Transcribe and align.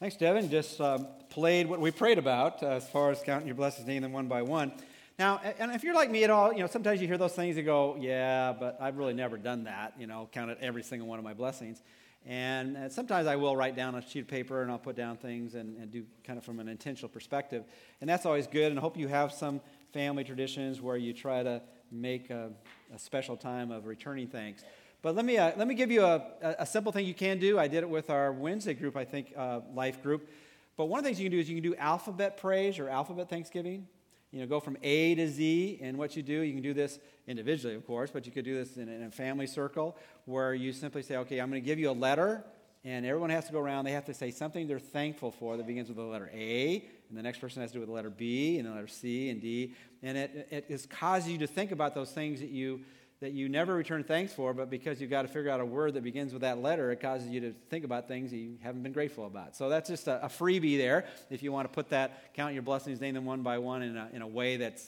Thanks, 0.00 0.16
Devin. 0.16 0.48
Just 0.48 0.80
um, 0.80 1.06
played 1.28 1.66
what 1.66 1.78
we 1.78 1.90
prayed 1.90 2.16
about 2.16 2.62
uh, 2.62 2.68
as 2.68 2.88
far 2.88 3.10
as 3.10 3.20
counting 3.22 3.46
your 3.46 3.54
blessings, 3.54 3.86
naming 3.86 4.00
them 4.00 4.12
one 4.12 4.28
by 4.28 4.40
one. 4.40 4.72
Now, 5.18 5.42
and 5.58 5.72
if 5.72 5.84
you're 5.84 5.94
like 5.94 6.10
me 6.10 6.24
at 6.24 6.30
all, 6.30 6.54
you 6.54 6.60
know, 6.60 6.68
sometimes 6.68 7.02
you 7.02 7.06
hear 7.06 7.18
those 7.18 7.34
things 7.34 7.58
and 7.58 7.66
go, 7.66 7.98
yeah, 8.00 8.54
but 8.58 8.78
I've 8.80 8.96
really 8.96 9.12
never 9.12 9.36
done 9.36 9.64
that, 9.64 9.92
you 9.98 10.06
know, 10.06 10.26
counted 10.32 10.56
every 10.62 10.82
single 10.82 11.06
one 11.06 11.18
of 11.18 11.24
my 11.26 11.34
blessings. 11.34 11.82
And, 12.24 12.78
and 12.78 12.90
sometimes 12.90 13.26
I 13.26 13.36
will 13.36 13.54
write 13.54 13.76
down 13.76 13.94
a 13.94 14.00
sheet 14.00 14.20
of 14.20 14.28
paper 14.28 14.62
and 14.62 14.70
I'll 14.70 14.78
put 14.78 14.96
down 14.96 15.18
things 15.18 15.54
and, 15.54 15.76
and 15.76 15.90
do 15.90 16.06
kind 16.24 16.38
of 16.38 16.46
from 16.46 16.60
an 16.60 16.68
intentional 16.68 17.10
perspective. 17.10 17.64
And 18.00 18.08
that's 18.08 18.24
always 18.24 18.46
good. 18.46 18.70
And 18.72 18.78
I 18.78 18.80
hope 18.80 18.96
you 18.96 19.08
have 19.08 19.32
some 19.32 19.60
family 19.92 20.24
traditions 20.24 20.80
where 20.80 20.96
you 20.96 21.12
try 21.12 21.42
to 21.42 21.60
make 21.92 22.30
a, 22.30 22.52
a 22.94 22.98
special 22.98 23.36
time 23.36 23.70
of 23.70 23.84
returning 23.84 24.28
thanks. 24.28 24.64
But 25.02 25.16
let 25.16 25.24
me, 25.24 25.38
uh, 25.38 25.52
let 25.56 25.66
me 25.66 25.74
give 25.74 25.90
you 25.90 26.04
a, 26.04 26.22
a, 26.58 26.66
simple 26.66 26.92
thing 26.92 27.06
you 27.06 27.14
can 27.14 27.38
do. 27.38 27.58
I 27.58 27.68
did 27.68 27.82
it 27.82 27.88
with 27.88 28.10
our 28.10 28.32
Wednesday 28.32 28.74
group, 28.74 28.98
I 28.98 29.04
think, 29.06 29.32
uh, 29.34 29.60
life 29.72 30.02
group. 30.02 30.28
But 30.76 30.86
one 30.86 30.98
of 30.98 31.04
the 31.04 31.08
things 31.08 31.18
you 31.18 31.24
can 31.24 31.32
do 31.32 31.40
is 31.40 31.48
you 31.48 31.60
can 31.60 31.70
do 31.70 31.74
alphabet 31.76 32.36
praise 32.36 32.78
or 32.78 32.88
alphabet 32.90 33.30
thanksgiving. 33.30 33.86
You 34.30 34.40
know, 34.40 34.46
go 34.46 34.60
from 34.60 34.76
A 34.82 35.14
to 35.14 35.26
Z. 35.26 35.78
And 35.80 35.96
what 35.96 36.16
you 36.16 36.22
do, 36.22 36.42
you 36.42 36.52
can 36.52 36.62
do 36.62 36.74
this 36.74 36.98
individually, 37.26 37.74
of 37.76 37.86
course, 37.86 38.10
but 38.10 38.26
you 38.26 38.32
could 38.32 38.44
do 38.44 38.54
this 38.54 38.76
in, 38.76 38.88
in 38.88 39.04
a 39.04 39.10
family 39.10 39.46
circle 39.46 39.96
where 40.26 40.52
you 40.52 40.72
simply 40.72 41.02
say, 41.02 41.16
okay, 41.16 41.40
I'm 41.40 41.48
going 41.48 41.62
to 41.62 41.66
give 41.66 41.78
you 41.78 41.90
a 41.90 41.92
letter. 41.92 42.44
And 42.84 43.04
everyone 43.06 43.30
has 43.30 43.46
to 43.46 43.52
go 43.52 43.58
around. 43.58 43.86
They 43.86 43.92
have 43.92 44.06
to 44.06 44.14
say 44.14 44.30
something 44.30 44.66
they're 44.66 44.78
thankful 44.78 45.30
for 45.30 45.56
that 45.56 45.66
begins 45.66 45.88
with 45.88 45.96
the 45.96 46.02
letter 46.02 46.30
A, 46.32 46.84
and 47.08 47.18
the 47.18 47.22
next 47.22 47.38
person 47.38 47.60
has 47.60 47.72
to 47.72 47.74
do 47.74 47.80
with 47.80 47.88
the 47.88 47.94
letter 47.94 48.08
B, 48.08 48.58
and 48.58 48.66
the 48.66 48.72
letter 48.72 48.88
C 48.88 49.28
and 49.28 49.40
D. 49.40 49.74
And 50.02 50.16
it, 50.16 50.48
it, 50.50 50.64
it 50.68 50.90
causes 50.90 51.28
you 51.28 51.38
to 51.38 51.46
think 51.46 51.72
about 51.72 51.94
those 51.94 52.10
things 52.10 52.40
that 52.40 52.48
you 52.48 52.80
that 53.20 53.32
you 53.32 53.50
never 53.50 53.74
return 53.74 54.02
thanks 54.02 54.32
for, 54.32 54.54
but 54.54 54.70
because 54.70 55.00
you've 55.00 55.10
got 55.10 55.22
to 55.22 55.28
figure 55.28 55.50
out 55.50 55.60
a 55.60 55.64
word 55.64 55.94
that 55.94 56.02
begins 56.02 56.32
with 56.32 56.40
that 56.40 56.58
letter, 56.62 56.90
it 56.90 57.00
causes 57.00 57.28
you 57.28 57.40
to 57.40 57.54
think 57.68 57.84
about 57.84 58.08
things 58.08 58.32
you 58.32 58.56
haven't 58.62 58.82
been 58.82 58.92
grateful 58.92 59.26
about. 59.26 59.54
So 59.54 59.68
that's 59.68 59.90
just 59.90 60.08
a, 60.08 60.24
a 60.24 60.28
freebie 60.28 60.78
there 60.78 61.04
if 61.28 61.42
you 61.42 61.52
want 61.52 61.68
to 61.68 61.74
put 61.74 61.90
that, 61.90 62.32
count 62.34 62.54
your 62.54 62.62
blessings, 62.62 63.00
name 63.00 63.14
them 63.14 63.26
one 63.26 63.42
by 63.42 63.58
one 63.58 63.82
in 63.82 63.96
a, 63.96 64.08
in 64.14 64.22
a 64.22 64.26
way 64.26 64.56
that's 64.56 64.86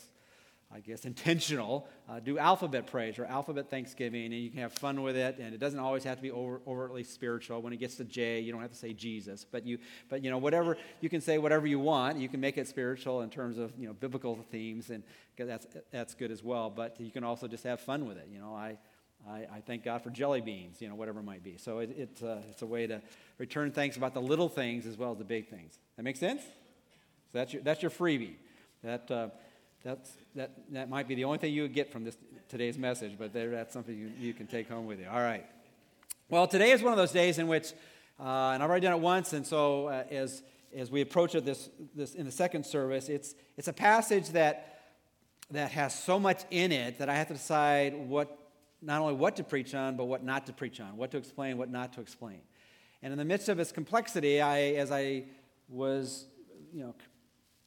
I 0.74 0.80
guess, 0.80 1.04
intentional, 1.04 1.86
uh, 2.08 2.20
do 2.20 2.38
alphabet 2.38 2.86
praise 2.86 3.18
or 3.18 3.26
alphabet 3.26 3.68
thanksgiving, 3.68 4.24
and 4.24 4.34
you 4.34 4.50
can 4.50 4.60
have 4.60 4.72
fun 4.72 5.02
with 5.02 5.16
it. 5.16 5.38
And 5.38 5.54
it 5.54 5.58
doesn't 5.58 5.78
always 5.78 6.04
have 6.04 6.16
to 6.16 6.22
be 6.22 6.30
over, 6.30 6.60
overtly 6.66 7.04
spiritual. 7.04 7.60
When 7.60 7.72
it 7.72 7.76
gets 7.76 7.96
to 7.96 8.04
J, 8.04 8.40
you 8.40 8.52
don't 8.52 8.62
have 8.62 8.70
to 8.70 8.76
say 8.76 8.92
Jesus, 8.92 9.44
but 9.44 9.66
you, 9.66 9.78
but 10.08 10.24
you 10.24 10.30
know, 10.30 10.38
whatever 10.38 10.78
you 11.00 11.08
can 11.08 11.20
say, 11.20 11.38
whatever 11.38 11.66
you 11.66 11.78
want. 11.78 12.18
You 12.18 12.28
can 12.28 12.40
make 12.40 12.56
it 12.56 12.68
spiritual 12.68 13.20
in 13.22 13.30
terms 13.30 13.58
of 13.58 13.72
you 13.78 13.86
know 13.86 13.92
biblical 13.92 14.38
themes, 14.50 14.90
and 14.90 15.02
that's 15.36 15.66
that's 15.90 16.14
good 16.14 16.30
as 16.30 16.42
well. 16.42 16.70
But 16.70 17.00
you 17.00 17.10
can 17.10 17.24
also 17.24 17.48
just 17.48 17.64
have 17.64 17.80
fun 17.80 18.06
with 18.06 18.16
it. 18.16 18.28
You 18.32 18.38
know, 18.38 18.54
I. 18.54 18.78
I, 19.24 19.46
I 19.54 19.60
thank 19.64 19.84
God 19.84 20.02
for 20.02 20.10
jelly 20.10 20.40
beans, 20.40 20.82
you 20.82 20.88
know, 20.88 20.96
whatever 20.96 21.20
it 21.20 21.22
might 21.22 21.44
be. 21.44 21.56
So 21.56 21.78
it, 21.78 21.90
it 21.96 22.20
uh, 22.24 22.38
it's 22.50 22.62
a 22.62 22.66
way 22.66 22.88
to 22.88 23.00
return 23.38 23.70
thanks 23.70 23.96
about 23.96 24.14
the 24.14 24.20
little 24.20 24.48
things 24.48 24.84
as 24.84 24.98
well 24.98 25.12
as 25.12 25.18
the 25.18 25.24
big 25.24 25.48
things. 25.48 25.78
That 25.96 26.02
makes 26.02 26.18
sense? 26.18 26.42
So 26.42 27.38
that's 27.38 27.52
your, 27.52 27.62
that's 27.62 27.82
your 27.82 27.92
freebie. 27.92 28.34
That, 28.82 29.08
uh, 29.12 29.28
that's, 29.84 30.12
that, 30.34 30.52
that 30.70 30.88
might 30.88 31.08
be 31.08 31.14
the 31.14 31.24
only 31.24 31.38
thing 31.38 31.52
you 31.52 31.62
would 31.62 31.74
get 31.74 31.90
from 31.90 32.04
this, 32.04 32.16
today's 32.48 32.78
message, 32.78 33.14
but 33.18 33.32
there, 33.32 33.50
that's 33.50 33.72
something 33.72 33.96
you, 33.96 34.10
you 34.18 34.34
can 34.34 34.46
take 34.46 34.68
home 34.68 34.86
with 34.86 35.00
you. 35.00 35.06
All 35.10 35.20
right. 35.20 35.44
Well, 36.28 36.46
today 36.46 36.70
is 36.70 36.82
one 36.82 36.92
of 36.92 36.96
those 36.96 37.12
days 37.12 37.38
in 37.38 37.48
which, 37.48 37.72
uh, 38.20 38.50
and 38.52 38.62
I've 38.62 38.70
already 38.70 38.86
done 38.86 38.94
it 38.94 39.00
once, 39.00 39.32
and 39.32 39.46
so 39.46 39.88
uh, 39.88 40.04
as, 40.10 40.42
as 40.74 40.90
we 40.90 41.00
approach 41.00 41.34
it 41.34 41.44
this, 41.44 41.68
this 41.94 42.14
in 42.14 42.26
the 42.26 42.32
second 42.32 42.64
service, 42.64 43.08
it's, 43.08 43.34
it's 43.56 43.68
a 43.68 43.72
passage 43.72 44.28
that, 44.30 44.80
that 45.50 45.72
has 45.72 45.98
so 45.98 46.18
much 46.18 46.42
in 46.50 46.72
it 46.72 46.98
that 46.98 47.08
I 47.08 47.14
have 47.14 47.28
to 47.28 47.34
decide 47.34 47.94
what, 47.94 48.38
not 48.80 49.00
only 49.00 49.14
what 49.14 49.36
to 49.36 49.44
preach 49.44 49.74
on, 49.74 49.96
but 49.96 50.04
what 50.04 50.22
not 50.24 50.46
to 50.46 50.52
preach 50.52 50.80
on, 50.80 50.96
what 50.96 51.10
to 51.10 51.16
explain, 51.16 51.58
what 51.58 51.70
not 51.70 51.92
to 51.94 52.00
explain. 52.00 52.40
And 53.02 53.12
in 53.12 53.18
the 53.18 53.24
midst 53.24 53.48
of 53.48 53.58
its 53.58 53.72
complexity, 53.72 54.40
I, 54.40 54.60
as 54.74 54.92
I 54.92 55.24
was 55.68 56.26
you 56.72 56.84
know, 56.84 56.94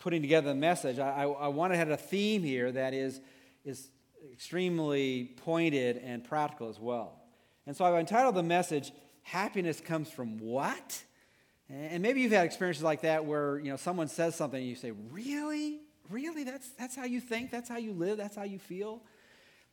putting 0.05 0.21
together 0.21 0.49
the 0.49 0.53
message, 0.53 0.99
I, 0.99 1.23
I, 1.23 1.67
to 1.69 1.75
have 1.75 1.89
a 1.89 1.97
theme 1.97 2.43
here 2.43 2.71
that 2.71 2.93
is, 2.93 3.19
is 3.63 3.89
extremely 4.31 5.31
pointed 5.37 5.97
and 5.97 6.23
practical 6.23 6.69
as 6.69 6.79
well. 6.79 7.23
And 7.65 7.75
so 7.75 7.85
I've 7.85 7.95
entitled 7.95 8.35
the 8.35 8.43
message, 8.43 8.91
Happiness 9.23 9.81
Comes 9.81 10.11
From 10.11 10.37
What? 10.37 11.01
And 11.71 12.03
maybe 12.03 12.21
you've 12.21 12.33
had 12.33 12.45
experiences 12.45 12.83
like 12.83 13.01
that 13.01 13.25
where, 13.25 13.57
you 13.57 13.71
know, 13.71 13.77
someone 13.77 14.07
says 14.07 14.35
something 14.35 14.59
and 14.59 14.69
you 14.69 14.75
say, 14.75 14.91
Really? 15.09 15.79
Really? 16.11 16.43
That's, 16.43 16.69
that's 16.77 16.95
how 16.95 17.05
you 17.05 17.19
think? 17.19 17.49
That's 17.49 17.67
how 17.67 17.77
you 17.77 17.91
live? 17.91 18.17
That's 18.17 18.35
how 18.35 18.43
you 18.43 18.59
feel? 18.59 19.01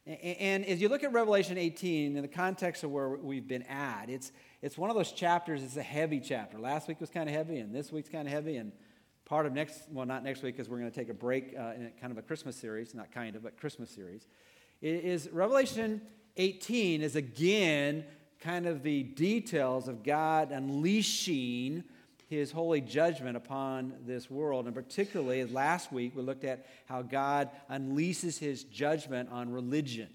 And 0.06 0.64
as 0.64 0.80
you 0.80 0.88
look 0.88 1.04
at 1.04 1.12
Revelation 1.12 1.58
18 1.58 2.16
in 2.16 2.22
the 2.22 2.26
context 2.26 2.84
of 2.84 2.90
where 2.90 3.10
we've 3.10 3.46
been 3.46 3.64
at, 3.64 4.06
it's, 4.08 4.32
it's 4.62 4.78
one 4.78 4.88
of 4.88 4.96
those 4.96 5.12
chapters, 5.12 5.62
it's 5.62 5.76
a 5.76 5.82
heavy 5.82 6.20
chapter. 6.20 6.58
Last 6.58 6.88
week 6.88 7.02
was 7.02 7.10
kind 7.10 7.28
of 7.28 7.34
heavy, 7.34 7.58
and 7.58 7.74
this 7.74 7.92
week's 7.92 8.08
kind 8.08 8.26
of 8.26 8.32
heavy, 8.32 8.56
and 8.56 8.72
part 9.32 9.46
of 9.46 9.54
next, 9.54 9.84
well, 9.90 10.04
not 10.04 10.22
next 10.22 10.42
week 10.42 10.54
because 10.54 10.68
we're 10.68 10.76
going 10.76 10.90
to 10.90 10.94
take 10.94 11.08
a 11.08 11.14
break 11.14 11.54
uh, 11.58 11.72
in 11.74 11.90
kind 11.98 12.10
of 12.10 12.18
a 12.18 12.22
Christmas 12.22 12.54
series, 12.54 12.94
not 12.94 13.10
kind 13.10 13.34
of, 13.34 13.42
but 13.42 13.58
Christmas 13.58 13.88
series, 13.88 14.26
is 14.82 15.26
Revelation 15.32 16.02
18 16.36 17.00
is 17.00 17.16
again 17.16 18.04
kind 18.40 18.66
of 18.66 18.82
the 18.82 19.04
details 19.04 19.88
of 19.88 20.02
God 20.02 20.50
unleashing 20.50 21.82
his 22.28 22.52
holy 22.52 22.82
judgment 22.82 23.38
upon 23.38 23.94
this 24.04 24.30
world. 24.30 24.66
And 24.66 24.74
particularly, 24.74 25.42
last 25.46 25.90
week, 25.90 26.14
we 26.14 26.20
looked 26.20 26.44
at 26.44 26.66
how 26.84 27.00
God 27.00 27.48
unleashes 27.70 28.38
his 28.38 28.64
judgment 28.64 29.30
on 29.32 29.50
religion. 29.50 30.10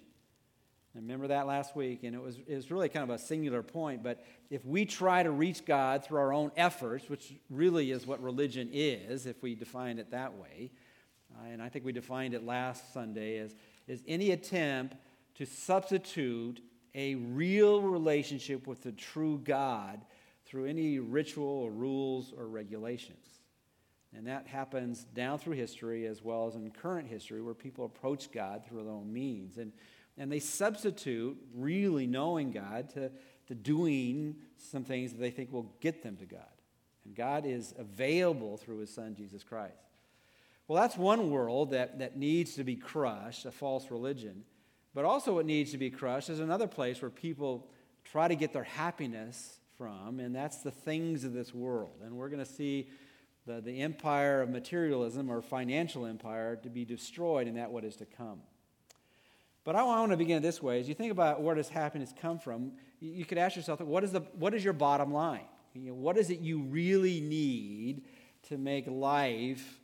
I 0.98 1.00
remember 1.00 1.28
that 1.28 1.46
last 1.46 1.76
week, 1.76 2.04
and 2.04 2.16
it 2.16 2.22
was, 2.22 2.40
it 2.48 2.56
was 2.56 2.72
really 2.72 2.90
kind 2.90 3.04
of 3.08 3.16
a 3.16 3.20
singular 3.20 3.62
point. 3.62 4.02
But 4.02 4.26
if 4.50 4.66
we 4.66 4.84
try 4.84 5.22
to 5.22 5.30
reach 5.30 5.64
God 5.64 6.04
through 6.04 6.18
our 6.18 6.34
own 6.34 6.52
efforts, 6.58 7.08
which 7.08 7.36
really 7.52 7.92
is 7.92 8.08
what 8.08 8.20
religion 8.24 8.72
is, 8.74 9.28
if 9.28 9.44
we 9.44 9.54
define 9.54 10.00
it 10.00 10.10
that 10.10 10.34
way, 10.34 10.72
uh, 11.36 11.50
and 11.50 11.62
I 11.62 11.70
think 11.70 11.86
we 11.86 11.92
defined 11.92 12.34
it 12.34 12.44
last 12.44 12.94
Sunday 12.94 13.38
as 13.38 13.54
is 13.88 14.02
any 14.08 14.32
attempt 14.32 14.96
to 15.36 15.46
substitute 15.46 16.62
a 16.96 17.14
real 17.14 17.80
relationship 17.80 18.66
with 18.66 18.82
the 18.82 18.92
true 18.92 19.40
God 19.44 20.02
through 20.48 20.66
any 20.66 20.98
ritual 20.98 21.46
or 21.46 21.70
rules 21.70 22.34
or 22.36 22.48
regulations. 22.48 23.38
And 24.16 24.26
that 24.26 24.48
happens 24.48 25.04
down 25.04 25.38
through 25.38 25.58
history 25.58 26.08
as 26.08 26.24
well 26.24 26.48
as 26.48 26.56
in 26.56 26.72
current 26.72 27.08
history 27.08 27.44
where 27.44 27.54
people 27.54 27.86
approach 27.86 28.32
God 28.32 28.66
through 28.66 28.84
their 28.84 28.92
own 28.92 29.14
means. 29.14 29.60
And 29.60 29.72
and 30.18 30.32
they 30.32 30.40
substitute 30.40 31.38
really 31.54 32.08
knowing 32.08 32.52
God 32.52 32.90
to, 32.92 33.12
to 33.48 33.56
doing 33.56 34.36
some 34.58 34.84
things 34.84 35.12
that 35.12 35.20
they 35.20 35.32
think 35.32 35.52
will 35.52 35.72
get 35.80 36.04
them 36.04 36.18
to 36.18 36.26
God. 36.26 36.42
And 37.06 37.16
God 37.16 37.46
is 37.46 37.74
available 37.78 38.58
through 38.58 38.80
his 38.80 38.94
son, 38.94 39.16
Jesus 39.16 39.44
Christ. 39.44 39.74
Well, 40.68 40.82
that's 40.82 40.98
one 40.98 41.32
world 41.32 41.72
that, 41.72 42.00
that 42.00 42.18
needs 42.18 42.56
to 42.56 42.64
be 42.64 42.76
crushed, 42.76 43.46
a 43.46 43.52
false 43.52 43.90
religion. 43.90 44.44
But 44.94 45.06
also, 45.06 45.36
what 45.36 45.46
needs 45.46 45.72
to 45.72 45.78
be 45.78 45.90
crushed 45.90 46.30
is 46.30 46.40
another 46.40 46.68
place 46.68 47.02
where 47.02 47.12
people 47.12 47.70
try 48.04 48.28
to 48.28 48.36
get 48.36 48.52
their 48.52 48.64
happiness 48.64 49.60
from, 49.78 50.20
and 50.20 50.36
that's 50.36 50.58
the 50.58 50.72
things 50.72 51.24
of 51.24 51.34
this 51.34 51.54
world. 51.54 52.02
And 52.04 52.18
we're 52.18 52.30
going 52.30 52.44
to 52.44 52.52
see 52.52 52.90
the, 53.46 53.62
the 53.62 53.82
empire 53.82 54.42
of 54.42 54.50
materialism 54.50 55.30
or 55.30 55.42
financial 55.42 56.06
empire 56.06 56.56
to 56.58 56.70
be 56.70 56.84
destroyed, 56.84 57.48
and 57.48 57.58
that 57.58 57.72
what 57.72 57.86
is 57.86 57.96
to 57.98 58.06
come. 58.06 58.40
But 59.68 59.76
I 59.76 59.84
want 59.84 60.12
to 60.12 60.18
begin 60.18 60.42
this 60.42 60.64
way. 60.64 60.80
As 60.80 60.88
you 60.88 60.96
think 60.96 61.12
about 61.12 61.42
where 61.42 61.54
does 61.54 61.68
happiness 61.68 62.14
come 62.22 62.40
from, 62.40 62.72
you 63.02 63.26
could 63.26 63.38
ask 63.38 63.58
yourself, 63.58 63.82
what 63.82 64.02
is, 64.02 64.14
the, 64.14 64.22
what 64.40 64.54
is 64.54 64.64
your 64.64 64.72
bottom 64.72 65.12
line? 65.12 65.44
You 65.74 65.90
know, 65.90 65.94
what 65.94 66.18
is 66.18 66.30
it 66.30 66.40
you 66.40 66.62
really 66.62 67.20
need 67.20 68.06
to 68.44 68.58
make 68.58 68.88
life 68.88 69.82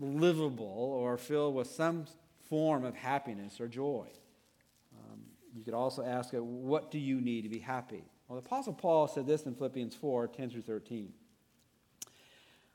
livable 0.00 0.66
or 0.66 1.16
filled 1.18 1.54
with 1.54 1.68
some 1.68 2.06
form 2.48 2.84
of 2.84 2.96
happiness 2.96 3.60
or 3.60 3.68
joy? 3.68 4.08
Um, 4.92 5.20
you 5.54 5.62
could 5.62 5.72
also 5.72 6.02
ask, 6.02 6.30
what 6.32 6.90
do 6.90 6.98
you 6.98 7.20
need 7.20 7.42
to 7.42 7.48
be 7.48 7.60
happy? 7.60 8.02
Well, 8.26 8.40
the 8.40 8.44
Apostle 8.44 8.72
Paul 8.72 9.06
said 9.06 9.28
this 9.28 9.42
in 9.42 9.54
Philippians 9.54 9.94
4 9.94 10.26
10 10.26 10.50
through 10.50 10.62
13. 10.62 11.12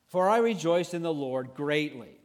For 0.05 0.29
I 0.29 0.37
rejoiced 0.37 0.93
in 0.93 1.01
the 1.01 1.13
Lord 1.13 1.55
greatly. 1.55 2.21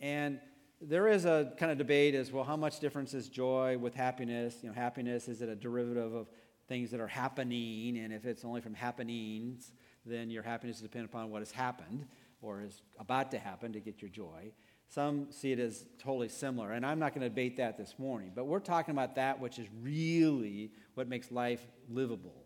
And 0.00 0.40
there 0.88 1.08
is 1.08 1.24
a 1.24 1.52
kind 1.58 1.70
of 1.70 1.78
debate 1.78 2.14
as 2.14 2.32
well 2.32 2.44
how 2.44 2.56
much 2.56 2.80
difference 2.80 3.14
is 3.14 3.28
joy 3.28 3.78
with 3.78 3.94
happiness? 3.94 4.56
You 4.62 4.68
know 4.68 4.74
happiness 4.74 5.28
is 5.28 5.40
it 5.40 5.48
a 5.48 5.54
derivative 5.54 6.14
of 6.14 6.28
things 6.68 6.90
that 6.90 7.00
are 7.00 7.08
happening? 7.08 7.98
And 7.98 8.12
if 8.12 8.24
it's 8.24 8.44
only 8.44 8.60
from 8.60 8.74
happenings 8.74 9.72
then 10.04 10.30
your 10.30 10.42
happiness 10.42 10.76
is 10.76 10.82
dependent 10.82 11.12
upon 11.12 11.30
what 11.30 11.40
has 11.40 11.52
happened 11.52 12.06
or 12.40 12.62
is 12.62 12.82
about 12.98 13.30
to 13.30 13.38
happen 13.38 13.72
to 13.72 13.80
get 13.80 14.02
your 14.02 14.10
joy. 14.10 14.50
Some 14.88 15.30
see 15.30 15.52
it 15.52 15.60
as 15.60 15.86
totally 15.98 16.28
similar 16.28 16.72
and 16.72 16.84
i'm 16.84 16.98
not 16.98 17.14
going 17.14 17.22
to 17.22 17.28
debate 17.28 17.56
that 17.58 17.78
this 17.78 17.94
morning 17.98 18.32
but 18.34 18.46
we're 18.46 18.60
talking 18.60 18.92
about 18.92 19.14
that 19.14 19.40
which 19.40 19.58
is 19.58 19.66
really 19.80 20.72
what 20.94 21.08
makes 21.08 21.30
life 21.30 21.64
livable. 21.88 22.44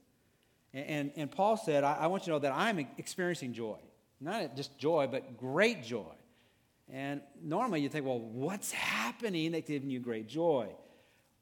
And, 0.74 0.86
and, 0.86 1.12
and 1.16 1.30
paul 1.30 1.56
said 1.56 1.84
I, 1.84 1.94
I 2.00 2.06
want 2.08 2.24
you 2.24 2.26
to 2.26 2.30
know 2.32 2.38
that 2.40 2.52
i'm 2.52 2.86
experiencing 2.98 3.54
joy. 3.54 3.78
Not 4.20 4.56
just 4.56 4.78
joy 4.78 5.06
but 5.10 5.38
great 5.38 5.82
joy 5.82 6.14
and 6.92 7.20
normally 7.42 7.80
you 7.80 7.88
think, 7.88 8.06
well, 8.06 8.20
what's 8.20 8.70
happening 8.70 9.52
that's 9.52 9.68
giving 9.68 9.90
you 9.90 9.98
great 9.98 10.28
joy? 10.28 10.68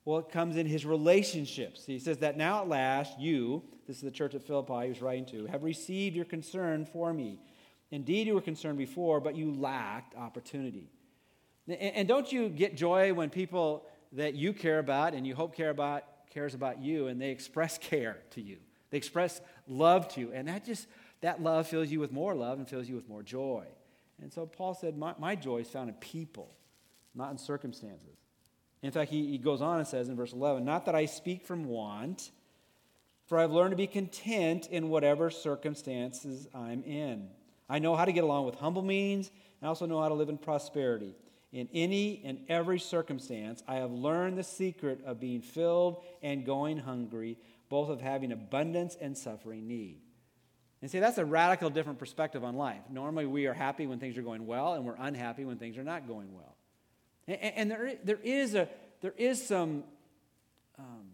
Well, 0.05 0.19
it 0.19 0.31
comes 0.31 0.56
in 0.56 0.67
his 0.67 0.85
relationships. 0.85 1.85
He 1.87 1.99
says 1.99 2.19
that 2.19 2.37
now 2.37 2.62
at 2.62 2.69
last, 2.69 3.19
you, 3.19 3.62
this 3.87 3.96
is 3.96 4.02
the 4.02 4.11
church 4.11 4.35
at 4.35 4.43
Philippi 4.43 4.85
he 4.85 4.88
was 4.88 5.02
writing 5.02 5.26
to, 5.26 5.46
have 5.46 5.62
received 5.62 6.14
your 6.14 6.25
concern 6.25 6.85
for 6.85 7.12
me. 7.12 7.41
Indeed, 7.91 8.26
you 8.26 8.35
were 8.35 8.41
concerned 8.41 8.79
before, 8.79 9.20
but 9.20 9.35
you 9.35 9.52
lacked 9.55 10.17
opportunity. 10.17 10.91
And 11.69 12.06
don't 12.06 12.31
you 12.31 12.49
get 12.49 12.76
joy 12.76 13.14
when 13.14 13.31
people 13.31 13.87
that 14.12 14.35
you 14.35 14.52
care 14.52 14.79
about 14.79 15.14
and 15.14 15.26
you 15.26 15.35
hope 15.35 15.56
care 15.56 15.70
about 15.70 16.05
cares 16.31 16.55
about 16.55 16.82
you 16.82 17.06
and 17.06 17.20
they 17.20 17.31
express 17.31 17.79
care 17.79 18.19
to 18.31 18.43
you? 18.43 18.58
They 18.91 18.99
express 18.99 19.41
love 19.67 20.08
to 20.14 20.20
you. 20.20 20.32
And 20.35 20.49
that 20.49 20.64
just, 20.64 20.87
that 21.20 21.43
love 21.43 21.69
fills 21.69 21.88
you 21.88 22.00
with 22.00 22.12
more 22.12 22.35
love 22.35 22.58
and 22.58 22.69
fills 22.69 22.88
you 22.88 22.96
with 22.96 23.08
more 23.08 23.23
joy. 23.23 23.64
And 24.22 24.32
so 24.32 24.46
Paul 24.46 24.75
said, 24.75 24.96
My, 24.96 25.14
my 25.19 25.34
joy 25.34 25.58
is 25.58 25.69
found 25.69 25.88
in 25.88 25.94
people, 25.96 26.55
not 27.14 27.31
in 27.31 27.38
circumstances. 27.38 28.16
In 28.82 28.90
fact, 28.90 29.11
he, 29.11 29.26
he 29.26 29.38
goes 29.38 29.62
on 29.62 29.78
and 29.78 29.88
says 29.88 30.08
in 30.08 30.16
verse 30.16 30.32
11, 30.32 30.64
Not 30.64 30.87
that 30.87 30.94
I 30.94 31.06
speak 31.06 31.46
from 31.46 31.64
want, 31.64 32.31
for 33.26 33.38
I've 33.38 33.50
learned 33.50 33.72
to 33.72 33.76
be 33.76 33.87
content 33.87 34.66
in 34.66 34.90
whatever 34.90 35.31
circumstances 35.31 36.46
I'm 36.55 36.82
in. 36.84 37.28
I 37.69 37.78
know 37.78 37.96
how 37.96 38.05
to 38.05 38.12
get 38.12 38.25
along 38.25 38.44
with 38.44 38.56
humble 38.56 38.82
means, 38.82 39.28
and 39.61 39.66
I 39.66 39.69
also 39.69 39.87
know 39.87 40.02
how 40.02 40.08
to 40.08 40.14
live 40.14 40.28
in 40.28 40.37
prosperity. 40.37 41.14
In 41.50 41.69
any 41.72 42.20
and 42.25 42.40
every 42.49 42.78
circumstance, 42.78 43.62
I 43.67 43.76
have 43.76 43.93
learned 43.93 44.37
the 44.37 44.44
secret 44.44 45.00
of 45.06 45.20
being 45.20 45.40
filled 45.40 46.02
and 46.22 46.44
going 46.44 46.78
hungry, 46.78 47.38
both 47.70 47.88
of 47.88 48.00
having 48.00 48.32
abundance 48.32 48.96
and 49.00 49.17
suffering 49.17 49.67
need. 49.67 50.00
And 50.84 50.90
see, 50.90 50.98
that's 50.98 51.16
a 51.16 51.25
radical 51.25 51.70
different 51.70 51.98
perspective 51.98 52.44
on 52.44 52.56
life. 52.56 52.82
Normally, 52.90 53.25
we 53.25 53.46
are 53.46 53.54
happy 53.54 53.86
when 53.86 53.98
things 53.98 54.19
are 54.19 54.22
going 54.22 54.44
well, 54.44 54.75
and 54.75 54.84
we're 54.84 54.96
unhappy 54.98 55.46
when 55.46 55.56
things 55.56 55.78
are 55.78 55.82
not 55.82 56.06
going 56.06 56.34
well. 56.34 56.56
And, 57.26 57.40
and 57.40 57.70
there, 57.70 57.94
there, 58.04 58.19
is 58.22 58.54
a, 58.54 58.69
there 59.00 59.14
is 59.16 59.42
some 59.42 59.84
um, 60.78 61.06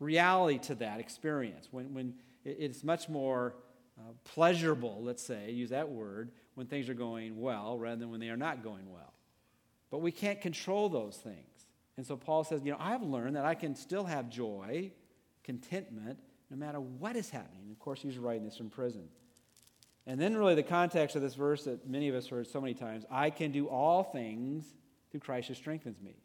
reality 0.00 0.60
to 0.60 0.76
that 0.76 0.98
experience 0.98 1.68
when, 1.72 1.92
when 1.92 2.14
it's 2.42 2.82
much 2.82 3.06
more 3.06 3.54
uh, 3.98 4.12
pleasurable, 4.24 5.02
let's 5.02 5.22
say, 5.22 5.50
use 5.50 5.68
that 5.68 5.90
word, 5.90 6.30
when 6.54 6.66
things 6.66 6.88
are 6.88 6.94
going 6.94 7.38
well 7.38 7.78
rather 7.78 7.96
than 7.96 8.10
when 8.10 8.20
they 8.20 8.30
are 8.30 8.36
not 8.38 8.64
going 8.64 8.90
well. 8.90 9.12
But 9.90 9.98
we 9.98 10.10
can't 10.10 10.40
control 10.40 10.88
those 10.88 11.18
things. 11.18 11.66
And 11.98 12.06
so 12.06 12.16
Paul 12.16 12.44
says, 12.44 12.62
you 12.64 12.72
know, 12.72 12.78
I've 12.80 13.02
learned 13.02 13.36
that 13.36 13.44
I 13.44 13.56
can 13.56 13.74
still 13.74 14.04
have 14.04 14.30
joy, 14.30 14.90
contentment, 15.42 16.18
no 16.50 16.56
matter 16.56 16.80
what 16.80 17.16
is 17.16 17.30
happening. 17.30 17.70
Of 17.70 17.78
course, 17.78 18.00
he's 18.00 18.18
writing 18.18 18.44
this 18.44 18.56
from 18.56 18.70
prison. 18.70 19.08
And 20.06 20.20
then, 20.20 20.36
really, 20.36 20.54
the 20.54 20.62
context 20.62 21.16
of 21.16 21.22
this 21.22 21.34
verse 21.34 21.64
that 21.64 21.88
many 21.88 22.08
of 22.08 22.14
us 22.14 22.28
heard 22.28 22.46
so 22.46 22.60
many 22.60 22.74
times 22.74 23.04
I 23.10 23.30
can 23.30 23.52
do 23.52 23.68
all 23.68 24.04
things 24.04 24.66
through 25.10 25.20
Christ 25.20 25.48
who 25.48 25.54
strengthens 25.54 26.00
me. 26.00 26.16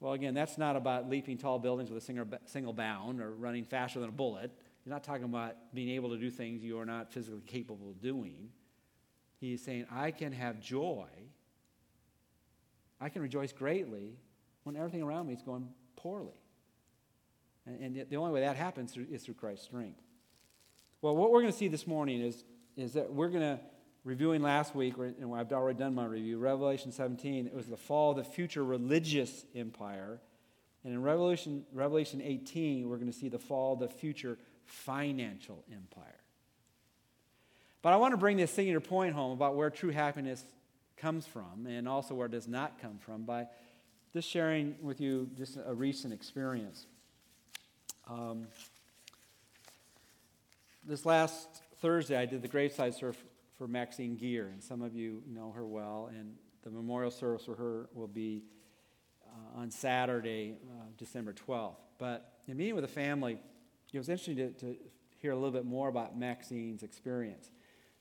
Well, 0.00 0.12
again, 0.12 0.34
that's 0.34 0.58
not 0.58 0.76
about 0.76 1.08
leaping 1.08 1.38
tall 1.38 1.58
buildings 1.58 1.90
with 1.90 2.02
a 2.02 2.36
single 2.44 2.72
bound 2.72 3.20
or 3.20 3.30
running 3.30 3.64
faster 3.64 4.00
than 4.00 4.08
a 4.08 4.12
bullet. 4.12 4.50
He's 4.82 4.90
not 4.90 5.04
talking 5.04 5.24
about 5.24 5.54
being 5.72 5.90
able 5.90 6.10
to 6.10 6.18
do 6.18 6.30
things 6.30 6.62
you 6.62 6.78
are 6.78 6.84
not 6.84 7.12
physically 7.12 7.40
capable 7.46 7.90
of 7.90 8.02
doing. 8.02 8.50
He 9.40 9.54
is 9.54 9.62
saying, 9.62 9.86
I 9.90 10.10
can 10.10 10.32
have 10.32 10.60
joy. 10.60 11.06
I 13.00 13.08
can 13.08 13.22
rejoice 13.22 13.52
greatly 13.52 14.18
when 14.64 14.76
everything 14.76 15.02
around 15.02 15.28
me 15.28 15.34
is 15.34 15.42
going 15.42 15.68
poorly. 15.96 16.32
And, 17.66 17.96
and 17.96 18.10
the 18.10 18.16
only 18.16 18.32
way 18.32 18.40
that 18.40 18.56
happens 18.56 18.96
is 19.10 19.22
through 19.22 19.34
Christ's 19.34 19.64
strength. 19.64 20.00
Well, 21.02 21.16
what 21.16 21.30
we're 21.30 21.40
going 21.40 21.52
to 21.52 21.58
see 21.58 21.68
this 21.68 21.86
morning 21.86 22.20
is, 22.20 22.44
is 22.76 22.94
that 22.94 23.12
we're 23.12 23.28
going 23.28 23.42
to, 23.42 23.60
reviewing 24.04 24.42
last 24.42 24.74
week, 24.74 24.94
and 24.98 25.34
I've 25.34 25.52
already 25.52 25.78
done 25.78 25.94
my 25.94 26.04
review, 26.04 26.38
Revelation 26.38 26.92
17, 26.92 27.46
it 27.46 27.54
was 27.54 27.66
the 27.66 27.76
fall 27.76 28.10
of 28.10 28.18
the 28.18 28.24
future 28.24 28.62
religious 28.62 29.44
empire. 29.54 30.20
And 30.84 30.92
in 30.92 31.02
Revelation, 31.02 31.64
Revelation 31.72 32.20
18, 32.22 32.88
we're 32.88 32.96
going 32.96 33.10
to 33.10 33.18
see 33.18 33.30
the 33.30 33.38
fall 33.38 33.74
of 33.74 33.80
the 33.80 33.88
future 33.88 34.38
financial 34.64 35.64
empire. 35.72 36.20
But 37.80 37.92
I 37.92 37.96
want 37.96 38.12
to 38.12 38.18
bring 38.18 38.36
this 38.36 38.50
singular 38.50 38.80
point 38.80 39.14
home 39.14 39.32
about 39.32 39.56
where 39.56 39.70
true 39.70 39.90
happiness 39.90 40.42
comes 40.96 41.26
from 41.26 41.66
and 41.66 41.88
also 41.88 42.14
where 42.14 42.26
it 42.26 42.32
does 42.32 42.48
not 42.48 42.80
come 42.80 42.98
from 42.98 43.24
by 43.24 43.46
just 44.12 44.28
sharing 44.28 44.76
with 44.80 45.00
you 45.00 45.28
just 45.36 45.58
a 45.66 45.74
recent 45.74 46.14
experience. 46.14 46.86
Um, 48.06 48.48
this 50.86 51.06
last 51.06 51.48
Thursday, 51.80 52.16
I 52.16 52.26
did 52.26 52.42
the 52.42 52.48
graveside 52.48 52.94
service 52.94 53.20
for 53.56 53.66
Maxine 53.66 54.16
Gear, 54.16 54.50
and 54.52 54.62
some 54.62 54.82
of 54.82 54.94
you 54.94 55.22
know 55.26 55.52
her 55.52 55.66
well, 55.66 56.10
and 56.12 56.34
the 56.62 56.70
memorial 56.70 57.10
service 57.10 57.44
for 57.44 57.54
her 57.54 57.88
will 57.94 58.08
be 58.08 58.42
uh, 59.26 59.60
on 59.60 59.70
Saturday, 59.70 60.56
uh, 60.68 60.84
December 60.98 61.32
12th. 61.32 61.76
But 61.98 62.32
in 62.46 62.56
meeting 62.58 62.74
with 62.74 62.84
the 62.84 62.88
family, 62.88 63.38
it 63.92 63.98
was 63.98 64.08
interesting 64.08 64.36
to, 64.36 64.50
to 64.50 64.76
hear 65.18 65.32
a 65.32 65.36
little 65.36 65.50
bit 65.50 65.64
more 65.64 65.88
about 65.88 66.18
Maxine's 66.18 66.82
experience. 66.82 67.50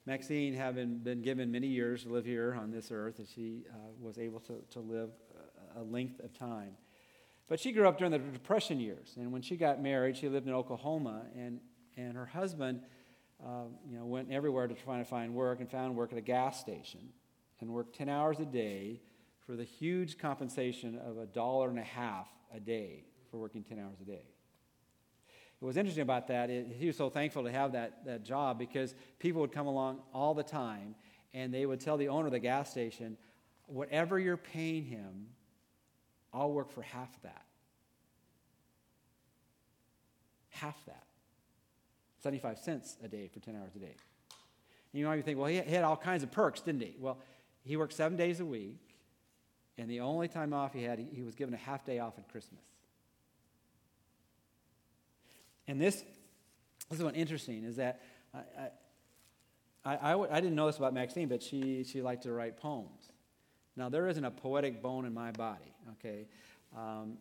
Maxine, 0.05 0.53
having 0.53 0.97
been 0.97 1.21
given 1.21 1.49
many 1.49 1.67
years 1.67 2.03
to 2.03 2.09
live 2.09 2.25
here 2.25 2.57
on 2.59 2.71
this 2.71 2.91
earth, 2.91 3.19
and 3.19 3.27
she 3.27 3.63
uh, 3.69 3.75
was 4.01 4.17
able 4.17 4.41
to, 4.41 4.61
to 4.71 4.79
live 4.81 5.11
a 5.77 5.83
length 5.83 6.19
of 6.19 6.37
time. 6.37 6.71
But 7.53 7.59
she 7.59 7.71
grew 7.71 7.87
up 7.87 7.99
during 7.99 8.11
the 8.11 8.17
Depression 8.17 8.79
years, 8.79 9.13
and 9.15 9.31
when 9.31 9.43
she 9.43 9.57
got 9.57 9.79
married, 9.79 10.17
she 10.17 10.27
lived 10.27 10.47
in 10.47 10.55
Oklahoma, 10.55 11.21
and, 11.37 11.59
and 11.95 12.17
her 12.17 12.25
husband 12.25 12.81
uh, 13.45 13.65
you 13.87 13.95
know, 13.95 14.05
went 14.05 14.31
everywhere 14.31 14.65
to 14.65 14.73
try 14.73 14.97
to 14.97 15.05
find 15.05 15.35
work 15.35 15.59
and 15.59 15.69
found 15.69 15.95
work 15.95 16.11
at 16.11 16.17
a 16.17 16.21
gas 16.21 16.59
station 16.59 17.09
and 17.61 17.69
worked 17.69 17.95
10 17.95 18.09
hours 18.09 18.39
a 18.39 18.45
day 18.45 19.03
for 19.45 19.55
the 19.55 19.63
huge 19.63 20.17
compensation 20.17 20.97
of 21.05 21.19
a 21.19 21.27
dollar 21.27 21.69
and 21.69 21.77
a 21.77 21.83
half 21.83 22.27
a 22.55 22.59
day 22.59 23.03
for 23.29 23.37
working 23.37 23.61
10 23.61 23.77
hours 23.77 24.01
a 24.01 24.05
day. 24.05 24.25
What 25.59 25.67
was 25.67 25.77
interesting 25.77 26.01
about 26.01 26.29
that 26.29 26.49
is 26.49 26.65
he 26.75 26.87
was 26.87 26.97
so 26.97 27.11
thankful 27.11 27.43
to 27.43 27.51
have 27.51 27.73
that, 27.73 28.03
that 28.07 28.23
job 28.23 28.57
because 28.57 28.95
people 29.19 29.41
would 29.41 29.51
come 29.51 29.67
along 29.67 29.99
all 30.11 30.33
the 30.33 30.41
time 30.41 30.95
and 31.35 31.53
they 31.53 31.67
would 31.67 31.81
tell 31.81 31.97
the 31.97 32.07
owner 32.07 32.25
of 32.25 32.31
the 32.31 32.39
gas 32.39 32.71
station, 32.71 33.15
whatever 33.67 34.17
you're 34.17 34.37
paying 34.37 34.85
him, 34.85 35.27
I'll 36.33 36.51
work 36.51 36.71
for 36.71 36.81
half 36.81 37.21
that. 37.21 37.43
Half 40.49 40.83
that. 40.85 41.03
75 42.21 42.57
cents 42.59 42.97
a 43.03 43.07
day 43.07 43.27
for 43.27 43.39
10 43.39 43.55
hours 43.55 43.75
a 43.75 43.79
day. 43.79 43.95
And 44.93 44.99
you 44.99 45.05
might 45.05 45.17
be 45.17 45.21
thinking, 45.21 45.41
well, 45.41 45.49
he 45.49 45.57
had 45.57 45.83
all 45.83 45.97
kinds 45.97 46.23
of 46.23 46.31
perks, 46.31 46.61
didn't 46.61 46.81
he? 46.81 46.95
Well, 46.99 47.17
he 47.63 47.77
worked 47.77 47.93
seven 47.93 48.17
days 48.17 48.39
a 48.39 48.45
week, 48.45 48.79
and 49.77 49.89
the 49.89 49.99
only 50.01 50.27
time 50.27 50.53
off 50.53 50.73
he 50.73 50.83
had, 50.83 50.99
he 50.99 51.23
was 51.23 51.35
given 51.35 51.53
a 51.53 51.57
half 51.57 51.85
day 51.85 51.99
off 51.99 52.17
at 52.17 52.29
Christmas. 52.29 52.61
And 55.67 55.79
this, 55.79 56.03
this 56.89 56.99
is 56.99 57.03
what's 57.03 57.17
interesting, 57.17 57.63
is 57.63 57.77
that 57.77 58.01
I, 58.33 58.39
I, 59.85 59.95
I, 60.13 60.37
I, 60.37 60.41
didn't 60.41 60.55
know 60.55 60.67
this 60.67 60.77
about 60.77 60.93
Maxine, 60.93 61.27
but 61.27 61.41
she, 61.41 61.83
she 61.83 62.01
liked 62.01 62.23
to 62.23 62.33
write 62.33 62.57
poems. 62.57 63.12
Now, 63.75 63.89
there 63.89 64.07
isn't 64.07 64.23
a 64.23 64.31
poetic 64.31 64.81
bone 64.81 65.05
in 65.05 65.13
my 65.13 65.31
body, 65.31 65.73
okay? 65.93 66.27
Um, 66.77 67.17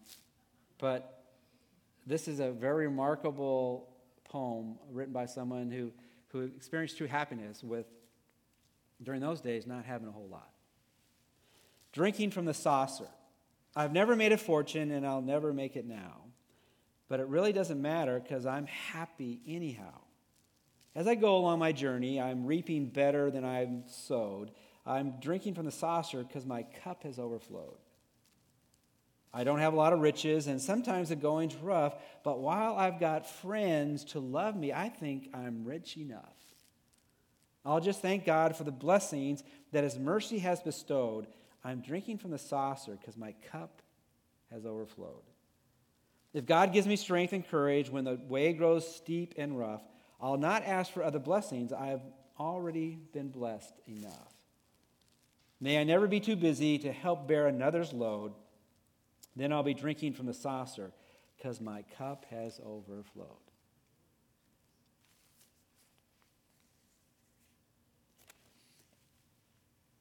but 0.78 1.24
this 2.06 2.28
is 2.28 2.40
a 2.40 2.50
very 2.50 2.86
remarkable 2.86 3.88
poem 4.24 4.78
written 4.90 5.12
by 5.12 5.26
someone 5.26 5.70
who, 5.70 5.92
who 6.28 6.40
experienced 6.40 6.98
true 6.98 7.06
happiness 7.06 7.62
with, 7.62 7.86
during 9.02 9.20
those 9.20 9.40
days, 9.40 9.66
not 9.66 9.84
having 9.84 10.08
a 10.08 10.12
whole 10.12 10.28
lot. 10.28 10.50
Drinking 11.92 12.30
from 12.30 12.44
the 12.44 12.54
saucer. 12.54 13.08
I've 13.74 13.92
never 13.92 14.16
made 14.16 14.32
a 14.32 14.38
fortune 14.38 14.90
and 14.90 15.06
I'll 15.06 15.22
never 15.22 15.52
make 15.52 15.76
it 15.76 15.86
now. 15.86 16.22
But 17.08 17.20
it 17.20 17.26
really 17.26 17.52
doesn't 17.52 17.80
matter 17.80 18.20
because 18.20 18.46
I'm 18.46 18.66
happy 18.66 19.40
anyhow. 19.46 20.00
As 20.94 21.06
I 21.06 21.14
go 21.14 21.36
along 21.36 21.58
my 21.58 21.72
journey, 21.72 22.20
I'm 22.20 22.46
reaping 22.46 22.86
better 22.86 23.30
than 23.30 23.44
I've 23.44 23.84
sowed. 23.86 24.50
I'm 24.84 25.20
drinking 25.20 25.54
from 25.54 25.64
the 25.64 25.72
saucer 25.72 26.22
because 26.22 26.44
my 26.44 26.64
cup 26.84 27.04
has 27.04 27.18
overflowed. 27.18 27.78
I 29.34 29.44
don't 29.44 29.60
have 29.60 29.72
a 29.72 29.76
lot 29.76 29.92
of 29.92 30.00
riches, 30.00 30.46
and 30.46 30.60
sometimes 30.60 31.08
the 31.08 31.16
going's 31.16 31.56
rough, 31.56 31.94
but 32.22 32.40
while 32.40 32.74
I've 32.76 33.00
got 33.00 33.26
friends 33.26 34.04
to 34.06 34.20
love 34.20 34.54
me, 34.54 34.72
I 34.72 34.90
think 34.90 35.30
I'm 35.32 35.64
rich 35.64 35.96
enough. 35.96 36.36
I'll 37.64 37.80
just 37.80 38.02
thank 38.02 38.26
God 38.26 38.56
for 38.56 38.64
the 38.64 38.72
blessings 38.72 39.42
that 39.70 39.84
His 39.84 39.98
mercy 39.98 40.40
has 40.40 40.60
bestowed. 40.60 41.28
I'm 41.64 41.80
drinking 41.80 42.18
from 42.18 42.32
the 42.32 42.38
saucer 42.38 42.98
because 43.00 43.16
my 43.16 43.34
cup 43.50 43.80
has 44.50 44.66
overflowed. 44.66 45.22
If 46.34 46.44
God 46.44 46.72
gives 46.72 46.86
me 46.86 46.96
strength 46.96 47.32
and 47.32 47.46
courage 47.46 47.88
when 47.88 48.04
the 48.04 48.18
way 48.28 48.52
grows 48.52 48.96
steep 48.96 49.34
and 49.38 49.58
rough, 49.58 49.82
I'll 50.20 50.38
not 50.38 50.64
ask 50.64 50.92
for 50.92 51.02
other 51.02 51.18
blessings. 51.18 51.72
I 51.72 51.86
have 51.86 52.02
already 52.38 52.98
been 53.12 53.28
blessed 53.28 53.74
enough. 53.86 54.31
May 55.62 55.78
I 55.78 55.84
never 55.84 56.08
be 56.08 56.18
too 56.18 56.34
busy 56.34 56.76
to 56.78 56.90
help 56.90 57.28
bear 57.28 57.46
another's 57.46 57.92
load. 57.92 58.32
Then 59.36 59.52
I'll 59.52 59.62
be 59.62 59.74
drinking 59.74 60.14
from 60.14 60.26
the 60.26 60.34
saucer 60.34 60.90
because 61.36 61.60
my 61.60 61.84
cup 61.96 62.26
has 62.30 62.60
overflowed. 62.66 63.28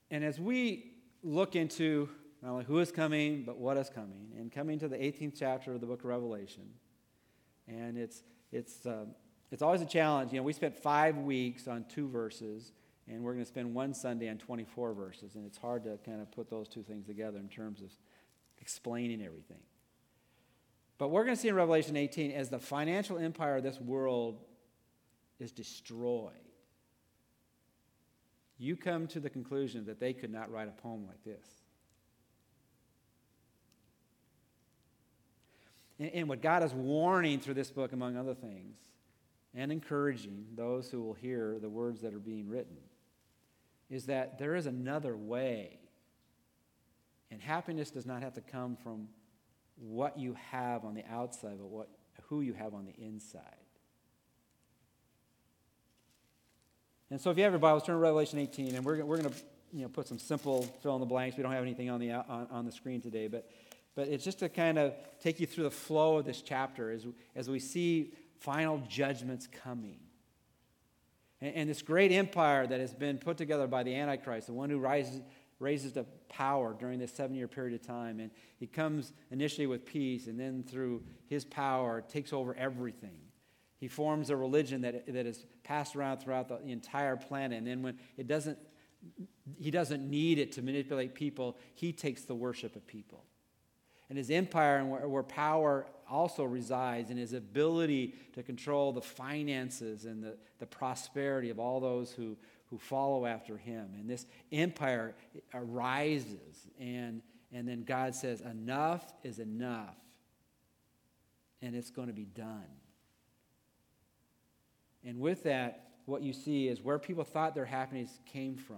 And 0.10 0.24
as 0.24 0.40
we 0.40 0.94
look 1.22 1.56
into 1.56 2.10
not 2.42 2.54
only 2.54 2.66
who 2.66 2.80
is 2.80 2.92
coming, 2.92 3.44
but 3.44 3.60
what 3.60 3.78
is 3.78 3.88
coming, 3.88 4.32
and 4.40 4.52
coming 4.52 4.80
to 4.80 4.88
the 4.88 4.98
18th 4.98 5.36
chapter 5.38 5.74
of 5.74 5.80
the 5.80 5.86
book 5.86 6.00
of 6.00 6.06
Revelation, 6.06 6.64
and 7.68 8.00
it's, 8.00 8.24
it's, 8.52 8.88
uh, 8.88 9.06
it's 9.52 9.62
always 9.62 9.82
a 9.82 9.86
challenge. 9.86 10.34
You 10.34 10.40
know, 10.40 10.44
we 10.44 10.54
spent 10.54 10.76
five 10.76 11.18
weeks 11.18 11.68
on 11.68 11.86
two 11.88 12.10
verses, 12.10 12.72
And 13.12 13.24
we're 13.24 13.34
going 13.34 13.44
to 13.44 13.50
spend 13.50 13.74
one 13.74 13.94
Sunday 13.94 14.30
on 14.30 14.38
24 14.38 14.94
verses, 14.94 15.36
and 15.36 15.46
it's 15.46 15.58
hard 15.58 15.84
to 15.84 15.98
kind 16.06 16.22
of 16.22 16.32
put 16.32 16.50
those 16.50 16.70
two 16.70 16.82
things 16.82 17.06
together 17.06 17.40
in 17.40 17.50
terms 17.50 17.82
of 17.82 17.90
explaining 18.62 19.22
everything. 19.22 19.60
But 20.98 21.10
we're 21.10 21.26
going 21.26 21.36
to 21.36 21.42
see 21.42 21.50
in 21.50 21.56
Revelation 21.56 21.98
18 21.98 22.32
as 22.32 22.50
the 22.50 22.60
financial 22.60 23.18
empire 23.18 23.58
of 23.58 23.64
this 23.64 23.82
world 23.82 24.40
is 25.40 25.52
destroyed, 25.52 26.32
you 28.58 28.78
come 28.78 29.08
to 29.08 29.20
the 29.20 29.30
conclusion 29.30 29.86
that 29.88 30.00
they 30.00 30.14
could 30.14 30.32
not 30.32 30.50
write 30.50 30.70
a 30.70 30.82
poem 30.82 31.06
like 31.06 31.22
this. 31.26 31.48
And 36.00 36.30
what 36.30 36.42
God 36.42 36.64
is 36.64 36.74
warning 36.74 37.40
through 37.42 37.56
this 37.56 37.72
book, 37.72 37.92
among 37.92 38.16
other 38.16 38.36
things, 38.36 38.78
and 39.54 39.70
encouraging 39.72 40.46
those 40.56 40.90
who 40.90 41.02
will 41.02 41.14
hear 41.14 41.58
the 41.60 41.70
words 41.70 42.02
that 42.02 42.14
are 42.14 42.20
being 42.20 42.48
written, 42.48 42.78
is 43.92 44.06
that 44.06 44.40
there 44.40 44.56
is 44.56 44.66
another 44.66 45.16
way. 45.16 45.78
And 47.30 47.42
happiness 47.42 47.92
does 47.92 48.06
not 48.06 48.24
have 48.24 48.34
to 48.34 48.42
come 48.42 48.78
from 48.78 49.10
what 49.76 50.18
you 50.18 50.36
have 50.52 50.86
on 50.86 50.96
the 50.96 51.04
outside, 51.12 51.58
but 51.60 51.68
what, 51.68 51.90
who 52.24 52.42
you 52.42 52.54
have 52.54 52.74
on 52.74 52.86
the 52.86 53.04
inside. 53.04 53.44
And 57.10 57.20
so 57.20 57.30
if 57.30 57.38
you 57.38 57.44
have 57.44 57.52
your 57.52 57.60
Bibles, 57.60 57.84
turn 57.84 57.96
to 57.96 58.00
Revelation 58.00 58.40
18, 58.40 58.76
and 58.76 58.86
we're, 58.86 59.04
we're 59.04 59.18
going 59.18 59.30
to 59.30 59.40
you 59.74 59.82
know, 59.82 59.90
put 59.90 60.08
some 60.08 60.20
simple 60.20 60.64
fill 60.82 60.96
in 60.96 61.02
the 61.02 61.06
blanks. 61.06 61.36
We 61.36 61.44
don't 61.44 61.52
have 61.52 61.62
anything 61.62 61.90
on 61.90 62.00
the, 62.00 62.14
on, 62.14 62.48
on 62.50 62.66
the 62.66 62.72
screen 62.72 63.02
today, 63.02 63.28
but, 63.28 63.50
but 63.96 64.08
it's 64.08 64.24
just 64.24 64.40
to 64.40 64.50
kind 64.50 64.80
of 64.80 64.94
take 65.22 65.42
you 65.42 65.46
through 65.46 65.66
the 65.66 65.72
flow 65.72 66.18
of 66.18 66.26
this 66.26 66.42
chapter 66.42 66.92
as, 66.92 67.06
as 67.36 67.50
we 67.50 67.60
see 67.60 68.14
final 68.40 68.82
judgments 68.88 69.48
coming. 69.48 70.00
And, 71.42 71.56
and 71.56 71.70
this 71.70 71.82
great 71.82 72.12
empire 72.12 72.68
that 72.68 72.80
has 72.80 72.94
been 72.94 73.18
put 73.18 73.38
together 73.38 73.68
by 73.68 73.84
the 73.84 73.96
Antichrist, 73.96 74.48
the 74.48 74.54
one 74.54 74.70
who 74.70 74.80
rises, 74.80 75.22
raises 75.60 75.94
to 75.94 76.06
power 76.30 76.76
during 76.78 77.00
this 77.00 77.12
seven 77.12 77.36
year 77.36 77.48
period 77.48 77.80
of 77.80 77.86
time. 77.86 78.20
And 78.20 78.32
he 78.58 78.68
comes 78.68 79.14
initially 79.30 79.68
with 79.68 79.86
peace, 79.86 80.28
and 80.28 80.40
then 80.40 80.64
through 80.64 81.04
his 81.28 81.46
power, 81.46 82.02
takes 82.02 82.34
over 82.34 82.56
everything. 82.56 83.18
He 83.78 83.88
forms 83.88 84.30
a 84.30 84.36
religion 84.36 84.82
that, 84.82 85.12
that 85.12 85.26
is 85.26 85.46
passed 85.64 85.96
around 85.96 86.20
throughout 86.20 86.50
the 86.50 86.72
entire 86.72 87.16
planet. 87.16 87.58
And 87.58 87.68
then 87.68 87.82
when 87.82 87.98
it 88.16 88.28
doesn't, 88.28 88.60
he 89.58 89.72
doesn't 89.72 90.08
need 90.08 90.38
it 90.38 90.52
to 90.54 90.62
manipulate 90.62 91.16
people, 91.16 91.58
he 91.74 91.92
takes 91.92 92.24
the 92.24 92.36
worship 92.36 92.76
of 92.76 92.86
people. 92.86 93.26
And 94.10 94.18
his 94.18 94.30
empire 94.30 94.78
and 94.78 94.92
where, 94.92 95.08
where 95.08 95.24
power 95.24 95.88
also 96.12 96.44
resides 96.44 97.10
in 97.10 97.18
his 97.18 97.34
ability 97.34 98.14
to 98.34 98.44
control 98.44 98.92
the 98.92 99.02
finances 99.02 100.06
and 100.06 100.22
the, 100.22 100.38
the 100.60 100.66
prosperity 100.66 101.50
of 101.50 101.60
all 101.60 101.80
those 101.80 102.12
who, 102.12 102.38
who 102.70 102.78
follow 102.78 103.26
after 103.26 103.58
him. 103.58 103.90
And 103.98 104.10
this 104.10 104.26
empire 104.52 105.16
arises, 105.54 106.68
and, 106.80 107.22
and 107.54 107.68
then 107.68 107.84
God 107.84 108.14
says, 108.14 108.42
Enough 108.42 109.04
is 109.24 109.40
enough, 109.40 109.96
and 111.62 111.76
it's 111.76 111.90
going 111.90 112.08
to 112.08 112.14
be 112.14 112.26
done. 112.26 112.66
And 115.04 115.20
with 115.20 115.44
that, 115.44 115.88
what 116.06 116.22
you 116.22 116.34
see 116.34 116.68
is 116.68 116.82
where 116.82 117.00
people 117.00 117.24
thought 117.24 117.56
their 117.56 117.66
happiness 117.66 118.20
came 118.26 118.58
from 118.58 118.78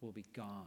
will 0.00 0.12
be 0.12 0.26
gone. 0.34 0.66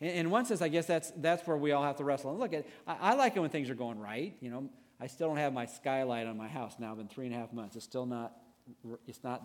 And 0.00 0.10
in 0.10 0.30
one 0.30 0.46
sense, 0.46 0.62
I 0.62 0.68
guess 0.68 0.86
that's, 0.86 1.12
that's 1.16 1.46
where 1.46 1.56
we 1.56 1.72
all 1.72 1.82
have 1.82 1.96
to 1.96 2.04
wrestle. 2.04 2.30
And 2.30 2.40
look, 2.40 2.54
at, 2.54 2.66
I, 2.86 2.96
I 3.00 3.14
like 3.14 3.36
it 3.36 3.40
when 3.40 3.50
things 3.50 3.68
are 3.68 3.74
going 3.74 3.98
right. 3.98 4.34
You 4.40 4.50
know, 4.50 4.70
I 5.00 5.06
still 5.06 5.28
don't 5.28 5.36
have 5.36 5.52
my 5.52 5.66
skylight 5.66 6.26
on 6.26 6.36
my 6.36 6.48
house 6.48 6.76
now. 6.78 6.92
It's 6.92 6.98
been 6.98 7.08
three 7.08 7.26
and 7.26 7.34
a 7.34 7.38
half 7.38 7.52
months. 7.52 7.76
It's 7.76 7.84
still 7.84 8.06
not, 8.06 8.32
it's 9.06 9.22
not 9.22 9.42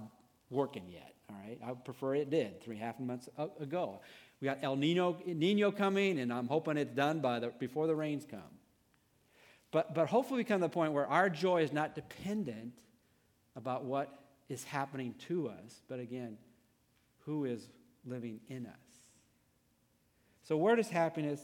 working 0.50 0.84
yet. 0.90 1.14
All 1.30 1.36
right, 1.36 1.58
I 1.66 1.74
prefer 1.74 2.16
it 2.16 2.30
did 2.30 2.62
three 2.62 2.76
and 2.76 2.84
a 2.84 2.86
half 2.86 3.00
months 3.00 3.28
ago. 3.60 4.00
We 4.40 4.46
got 4.46 4.60
El 4.62 4.76
Nino, 4.76 5.18
Nino 5.26 5.72
coming, 5.72 6.20
and 6.20 6.32
I'm 6.32 6.48
hoping 6.48 6.78
it's 6.78 6.94
done 6.94 7.20
by 7.20 7.40
the, 7.40 7.52
before 7.60 7.88
the 7.88 7.96
rains 7.96 8.26
come. 8.30 8.42
But, 9.72 9.96
but 9.96 10.08
hopefully, 10.08 10.40
we 10.40 10.44
come 10.44 10.62
to 10.62 10.68
the 10.68 10.70
point 10.70 10.94
where 10.94 11.08
our 11.08 11.30
joy 11.30 11.64
is 11.64 11.74
not 11.74 11.96
dependent 11.96 12.74
about 13.56 13.86
what 13.86 14.20
is 14.48 14.64
happening 14.64 15.16
to 15.28 15.50
us, 15.50 15.82
but 15.88 16.00
again, 16.00 16.38
who 17.22 17.46
is 17.46 17.68
living 18.06 18.40
in 18.48 18.68
us. 18.68 18.85
So, 20.46 20.58
where 20.58 20.75
does 20.75 20.90
happiness 20.90 21.42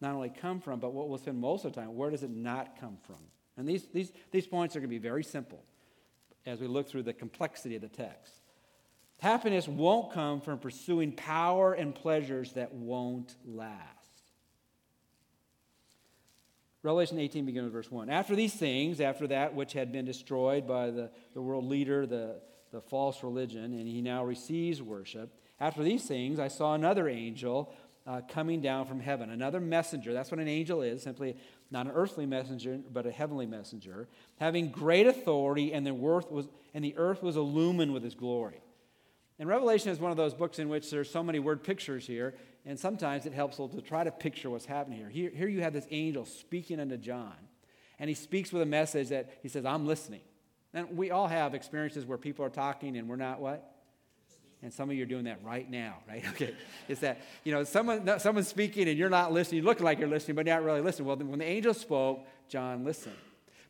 not 0.00 0.14
only 0.14 0.30
come 0.30 0.60
from, 0.60 0.80
but 0.80 0.92
what 0.92 1.08
we'll 1.08 1.18
spend 1.18 1.38
most 1.38 1.64
of 1.64 1.72
the 1.72 1.80
time, 1.80 1.94
where 1.94 2.10
does 2.10 2.22
it 2.22 2.30
not 2.30 2.80
come 2.80 2.96
from? 3.06 3.16
And 3.56 3.68
these, 3.68 3.86
these, 3.92 4.12
these 4.30 4.46
points 4.46 4.74
are 4.74 4.80
going 4.80 4.88
to 4.88 4.94
be 4.94 4.98
very 4.98 5.24
simple 5.24 5.62
as 6.46 6.60
we 6.60 6.66
look 6.66 6.88
through 6.88 7.02
the 7.02 7.12
complexity 7.12 7.76
of 7.76 7.82
the 7.82 7.88
text. 7.88 8.32
Happiness 9.18 9.68
won't 9.68 10.12
come 10.12 10.40
from 10.40 10.58
pursuing 10.58 11.12
power 11.12 11.74
and 11.74 11.94
pleasures 11.94 12.54
that 12.54 12.74
won't 12.74 13.36
last. 13.44 13.78
Revelation 16.82 17.20
18 17.20 17.46
begins 17.46 17.64
with 17.64 17.72
verse 17.72 17.90
1. 17.90 18.10
After 18.10 18.34
these 18.34 18.54
things, 18.54 19.00
after 19.00 19.28
that 19.28 19.54
which 19.54 19.72
had 19.72 19.92
been 19.92 20.04
destroyed 20.04 20.66
by 20.66 20.90
the, 20.90 21.10
the 21.34 21.40
world 21.40 21.64
leader, 21.64 22.06
the, 22.06 22.40
the 22.72 22.80
false 22.80 23.22
religion, 23.22 23.64
and 23.64 23.86
he 23.86 24.00
now 24.00 24.24
receives 24.24 24.82
worship, 24.82 25.32
after 25.60 25.84
these 25.84 26.04
things, 26.04 26.40
I 26.40 26.48
saw 26.48 26.74
another 26.74 27.08
angel 27.08 27.72
uh, 28.06 28.20
coming 28.28 28.60
down 28.60 28.86
from 28.86 29.00
heaven, 29.00 29.30
another 29.30 29.60
messenger. 29.60 30.12
That's 30.12 30.30
what 30.30 30.40
an 30.40 30.48
angel 30.48 30.82
is, 30.82 31.02
simply 31.02 31.36
not 31.70 31.86
an 31.86 31.92
earthly 31.92 32.26
messenger, 32.26 32.78
but 32.92 33.06
a 33.06 33.10
heavenly 33.10 33.46
messenger, 33.46 34.08
having 34.38 34.70
great 34.70 35.06
authority, 35.06 35.72
and 35.72 35.86
the, 35.86 35.92
earth 35.92 36.30
was, 36.30 36.48
and 36.74 36.84
the 36.84 36.96
earth 36.96 37.22
was 37.22 37.36
illumined 37.36 37.92
with 37.92 38.02
his 38.02 38.14
glory. 38.14 38.60
And 39.38 39.48
Revelation 39.48 39.90
is 39.90 39.98
one 39.98 40.10
of 40.10 40.16
those 40.16 40.34
books 40.34 40.58
in 40.58 40.68
which 40.68 40.90
there's 40.90 41.10
so 41.10 41.22
many 41.22 41.38
word 41.38 41.62
pictures 41.62 42.06
here, 42.06 42.34
and 42.66 42.78
sometimes 42.78 43.26
it 43.26 43.32
helps 43.32 43.56
to 43.56 43.80
try 43.80 44.04
to 44.04 44.10
picture 44.10 44.50
what's 44.50 44.66
happening 44.66 44.98
here. 44.98 45.08
here. 45.08 45.30
Here 45.34 45.48
you 45.48 45.62
have 45.62 45.72
this 45.72 45.86
angel 45.90 46.26
speaking 46.26 46.80
unto 46.80 46.96
John, 46.96 47.34
and 47.98 48.08
he 48.08 48.14
speaks 48.14 48.52
with 48.52 48.62
a 48.62 48.66
message 48.66 49.08
that 49.08 49.30
he 49.42 49.48
says, 49.48 49.64
I'm 49.64 49.86
listening. 49.86 50.20
And 50.74 50.96
we 50.96 51.10
all 51.10 51.28
have 51.28 51.54
experiences 51.54 52.06
where 52.06 52.18
people 52.18 52.44
are 52.44 52.50
talking 52.50 52.96
and 52.96 53.08
we're 53.08 53.16
not 53.16 53.40
what? 53.40 53.71
And 54.62 54.72
some 54.72 54.88
of 54.88 54.96
you 54.96 55.02
are 55.02 55.06
doing 55.06 55.24
that 55.24 55.42
right 55.44 55.68
now, 55.68 55.98
right? 56.08 56.24
Okay. 56.30 56.54
It's 56.88 57.00
that, 57.00 57.20
you 57.44 57.52
know, 57.52 57.64
someone, 57.64 58.18
someone's 58.20 58.48
speaking 58.48 58.88
and 58.88 58.96
you're 58.96 59.10
not 59.10 59.32
listening. 59.32 59.62
You 59.62 59.64
look 59.64 59.80
like 59.80 59.98
you're 59.98 60.08
listening, 60.08 60.36
but 60.36 60.46
you're 60.46 60.54
not 60.54 60.64
really 60.64 60.80
listening. 60.80 61.08
Well, 61.08 61.16
when 61.16 61.38
the 61.40 61.44
angel 61.44 61.74
spoke, 61.74 62.20
John 62.48 62.84
listened. 62.84 63.16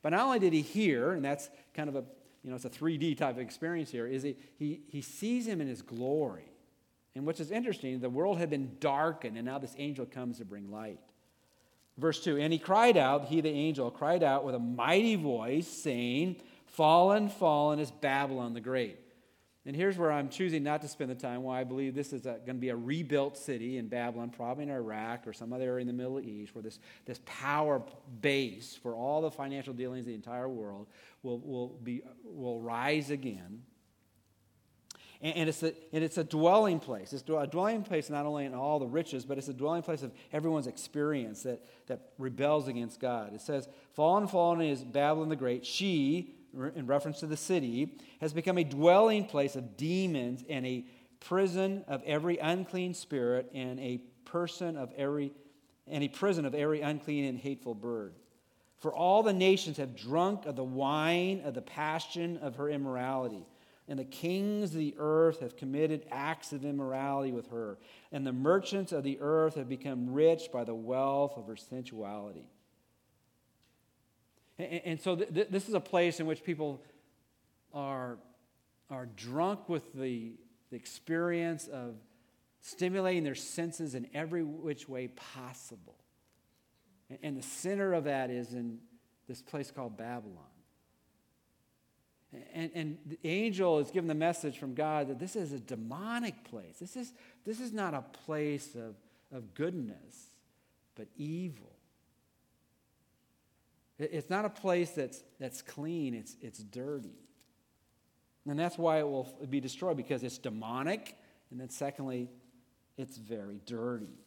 But 0.02 0.10
not 0.10 0.20
only 0.20 0.38
did 0.38 0.52
he 0.52 0.60
hear, 0.60 1.12
and 1.12 1.24
that's 1.24 1.48
kind 1.74 1.88
of 1.88 1.96
a, 1.96 2.04
you 2.42 2.50
know, 2.50 2.56
it's 2.56 2.64
a 2.64 2.70
3D 2.70 3.16
type 3.16 3.36
of 3.36 3.40
experience 3.40 3.90
here, 3.90 4.06
is 4.06 4.22
he, 4.22 4.36
he, 4.58 4.80
he 4.88 5.00
sees 5.00 5.46
him 5.46 5.60
in 5.60 5.68
his 5.68 5.80
glory. 5.80 6.44
And 7.14 7.26
which 7.26 7.40
is 7.40 7.50
interesting, 7.50 8.00
the 8.00 8.10
world 8.10 8.38
had 8.38 8.50
been 8.50 8.76
darkened, 8.80 9.36
and 9.36 9.46
now 9.46 9.58
this 9.58 9.74
angel 9.78 10.06
comes 10.06 10.38
to 10.38 10.44
bring 10.44 10.70
light. 10.70 10.98
Verse 11.98 12.22
2 12.24 12.38
And 12.38 12.52
he 12.52 12.58
cried 12.58 12.96
out, 12.96 13.26
he, 13.26 13.40
the 13.40 13.50
angel, 13.50 13.90
cried 13.90 14.22
out 14.22 14.44
with 14.44 14.54
a 14.54 14.58
mighty 14.58 15.14
voice, 15.14 15.68
saying, 15.68 16.36
Fallen, 16.66 17.28
fallen 17.28 17.78
is 17.78 17.90
Babylon 17.90 18.54
the 18.54 18.60
Great. 18.60 18.98
And 19.64 19.76
here's 19.76 19.96
where 19.96 20.10
I'm 20.10 20.28
choosing 20.28 20.64
not 20.64 20.82
to 20.82 20.88
spend 20.88 21.10
the 21.10 21.14
time, 21.14 21.44
why 21.44 21.60
I 21.60 21.64
believe 21.64 21.94
this 21.94 22.12
is 22.12 22.22
going 22.22 22.44
to 22.46 22.54
be 22.54 22.70
a 22.70 22.76
rebuilt 22.76 23.38
city 23.38 23.78
in 23.78 23.86
Babylon, 23.86 24.30
probably 24.30 24.64
in 24.64 24.70
Iraq 24.70 25.26
or 25.26 25.32
some 25.32 25.52
other 25.52 25.64
area 25.64 25.82
in 25.82 25.86
the 25.86 25.92
Middle 25.92 26.18
East, 26.18 26.52
where 26.54 26.62
this, 26.62 26.80
this 27.06 27.20
power 27.24 27.80
base 28.20 28.76
for 28.82 28.96
all 28.96 29.22
the 29.22 29.30
financial 29.30 29.72
dealings 29.72 30.00
of 30.00 30.06
the 30.06 30.14
entire 30.14 30.48
world 30.48 30.88
will, 31.22 31.38
will, 31.38 31.68
be, 31.82 32.02
will 32.24 32.60
rise 32.60 33.10
again. 33.10 33.62
And, 35.20 35.36
and, 35.36 35.48
it's 35.48 35.62
a, 35.62 35.72
and 35.92 36.02
it's 36.02 36.18
a 36.18 36.24
dwelling 36.24 36.80
place. 36.80 37.12
It's 37.12 37.22
a 37.22 37.46
dwelling 37.46 37.84
place 37.84 38.10
not 38.10 38.26
only 38.26 38.46
in 38.46 38.54
all 38.54 38.80
the 38.80 38.86
riches, 38.86 39.24
but 39.24 39.38
it's 39.38 39.46
a 39.46 39.54
dwelling 39.54 39.82
place 39.82 40.02
of 40.02 40.10
everyone's 40.32 40.66
experience 40.66 41.44
that, 41.44 41.64
that 41.86 42.10
rebels 42.18 42.66
against 42.66 42.98
God. 42.98 43.32
It 43.32 43.40
says, 43.40 43.68
Fallen, 43.92 44.26
fallen 44.26 44.60
is 44.60 44.82
Babylon 44.82 45.28
the 45.28 45.36
Great. 45.36 45.64
She, 45.64 46.34
in 46.74 46.86
reference 46.86 47.20
to 47.20 47.26
the 47.26 47.36
city, 47.36 47.98
has 48.20 48.32
become 48.32 48.58
a 48.58 48.64
dwelling 48.64 49.24
place 49.24 49.56
of 49.56 49.76
demons 49.76 50.44
and 50.48 50.66
a 50.66 50.84
prison 51.20 51.84
of 51.88 52.02
every 52.04 52.38
unclean 52.38 52.94
spirit 52.94 53.50
and 53.54 53.78
a 53.80 53.98
person 54.24 54.76
of 54.76 54.92
every 54.96 55.32
and 55.88 56.04
a 56.04 56.08
prison 56.08 56.44
of 56.44 56.54
every 56.54 56.80
unclean 56.80 57.24
and 57.24 57.38
hateful 57.38 57.74
bird. 57.74 58.14
For 58.78 58.92
all 58.92 59.22
the 59.22 59.32
nations 59.32 59.76
have 59.76 59.96
drunk 59.96 60.46
of 60.46 60.56
the 60.56 60.64
wine 60.64 61.42
of 61.44 61.54
the 61.54 61.62
passion 61.62 62.38
of 62.38 62.56
her 62.56 62.68
immorality. 62.68 63.46
And 63.88 63.98
the 63.98 64.04
kings 64.04 64.70
of 64.70 64.78
the 64.78 64.94
earth 64.98 65.40
have 65.40 65.56
committed 65.56 66.06
acts 66.10 66.52
of 66.52 66.64
immorality 66.64 67.32
with 67.32 67.48
her. 67.48 67.78
And 68.10 68.26
the 68.26 68.32
merchants 68.32 68.92
of 68.92 69.02
the 69.02 69.18
earth 69.20 69.56
have 69.56 69.68
become 69.68 70.12
rich 70.12 70.50
by 70.52 70.64
the 70.64 70.74
wealth 70.74 71.36
of 71.36 71.46
her 71.46 71.56
sensuality. 71.56 72.46
And, 74.58 74.80
and 74.84 75.00
so 75.00 75.16
th- 75.16 75.32
th- 75.32 75.48
this 75.50 75.68
is 75.68 75.74
a 75.74 75.80
place 75.80 76.20
in 76.20 76.26
which 76.26 76.44
people 76.44 76.82
are, 77.72 78.18
are 78.90 79.06
drunk 79.16 79.68
with 79.68 79.92
the, 79.94 80.32
the 80.70 80.76
experience 80.76 81.68
of 81.68 81.94
stimulating 82.60 83.24
their 83.24 83.34
senses 83.34 83.94
in 83.94 84.08
every 84.14 84.42
which 84.42 84.88
way 84.88 85.08
possible. 85.08 85.96
And, 87.10 87.18
and 87.22 87.36
the 87.36 87.42
center 87.42 87.92
of 87.92 88.04
that 88.04 88.30
is 88.30 88.52
in 88.52 88.78
this 89.28 89.42
place 89.42 89.70
called 89.70 89.96
Babylon. 89.96 90.36
And, 92.54 92.70
and 92.74 92.98
the 93.04 93.18
angel 93.24 93.78
is 93.78 93.90
given 93.90 94.08
the 94.08 94.14
message 94.14 94.58
from 94.58 94.74
God 94.74 95.08
that 95.08 95.18
this 95.18 95.36
is 95.36 95.52
a 95.52 95.60
demonic 95.60 96.44
place. 96.44 96.78
This 96.78 96.96
is, 96.96 97.12
this 97.44 97.60
is 97.60 97.72
not 97.72 97.92
a 97.92 98.02
place 98.24 98.74
of, 98.74 98.94
of 99.36 99.52
goodness, 99.54 100.30
but 100.94 101.08
evil. 101.16 101.71
It's 104.02 104.30
not 104.30 104.44
a 104.44 104.50
place 104.50 104.90
that's, 104.90 105.22
that's 105.38 105.62
clean, 105.62 106.14
it's, 106.14 106.36
it's 106.40 106.58
dirty. 106.58 107.18
And 108.48 108.58
that's 108.58 108.76
why 108.76 108.98
it 108.98 109.08
will 109.08 109.28
be 109.48 109.60
destroyed, 109.60 109.96
because 109.96 110.22
it's 110.22 110.38
demonic, 110.38 111.16
and 111.50 111.60
then 111.60 111.68
secondly, 111.68 112.28
it's 112.96 113.16
very 113.16 113.60
dirty. 113.66 114.18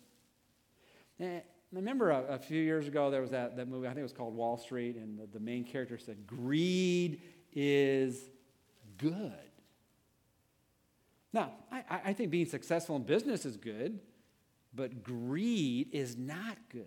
And 1.20 1.42
remember 1.72 2.12
a, 2.12 2.24
a, 2.36 2.40
few 2.40 2.62
years 2.62 2.88
ago, 2.88 3.12
there 3.12 3.22
was 3.22 3.32
that, 3.32 3.58
that 3.58 3.68
movie, 3.68 3.88
I 3.88 3.90
think 3.90 4.00
it 4.00 4.04
was 4.04 4.14
called 4.14 4.36
Wall 4.36 4.58
Street, 4.58 4.96
and 4.96 5.20
the, 5.20 5.28
the 5.28 5.40
main 5.40 5.64
character 5.64 5.98
said, 5.98 6.26
Greed 6.26 7.22
is 7.54 8.30
good. 8.98 9.34
Now, 11.34 11.52
I, 11.70 11.84
I 12.06 12.14
think 12.14 12.32
being 12.32 12.46
successful 12.46 12.96
in 12.96 13.04
business 13.04 13.46
is 13.46 13.58
good, 13.58 14.00
but 14.74 15.04
greed 15.04 15.90
is 15.92 16.18
not 16.18 16.58
good. 16.70 16.86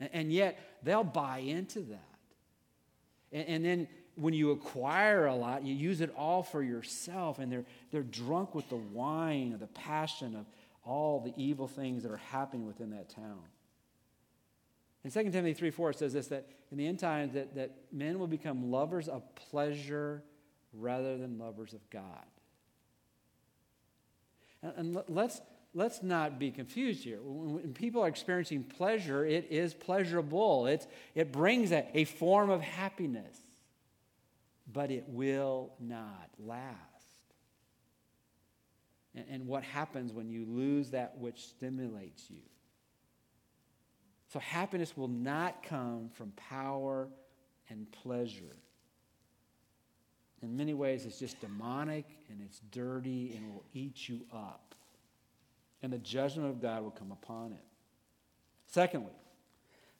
And, 0.00 0.10
and 0.12 0.32
yet, 0.32 0.58
they'll 0.82 1.04
buy 1.04 1.38
into 1.38 1.80
that. 1.80 2.15
And, 3.36 3.48
and 3.48 3.64
then 3.64 3.88
when 4.14 4.32
you 4.32 4.50
acquire 4.52 5.26
a 5.26 5.34
lot, 5.34 5.62
you 5.62 5.74
use 5.74 6.00
it 6.00 6.12
all 6.16 6.42
for 6.42 6.62
yourself, 6.62 7.38
and 7.38 7.52
they're, 7.52 7.66
they're 7.92 8.02
drunk 8.02 8.54
with 8.54 8.68
the 8.70 8.76
wine 8.76 9.52
of 9.52 9.60
the 9.60 9.66
passion 9.66 10.34
of 10.34 10.46
all 10.82 11.20
the 11.20 11.34
evil 11.36 11.68
things 11.68 12.02
that 12.02 12.10
are 12.10 12.16
happening 12.16 12.66
within 12.66 12.90
that 12.90 13.10
town. 13.10 13.42
In 15.04 15.10
2 15.10 15.30
Timothy 15.30 15.52
3 15.52 15.70
4, 15.70 15.90
it 15.90 15.98
says 15.98 16.12
this 16.14 16.28
that 16.28 16.48
in 16.72 16.78
the 16.78 16.86
end 16.86 16.98
times, 16.98 17.34
that, 17.34 17.54
that 17.54 17.72
men 17.92 18.18
will 18.18 18.26
become 18.26 18.70
lovers 18.70 19.06
of 19.06 19.22
pleasure 19.34 20.22
rather 20.72 21.18
than 21.18 21.38
lovers 21.38 21.74
of 21.74 21.90
God. 21.90 22.24
And, 24.62 24.72
and 24.76 25.02
let's, 25.08 25.42
let's 25.76 26.02
not 26.02 26.38
be 26.38 26.50
confused 26.50 27.04
here. 27.04 27.18
When 27.22 27.74
people 27.74 28.02
are 28.02 28.08
experiencing 28.08 28.64
pleasure, 28.64 29.26
it 29.26 29.48
is 29.50 29.74
pleasurable, 29.74 30.66
it's, 30.66 30.86
it 31.14 31.30
brings 31.30 31.70
a, 31.70 31.86
a 31.94 32.04
form 32.04 32.48
of 32.48 32.62
happiness, 32.62 33.36
but 34.72 34.90
it 34.90 35.04
will 35.06 35.74
not 35.78 36.30
last. 36.38 36.74
And, 39.14 39.26
and 39.30 39.46
what 39.46 39.62
happens 39.62 40.12
when 40.12 40.30
you 40.30 40.46
lose 40.46 40.90
that 40.90 41.18
which 41.18 41.44
stimulates 41.44 42.30
you? 42.30 42.42
So, 44.32 44.40
happiness 44.40 44.96
will 44.96 45.08
not 45.08 45.62
come 45.62 46.08
from 46.14 46.32
power 46.32 47.08
and 47.68 47.86
pleasure. 47.92 48.56
In 50.42 50.56
many 50.56 50.74
ways, 50.74 51.06
it's 51.06 51.18
just 51.18 51.40
demonic 51.40 52.06
and 52.28 52.40
it's 52.42 52.60
dirty 52.72 53.34
and 53.36 53.54
will 53.54 53.64
eat 53.72 54.08
you 54.08 54.22
up. 54.34 54.65
And 55.82 55.92
the 55.92 55.98
judgment 55.98 56.48
of 56.48 56.60
God 56.60 56.82
will 56.82 56.90
come 56.90 57.12
upon 57.12 57.52
it. 57.52 57.64
Secondly, 58.66 59.12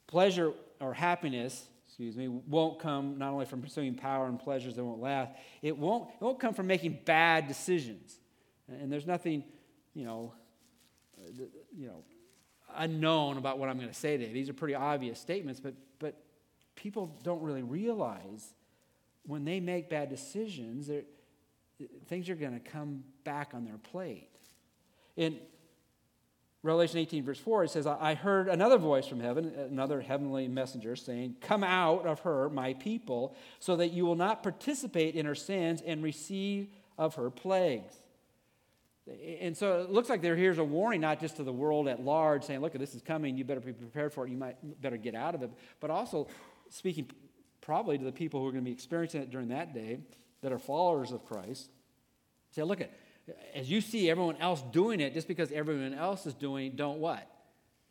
pleasure 0.07 0.53
or 0.81 0.93
happiness, 0.95 1.65
excuse 1.87 2.17
me, 2.17 2.29
won't 2.29 2.81
come 2.81 3.19
not 3.19 3.33
only 3.33 3.47
from 3.47 3.63
pursuing 3.63 3.95
power 3.95 4.27
and 4.27 4.39
pleasures 4.39 4.77
that 4.77 4.85
won't 4.85 5.01
last, 5.01 5.33
it 5.63 5.77
won't, 5.77 6.09
it 6.11 6.25
won't 6.25 6.41
come 6.41 6.55
from 6.55 6.67
making 6.67 6.99
bad 7.05 7.47
decisions. 7.47 8.19
And 8.69 8.91
there's 8.91 9.07
nothing, 9.07 9.45
you 9.95 10.05
know, 10.05 10.33
uh, 11.19 11.31
you 11.77 11.87
know, 11.87 12.03
unknown 12.75 13.39
about 13.39 13.59
what 13.59 13.69
I'm 13.69 13.77
going 13.77 13.89
to 13.89 13.95
say 13.95 14.17
today. 14.17 14.33
These 14.33 14.49
are 14.49 14.55
pretty 14.55 14.75
obvious 14.75 15.21
statements, 15.21 15.61
but, 15.61 15.75
but 15.99 16.17
people 16.75 17.17
don't 17.23 17.43
really 17.43 17.63
realize 17.63 18.53
when 19.25 19.45
they 19.45 19.61
make 19.61 19.89
bad 19.89 20.09
decisions, 20.09 20.91
things 22.07 22.29
are 22.29 22.35
going 22.35 22.53
to 22.53 22.61
come 22.61 23.05
back 23.25 23.53
on 23.55 23.65
their 23.65 23.79
plate. 23.79 24.29
In 25.17 25.39
Revelation 26.67 26.99
18, 26.99 27.25
verse 27.25 27.39
4, 27.39 27.65
it 27.65 27.71
says, 27.71 27.87
I 27.87 28.15
heard 28.15 28.49
another 28.49 28.77
voice 28.77 29.07
from 29.07 29.21
heaven, 29.21 29.53
another 29.71 30.01
heavenly 30.01 30.49
messenger, 30.49 30.97
saying, 30.97 31.37
Come 31.41 31.63
out 31.63 32.07
of 32.07 32.21
her, 32.21 32.51
my 32.51 32.75
people, 32.75 33.37
so 33.61 33.77
that 33.77 33.89
you 33.89 34.05
will 34.05 34.17
not 34.17 34.43
participate 34.43 35.15
in 35.15 35.27
her 35.27 35.35
sins 35.35 35.83
and 35.85 36.03
receive 36.03 36.69
of 36.99 37.15
her 37.15 37.31
plagues. 37.31 37.95
And 39.41 39.57
so 39.57 39.83
it 39.83 39.91
looks 39.91 40.09
like 40.09 40.21
there 40.21 40.35
here's 40.35 40.59
a 40.59 40.65
warning, 40.65 41.01
not 41.01 41.21
just 41.21 41.37
to 41.37 41.45
the 41.45 41.53
world 41.53 41.87
at 41.87 42.03
large, 42.03 42.43
saying, 42.43 42.61
look, 42.61 42.73
this 42.73 42.95
is 42.95 43.03
coming, 43.03 43.37
you 43.37 43.45
better 43.45 43.61
be 43.61 43.73
prepared 43.73 44.13
for 44.13 44.27
it, 44.27 44.31
you 44.31 44.37
might 44.37 44.57
better 44.83 44.97
get 44.97 45.15
out 45.15 45.37
of 45.37 45.43
it, 45.43 45.51
but 45.79 45.91
also 45.91 46.27
speaking 46.71 47.09
probably 47.61 47.97
to 47.97 48.05
the 48.05 48.13
people 48.13 48.41
who 48.41 48.49
are 48.49 48.53
going 48.53 48.65
to 48.65 48.69
be 48.69 48.75
experiencing 48.75 49.23
it 49.23 49.31
during 49.31 49.49
that 49.49 49.73
day 49.73 50.01
that 50.43 50.53
are 50.53 50.59
followers 50.59 51.13
of 51.13 51.25
Christ. 51.25 51.71
Say, 52.51 52.63
look 52.65 52.81
at 52.81 52.91
as 53.55 53.71
you 53.71 53.81
see 53.81 54.11
everyone 54.11 54.37
else 54.37 54.63
doing 54.73 55.01
it, 55.01 55.15
just 55.15 55.29
because 55.29 55.51
everyone 55.53 55.95
else 55.95 56.27
is 56.27 56.35
doing 56.35 56.67
it, 56.67 56.77
don't 56.77 56.99
what? 56.99 57.29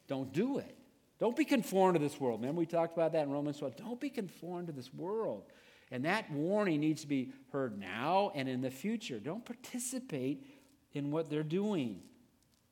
Don't 0.08 0.32
do 0.32 0.60
it. 0.60 0.78
Don't 1.20 1.36
be 1.36 1.46
conformed 1.46 1.96
to 1.96 2.00
this 2.00 2.20
world. 2.20 2.42
Remember, 2.42 2.60
we 2.60 2.66
talked 2.66 2.94
about 2.94 3.14
that 3.14 3.24
in 3.24 3.32
Romans 3.32 3.58
12. 3.58 3.78
Don't 3.78 4.00
be 4.00 4.10
conformed 4.10 4.68
to 4.68 4.74
this 4.74 4.94
world. 4.94 5.44
And 5.92 6.06
that 6.06 6.32
warning 6.32 6.80
needs 6.80 7.02
to 7.02 7.08
be 7.08 7.32
heard 7.52 7.80
now 7.80 8.32
and 8.36 8.50
in 8.50 8.62
the 8.62 8.72
future. 8.72 9.20
Don't 9.20 9.46
participate 9.46 10.46
in 10.94 11.12
what 11.12 11.30
they're 11.30 11.44
doing 11.44 12.02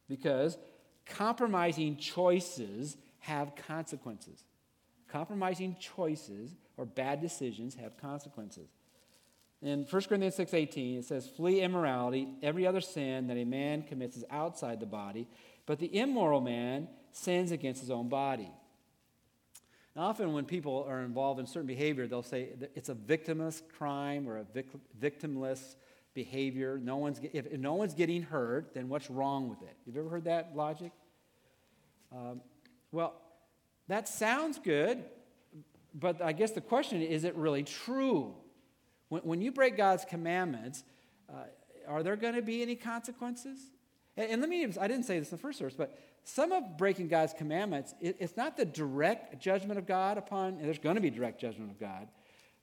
because 0.10 0.58
compromising 1.06 1.97
choices 1.97 2.97
have 3.19 3.56
consequences. 3.56 4.43
Compromising 5.08 5.76
choices 5.80 6.56
or 6.76 6.86
bad 6.86 7.21
decisions 7.21 7.76
have 7.76 7.97
consequences. 7.97 8.69
In 9.63 9.86
1 9.86 10.02
Corinthians 10.04 10.36
6:18 10.36 10.99
it 10.99 11.06
says 11.06 11.28
flee 11.28 11.62
immorality 11.62 12.28
every 12.43 12.67
other 12.67 12.82
sin 12.82 13.28
that 13.28 13.38
a 13.38 13.45
man 13.45 13.84
commits 13.84 14.17
is 14.17 14.26
outside 14.30 14.80
the 14.80 14.86
body 14.86 15.28
but 15.65 15.80
the 15.80 15.97
immoral 15.97 16.41
man 16.41 16.88
sins 17.12 17.52
against 17.52 17.82
his 17.82 17.91
own 17.91 18.10
body. 18.10 18.52
Now, 19.95 20.04
often 20.04 20.34
when 20.34 20.45
people 20.45 20.86
are 20.89 21.02
involved 21.02 21.39
in 21.39 21.45
certain 21.45 21.67
behavior, 21.67 22.08
they'll 22.08 22.23
say 22.23 22.49
it's 22.76 22.89
a 22.89 22.95
victimless 22.95 23.62
crime 23.78 24.28
or 24.28 24.39
a 24.39 24.45
victimless 24.99 25.76
behavior. 26.13 26.80
No 26.82 26.97
one's, 26.97 27.19
if, 27.19 27.45
if 27.45 27.60
no 27.60 27.76
one's 27.76 27.93
getting 27.93 28.23
hurt, 28.23 28.73
then 28.73 28.89
what's 28.89 29.10
wrong 29.10 29.49
with 29.49 29.62
it? 29.62 29.76
You've 29.86 29.97
ever 29.97 30.10
heard 30.10 30.23
that 30.26 30.56
logic? 30.56 30.91
Um, 32.12 32.41
well, 32.91 33.13
that 33.88 34.08
sounds 34.08 34.60
good, 34.60 35.04
but 35.93 36.21
I 36.21 36.32
guess 36.32 36.52
the 36.52 36.62
question 36.62 37.02
is, 37.02 37.10
is 37.10 37.23
it 37.23 37.36
really 37.36 37.63
true? 37.63 38.34
When, 39.13 39.21
when 39.21 39.41
you 39.41 39.52
break 39.52 39.78
God's 39.78 40.06
commandments, 40.06 40.84
uh, 41.30 41.43
are 41.88 42.02
there 42.02 42.15
going 42.15 42.34
to 42.34 42.41
be 42.41 42.63
any 42.63 42.76
consequences? 42.76 43.60
And, 44.17 44.32
and, 44.32 44.41
let 44.41 44.49
me, 44.49 44.63
I 44.63 44.88
didn't 44.88 45.04
say 45.04 45.19
this 45.19 45.30
in 45.30 45.38
the 45.38 45.41
first 45.41 45.60
verse, 45.60 45.76
but 45.76 45.99
some 46.23 46.52
of 46.52 46.80
breaking 46.80 47.10
God's 47.10 47.32
commandments, 47.32 47.93
it, 48.02 48.17
it's 48.19 48.36
not 48.36 48.58
the 48.58 48.65
direct 48.65 49.39
judgment 49.39 49.78
of 49.78 49.86
God 49.86 50.17
upon, 50.17 50.56
and 50.56 50.65
there's 50.65 50.80
going 50.80 50.95
to 50.95 51.02
be 51.02 51.12
direct 51.12 51.39
judgment 51.39 51.69
of 51.69 51.80
God, 51.80 52.08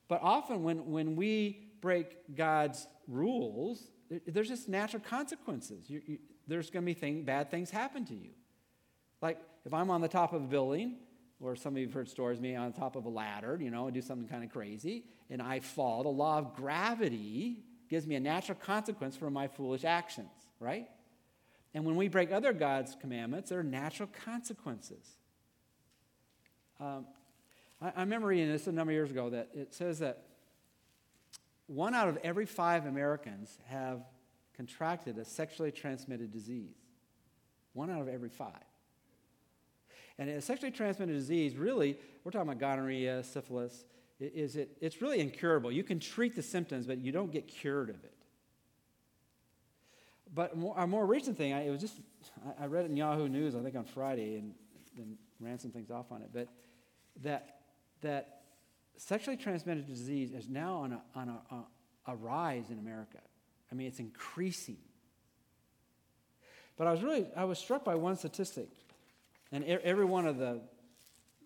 but 0.09 0.19
often 0.21 0.61
when, 0.61 0.91
when 0.91 1.15
we 1.15 1.69
break 1.79 2.35
God's 2.35 2.85
rules, 3.07 3.89
there's 4.27 4.49
just 4.49 4.67
natural 4.67 5.01
consequences. 5.01 5.89
You, 5.89 6.01
you, 6.05 6.17
there's 6.47 6.69
going 6.69 6.83
to 6.83 6.85
be 6.85 6.93
thing, 6.93 7.23
bad 7.23 7.49
things 7.49 7.71
happen 7.71 8.03
to 8.07 8.13
you. 8.13 8.31
Like 9.21 9.39
if 9.65 9.73
I'm 9.73 9.89
on 9.89 10.01
the 10.01 10.09
top 10.09 10.33
of 10.33 10.41
a 10.41 10.47
building, 10.47 10.97
or 11.41 11.55
some 11.55 11.73
of 11.73 11.79
you 11.79 11.87
have 11.87 11.93
heard 11.93 12.09
stories 12.09 12.39
me 12.39 12.55
on 12.55 12.71
top 12.71 12.95
of 12.95 13.05
a 13.05 13.09
ladder, 13.09 13.57
you 13.59 13.71
know, 13.71 13.85
and 13.85 13.93
do 13.93 14.01
something 14.01 14.27
kind 14.27 14.43
of 14.43 14.51
crazy, 14.51 15.05
and 15.29 15.41
I 15.41 15.59
fall, 15.59 16.03
the 16.03 16.09
law 16.09 16.37
of 16.37 16.55
gravity 16.55 17.63
gives 17.89 18.05
me 18.05 18.15
a 18.15 18.19
natural 18.19 18.57
consequence 18.57 19.17
for 19.17 19.29
my 19.29 19.47
foolish 19.47 19.83
actions, 19.83 20.29
right? 20.59 20.87
And 21.73 21.85
when 21.85 21.95
we 21.95 22.07
break 22.07 22.31
other 22.31 22.53
God's 22.53 22.95
commandments, 22.99 23.49
there 23.49 23.59
are 23.59 23.63
natural 23.63 24.09
consequences. 24.25 25.05
Um, 26.79 27.05
I, 27.81 27.91
I 27.95 27.99
remember 28.01 28.27
reading 28.27 28.51
this 28.51 28.67
a 28.67 28.71
number 28.71 28.91
of 28.91 28.95
years 28.95 29.11
ago 29.11 29.29
that 29.29 29.49
it 29.53 29.73
says 29.73 29.99
that 29.99 30.23
one 31.67 31.93
out 31.93 32.09
of 32.09 32.17
every 32.23 32.45
five 32.45 32.85
Americans 32.85 33.57
have 33.67 34.03
contracted 34.55 35.17
a 35.17 35.25
sexually 35.25 35.71
transmitted 35.71 36.31
disease. 36.31 36.75
One 37.73 37.89
out 37.89 38.01
of 38.01 38.09
every 38.09 38.29
five. 38.29 38.51
And 40.21 40.29
a 40.29 40.39
sexually 40.39 40.69
transmitted 40.69 41.13
disease, 41.13 41.57
really, 41.57 41.97
we're 42.23 42.29
talking 42.29 42.47
about 42.47 42.59
gonorrhea, 42.59 43.23
syphilis, 43.23 43.85
is 44.19 44.55
it, 44.55 44.77
it's 44.79 45.01
really 45.01 45.19
incurable. 45.19 45.71
You 45.71 45.83
can 45.83 45.99
treat 45.99 46.35
the 46.35 46.43
symptoms, 46.43 46.85
but 46.85 46.99
you 46.99 47.11
don't 47.11 47.31
get 47.31 47.47
cured 47.47 47.89
of 47.89 48.03
it. 48.03 48.13
But 50.31 50.53
a 50.75 50.85
more 50.85 51.07
recent 51.07 51.39
thing, 51.39 51.53
I, 51.53 51.61
it 51.61 51.71
was 51.71 51.81
just, 51.81 51.95
I, 52.45 52.65
I 52.65 52.67
read 52.67 52.85
it 52.85 52.91
in 52.91 52.97
Yahoo 52.97 53.29
News, 53.29 53.55
I 53.55 53.63
think 53.63 53.75
on 53.75 53.83
Friday, 53.83 54.35
and 54.35 54.53
then 54.95 55.17
ran 55.39 55.57
some 55.57 55.71
things 55.71 55.89
off 55.89 56.11
on 56.11 56.21
it, 56.21 56.29
but 56.31 56.49
that, 57.23 57.61
that 58.01 58.43
sexually 58.97 59.37
transmitted 59.37 59.87
disease 59.87 60.33
is 60.33 60.47
now 60.47 60.75
on 60.75 60.93
a, 60.93 61.01
on 61.15 61.29
a, 61.29 61.55
a, 61.55 62.11
a 62.11 62.15
rise 62.15 62.69
in 62.69 62.77
America. 62.77 63.17
I 63.71 63.75
mean, 63.75 63.87
it's 63.87 63.99
increasing. 63.99 64.77
But 66.77 66.85
I 66.85 66.91
was 66.91 67.01
really, 67.01 67.25
I 67.35 67.45
was 67.45 67.57
struck 67.57 67.83
by 67.83 67.95
one 67.95 68.15
statistic. 68.17 68.69
And 69.51 69.63
every 69.63 70.05
one 70.05 70.25
of 70.25 70.37
the, 70.37 70.61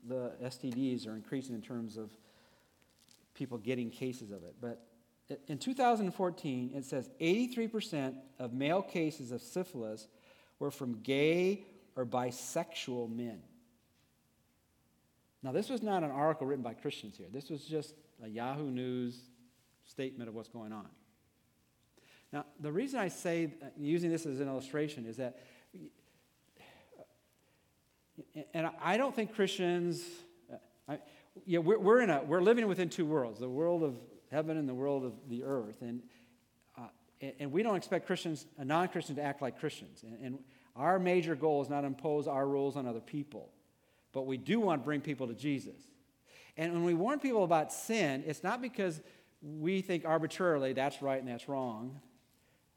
the 0.07 0.33
STDs 0.43 1.07
are 1.07 1.15
increasing 1.15 1.55
in 1.55 1.61
terms 1.61 1.97
of 1.97 2.11
people 3.33 3.57
getting 3.57 3.89
cases 3.89 4.31
of 4.31 4.43
it. 4.43 4.55
But 4.61 4.85
in 5.47 5.57
2014, 5.57 6.71
it 6.75 6.85
says 6.85 7.09
83% 7.19 8.15
of 8.39 8.53
male 8.53 8.81
cases 8.81 9.31
of 9.31 9.41
syphilis 9.41 10.07
were 10.59 10.71
from 10.71 11.01
gay 11.01 11.65
or 11.95 12.05
bisexual 12.05 13.09
men. 13.13 13.41
Now, 15.41 15.51
this 15.51 15.69
was 15.69 15.81
not 15.81 16.03
an 16.03 16.11
article 16.11 16.47
written 16.47 16.63
by 16.63 16.73
Christians 16.73 17.17
here. 17.17 17.27
This 17.31 17.49
was 17.49 17.65
just 17.65 17.93
a 18.23 18.27
Yahoo 18.27 18.69
News 18.69 19.19
statement 19.85 20.29
of 20.29 20.35
what's 20.35 20.49
going 20.49 20.71
on. 20.71 20.87
Now, 22.33 22.45
the 22.59 22.71
reason 22.71 22.99
I 22.99 23.07
say, 23.07 23.53
uh, 23.61 23.67
using 23.77 24.09
this 24.09 24.25
as 24.25 24.39
an 24.39 24.47
illustration, 24.47 25.05
is 25.05 25.17
that, 25.17 25.39
and 28.53 28.69
I 28.81 28.97
don't 28.97 29.15
think 29.15 29.35
Christians, 29.35 30.03
I, 30.87 30.99
yeah, 31.45 31.59
we're, 31.59 31.79
we're, 31.79 32.01
in 32.01 32.09
a, 32.09 32.23
we're 32.23 32.41
living 32.41 32.67
within 32.67 32.89
two 32.89 33.05
worlds 33.05 33.39
the 33.39 33.49
world 33.49 33.83
of 33.83 33.95
heaven 34.31 34.57
and 34.57 34.67
the 34.67 34.73
world 34.73 35.03
of 35.03 35.13
the 35.29 35.43
earth. 35.43 35.81
And, 35.81 36.01
uh, 36.77 36.87
and 37.39 37.51
we 37.51 37.63
don't 37.63 37.75
expect 37.75 38.05
Christians, 38.05 38.45
a 38.57 38.65
non 38.65 38.87
Christian, 38.87 39.15
to 39.15 39.21
act 39.21 39.41
like 39.41 39.59
Christians. 39.59 40.03
And, 40.03 40.17
and 40.23 40.39
our 40.75 40.99
major 40.99 41.35
goal 41.35 41.61
is 41.61 41.69
not 41.69 41.81
to 41.81 41.87
impose 41.87 42.27
our 42.27 42.47
rules 42.47 42.75
on 42.75 42.87
other 42.87 42.99
people, 42.99 43.49
but 44.11 44.25
we 44.25 44.37
do 44.37 44.59
want 44.59 44.81
to 44.81 44.85
bring 44.85 45.01
people 45.01 45.27
to 45.27 45.33
Jesus. 45.33 45.81
And 46.57 46.73
when 46.73 46.83
we 46.83 46.93
warn 46.93 47.19
people 47.19 47.43
about 47.43 47.73
sin, 47.73 48.23
it's 48.25 48.43
not 48.43 48.61
because 48.61 49.01
we 49.41 49.81
think 49.81 50.05
arbitrarily 50.05 50.73
that's 50.73 51.01
right 51.01 51.19
and 51.19 51.27
that's 51.27 51.47
wrong, 51.47 51.99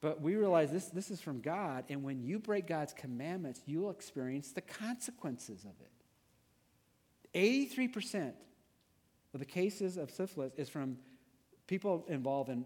but 0.01 0.21
we 0.21 0.37
realize 0.37 0.71
this, 0.71 0.87
this 0.87 1.11
is 1.11 1.21
from 1.21 1.41
God, 1.41 1.85
and 1.89 2.05
when 2.05 2.23
you 2.23 2.39
break 2.39 2.67
God's 2.67 2.93
commandments, 2.93 3.61
you'll 3.67 3.91
experience 3.91 4.53
the 4.53 4.61
consequences 4.61 5.65
of 5.65 5.73
it. 5.81 5.91
83% 7.35 8.33
of 9.35 9.41
the 9.41 9.47
cases 9.47 9.97
of 9.97 10.11
syphilis 10.11 10.53
is 10.57 10.69
from 10.69 10.99
people 11.67 12.05
involved 12.09 12.49
in 12.49 12.65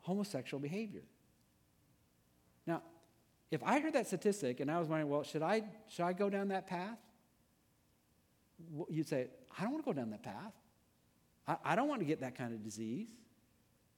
homosexual 0.00 0.60
behavior. 0.60 1.02
Now, 2.66 2.82
if 3.50 3.62
I 3.62 3.80
heard 3.80 3.92
that 3.92 4.06
statistic 4.06 4.60
and 4.60 4.70
I 4.70 4.78
was 4.78 4.88
wondering, 4.88 5.10
well, 5.10 5.22
should 5.22 5.42
I, 5.42 5.62
should 5.88 6.04
I 6.04 6.12
go 6.12 6.28
down 6.28 6.48
that 6.48 6.66
path? 6.66 6.98
You'd 8.88 9.08
say, 9.08 9.28
I 9.58 9.62
don't 9.62 9.72
want 9.72 9.84
to 9.84 9.92
go 9.92 9.92
down 9.92 10.10
that 10.10 10.22
path. 10.22 10.52
I, 11.46 11.56
I 11.64 11.76
don't 11.76 11.88
want 11.88 12.00
to 12.00 12.06
get 12.06 12.20
that 12.20 12.36
kind 12.36 12.52
of 12.52 12.62
disease. 12.62 13.08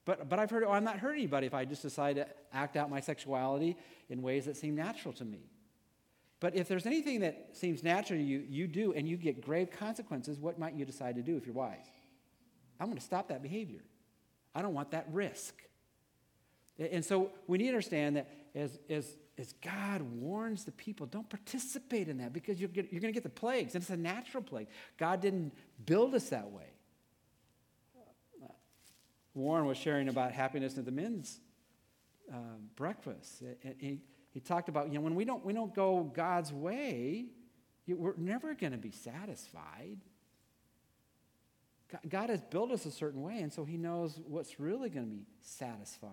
But, 0.04 0.28
but 0.28 0.38
I've 0.38 0.50
heard, 0.50 0.64
oh, 0.64 0.72
I'm 0.72 0.84
not 0.84 0.98
hurting 0.98 1.20
anybody 1.20 1.46
if 1.46 1.54
I 1.54 1.64
just 1.64 1.82
decide 1.82 2.16
to 2.16 2.26
act 2.52 2.76
out 2.76 2.90
my 2.90 3.00
sexuality 3.00 3.76
in 4.10 4.20
ways 4.22 4.44
that 4.46 4.56
seem 4.56 4.74
natural 4.74 5.14
to 5.14 5.24
me. 5.24 5.50
But 6.40 6.54
if 6.54 6.68
there's 6.68 6.84
anything 6.84 7.20
that 7.20 7.50
seems 7.52 7.82
natural 7.82 8.18
to 8.18 8.22
you, 8.22 8.44
you 8.46 8.66
do, 8.66 8.92
and 8.92 9.08
you 9.08 9.16
get 9.16 9.40
grave 9.40 9.70
consequences, 9.70 10.38
what 10.38 10.58
might 10.58 10.74
you 10.74 10.84
decide 10.84 11.14
to 11.16 11.22
do 11.22 11.36
if 11.36 11.46
you're 11.46 11.54
wise? 11.54 11.86
I'm 12.78 12.86
going 12.86 12.98
to 12.98 13.04
stop 13.04 13.28
that 13.28 13.42
behavior. 13.42 13.80
I 14.54 14.60
don't 14.60 14.74
want 14.74 14.90
that 14.90 15.06
risk. 15.10 15.54
And 16.78 17.04
so 17.04 17.30
we 17.46 17.56
need 17.56 17.64
to 17.64 17.70
understand 17.70 18.16
that 18.16 18.28
as, 18.54 18.78
as, 18.90 19.16
as 19.38 19.54
God 19.62 20.02
warns 20.02 20.64
the 20.64 20.72
people, 20.72 21.06
don't 21.06 21.28
participate 21.30 22.08
in 22.08 22.18
that 22.18 22.32
because 22.32 22.60
you're, 22.60 22.70
you're 22.74 23.00
going 23.00 23.02
to 23.02 23.12
get 23.12 23.22
the 23.22 23.28
plagues, 23.30 23.74
and 23.74 23.82
it's 23.82 23.90
a 23.90 23.96
natural 23.96 24.42
plague. 24.42 24.66
God 24.98 25.20
didn't 25.20 25.52
build 25.86 26.14
us 26.14 26.28
that 26.28 26.50
way. 26.50 26.73
Warren 29.34 29.66
was 29.66 29.76
sharing 29.76 30.08
about 30.08 30.32
happiness 30.32 30.78
at 30.78 30.84
the 30.84 30.92
men's 30.92 31.40
uh, 32.32 32.36
breakfast. 32.76 33.42
And 33.62 33.74
he, 33.78 34.00
he 34.30 34.40
talked 34.40 34.68
about, 34.68 34.88
you 34.88 34.94
know, 34.94 35.00
when 35.00 35.14
we 35.14 35.24
don't, 35.24 35.44
we 35.44 35.52
don't 35.52 35.74
go 35.74 36.10
God's 36.14 36.52
way, 36.52 37.26
we're 37.86 38.14
never 38.16 38.54
going 38.54 38.72
to 38.72 38.78
be 38.78 38.92
satisfied. 38.92 39.98
God 42.08 42.30
has 42.30 42.42
built 42.42 42.70
us 42.70 42.86
a 42.86 42.90
certain 42.90 43.22
way, 43.22 43.38
and 43.40 43.52
so 43.52 43.64
He 43.64 43.76
knows 43.76 44.18
what's 44.26 44.58
really 44.58 44.88
going 44.88 45.06
to 45.06 45.12
be 45.12 45.26
satisfying. 45.40 46.12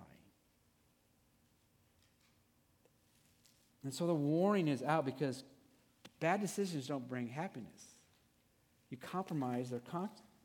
And 3.84 3.93
so 3.93 4.05
the 4.05 4.13
warning 4.13 4.67
is 4.67 4.84
out 4.84 5.05
because 5.05 5.43
bad 6.19 6.39
decisions 6.39 6.88
don't 6.88 7.07
bring 7.07 7.27
happiness. 7.27 7.95
You 8.89 8.97
compromise 8.97 9.69
their 9.69 9.81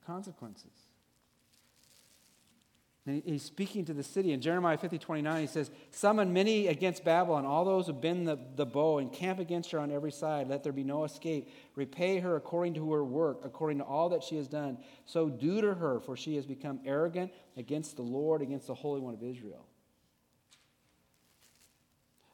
consequences. 0.06 0.85
And 3.06 3.22
he's 3.24 3.44
speaking 3.44 3.84
to 3.84 3.94
the 3.94 4.02
city. 4.02 4.32
In 4.32 4.40
Jeremiah 4.40 4.76
50, 4.76 4.98
29, 4.98 5.40
he 5.40 5.46
says, 5.46 5.70
Summon 5.92 6.32
many 6.32 6.66
against 6.66 7.04
Babylon, 7.04 7.46
all 7.46 7.64
those 7.64 7.86
who 7.86 7.92
bend 7.92 8.26
the, 8.26 8.36
the 8.56 8.66
bow, 8.66 8.98
and 8.98 9.12
camp 9.12 9.38
against 9.38 9.70
her 9.70 9.78
on 9.78 9.92
every 9.92 10.10
side. 10.10 10.48
Let 10.48 10.64
there 10.64 10.72
be 10.72 10.82
no 10.82 11.04
escape. 11.04 11.48
Repay 11.76 12.18
her 12.18 12.34
according 12.34 12.74
to 12.74 12.92
her 12.92 13.04
work, 13.04 13.42
according 13.44 13.78
to 13.78 13.84
all 13.84 14.08
that 14.08 14.24
she 14.24 14.36
has 14.36 14.48
done. 14.48 14.78
So 15.04 15.28
do 15.28 15.60
to 15.60 15.74
her, 15.74 16.00
for 16.00 16.16
she 16.16 16.34
has 16.34 16.46
become 16.46 16.80
arrogant 16.84 17.30
against 17.56 17.94
the 17.94 18.02
Lord, 18.02 18.42
against 18.42 18.66
the 18.66 18.74
Holy 18.74 19.00
One 19.00 19.14
of 19.14 19.22
Israel. 19.22 19.66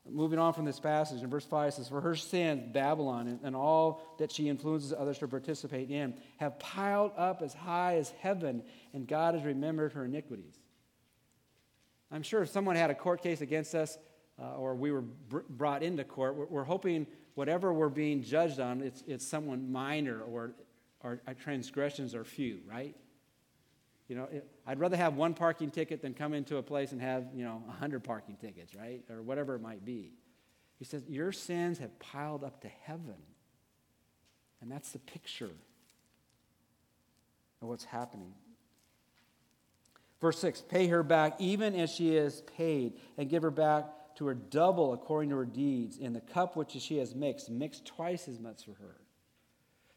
Moving 0.08 0.38
on 0.38 0.52
from 0.52 0.64
this 0.64 0.80
passage, 0.80 1.22
in 1.22 1.30
verse 1.30 1.44
5 1.44 1.68
it 1.68 1.74
says, 1.74 1.88
For 1.88 2.00
her 2.00 2.16
sins, 2.16 2.72
Babylon, 2.72 3.28
and, 3.28 3.40
and 3.44 3.54
all 3.54 4.16
that 4.18 4.32
she 4.32 4.48
influences 4.48 4.92
others 4.92 5.18
to 5.18 5.28
participate 5.28 5.90
in, 5.90 6.14
have 6.38 6.58
piled 6.58 7.12
up 7.16 7.40
as 7.40 7.54
high 7.54 7.96
as 7.96 8.10
heaven, 8.20 8.64
and 8.92 9.06
God 9.06 9.34
has 9.34 9.44
remembered 9.44 9.92
her 9.92 10.04
iniquities. 10.04 10.58
I'm 12.12 12.22
sure 12.22 12.42
if 12.42 12.50
someone 12.50 12.76
had 12.76 12.90
a 12.90 12.94
court 12.94 13.22
case 13.22 13.40
against 13.40 13.74
us 13.74 13.98
uh, 14.40 14.56
or 14.56 14.74
we 14.74 14.92
were 14.92 15.00
br- 15.00 15.40
brought 15.48 15.82
into 15.82 16.04
court, 16.04 16.36
we're, 16.36 16.46
we're, 16.46 16.64
hoping 16.64 17.06
whatever 17.34 17.72
we're 17.72 17.88
being 17.88 18.22
judged 18.22 18.60
on, 18.60 18.82
it's, 18.82 19.02
it's 19.06 19.26
someone 19.26 19.72
minor 19.72 20.20
or, 20.20 20.52
or 21.00 21.22
uh, 21.26 21.34
transgressions 21.34 22.14
are 22.14 22.24
few, 22.24 22.60
right? 22.68 22.94
You 24.08 24.16
know, 24.16 24.28
it, 24.30 24.46
I'd 24.66 24.78
rather 24.78 24.96
have 24.96 25.14
one 25.14 25.32
parking 25.32 25.70
ticket 25.70 26.02
than 26.02 26.12
come 26.12 26.34
into 26.34 26.58
a 26.58 26.62
place 26.62 26.92
and 26.92 27.00
have, 27.00 27.28
you 27.34 27.44
know, 27.44 27.62
100 27.66 28.04
parking 28.04 28.36
tickets, 28.36 28.74
right? 28.74 29.02
Or 29.08 29.22
whatever 29.22 29.54
it 29.54 29.62
might 29.62 29.84
be. 29.84 30.12
He 30.78 30.84
says, 30.84 31.02
Your 31.08 31.32
sins 31.32 31.78
have 31.78 31.98
piled 31.98 32.44
up 32.44 32.60
to 32.60 32.68
heaven. 32.68 33.16
And 34.60 34.70
that's 34.70 34.90
the 34.90 34.98
picture 34.98 35.50
of 37.60 37.68
what's 37.68 37.84
happening. 37.84 38.34
Verse 40.22 40.38
6 40.38 40.62
Pay 40.62 40.86
her 40.86 41.02
back 41.02 41.34
even 41.38 41.74
as 41.74 41.90
she 41.90 42.16
is 42.16 42.42
paid, 42.56 42.94
and 43.18 43.28
give 43.28 43.42
her 43.42 43.50
back 43.50 43.84
to 44.16 44.26
her 44.26 44.34
double 44.34 44.94
according 44.94 45.30
to 45.30 45.36
her 45.36 45.44
deeds. 45.44 45.98
In 45.98 46.14
the 46.14 46.20
cup 46.20 46.56
which 46.56 46.70
she 46.70 46.96
has 46.98 47.14
mixed, 47.14 47.50
mix 47.50 47.80
twice 47.84 48.28
as 48.28 48.38
much 48.38 48.64
for 48.64 48.72
her. 48.80 48.96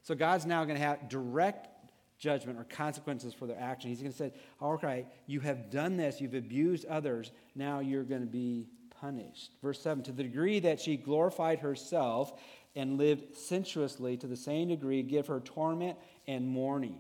So 0.01 0.15
God's 0.15 0.45
now 0.45 0.65
going 0.65 0.77
to 0.77 0.83
have 0.83 1.07
direct 1.07 1.69
judgment 2.17 2.57
or 2.57 2.63
consequences 2.63 3.33
for 3.33 3.45
their 3.45 3.59
action. 3.59 3.89
He's 3.89 3.99
going 3.99 4.11
to 4.11 4.17
say, 4.17 4.33
All 4.59 4.77
right, 4.77 5.05
you 5.27 5.39
have 5.41 5.69
done 5.69 5.95
this, 5.95 6.19
you've 6.19 6.33
abused 6.33 6.85
others, 6.85 7.31
now 7.55 7.79
you're 7.79 8.03
going 8.03 8.21
to 8.21 8.27
be 8.27 8.67
punished. 8.99 9.51
Verse 9.61 9.79
7 9.79 10.03
To 10.05 10.11
the 10.11 10.23
degree 10.23 10.59
that 10.59 10.81
she 10.81 10.97
glorified 10.97 11.59
herself 11.59 12.33
and 12.75 12.97
lived 12.97 13.38
sensuously, 13.38 14.17
to 14.17 14.27
the 14.27 14.35
same 14.35 14.69
degree, 14.69 15.01
give 15.03 15.27
her 15.27 15.39
torment 15.39 15.97
and 16.27 16.47
mourning. 16.47 16.99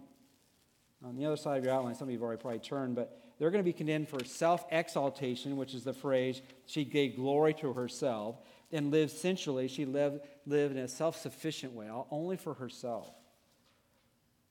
On 1.05 1.15
the 1.15 1.25
other 1.25 1.37
side 1.37 1.59
of 1.59 1.63
your 1.63 1.73
outline, 1.73 1.93
some 1.93 2.07
of 2.07 2.11
you 2.11 2.17
have 2.17 2.23
already 2.23 2.41
probably 2.41 2.59
turned, 2.59 2.95
but 2.95 3.21
they're 3.37 3.51
going 3.51 3.63
to 3.63 3.65
be 3.65 3.73
condemned 3.73 4.09
for 4.09 4.23
self 4.23 4.65
exaltation, 4.71 5.55
which 5.55 5.75
is 5.75 5.83
the 5.83 5.93
phrase 5.93 6.41
she 6.65 6.83
gave 6.83 7.15
glory 7.15 7.53
to 7.55 7.73
herself, 7.73 8.37
and 8.71 8.91
lived 8.91 9.11
sensually. 9.11 9.67
She 9.67 9.85
lived, 9.85 10.21
lived 10.47 10.75
in 10.75 10.83
a 10.83 10.87
self 10.87 11.17
sufficient 11.17 11.73
way, 11.73 11.89
only 12.09 12.37
for 12.37 12.55
herself. 12.55 13.13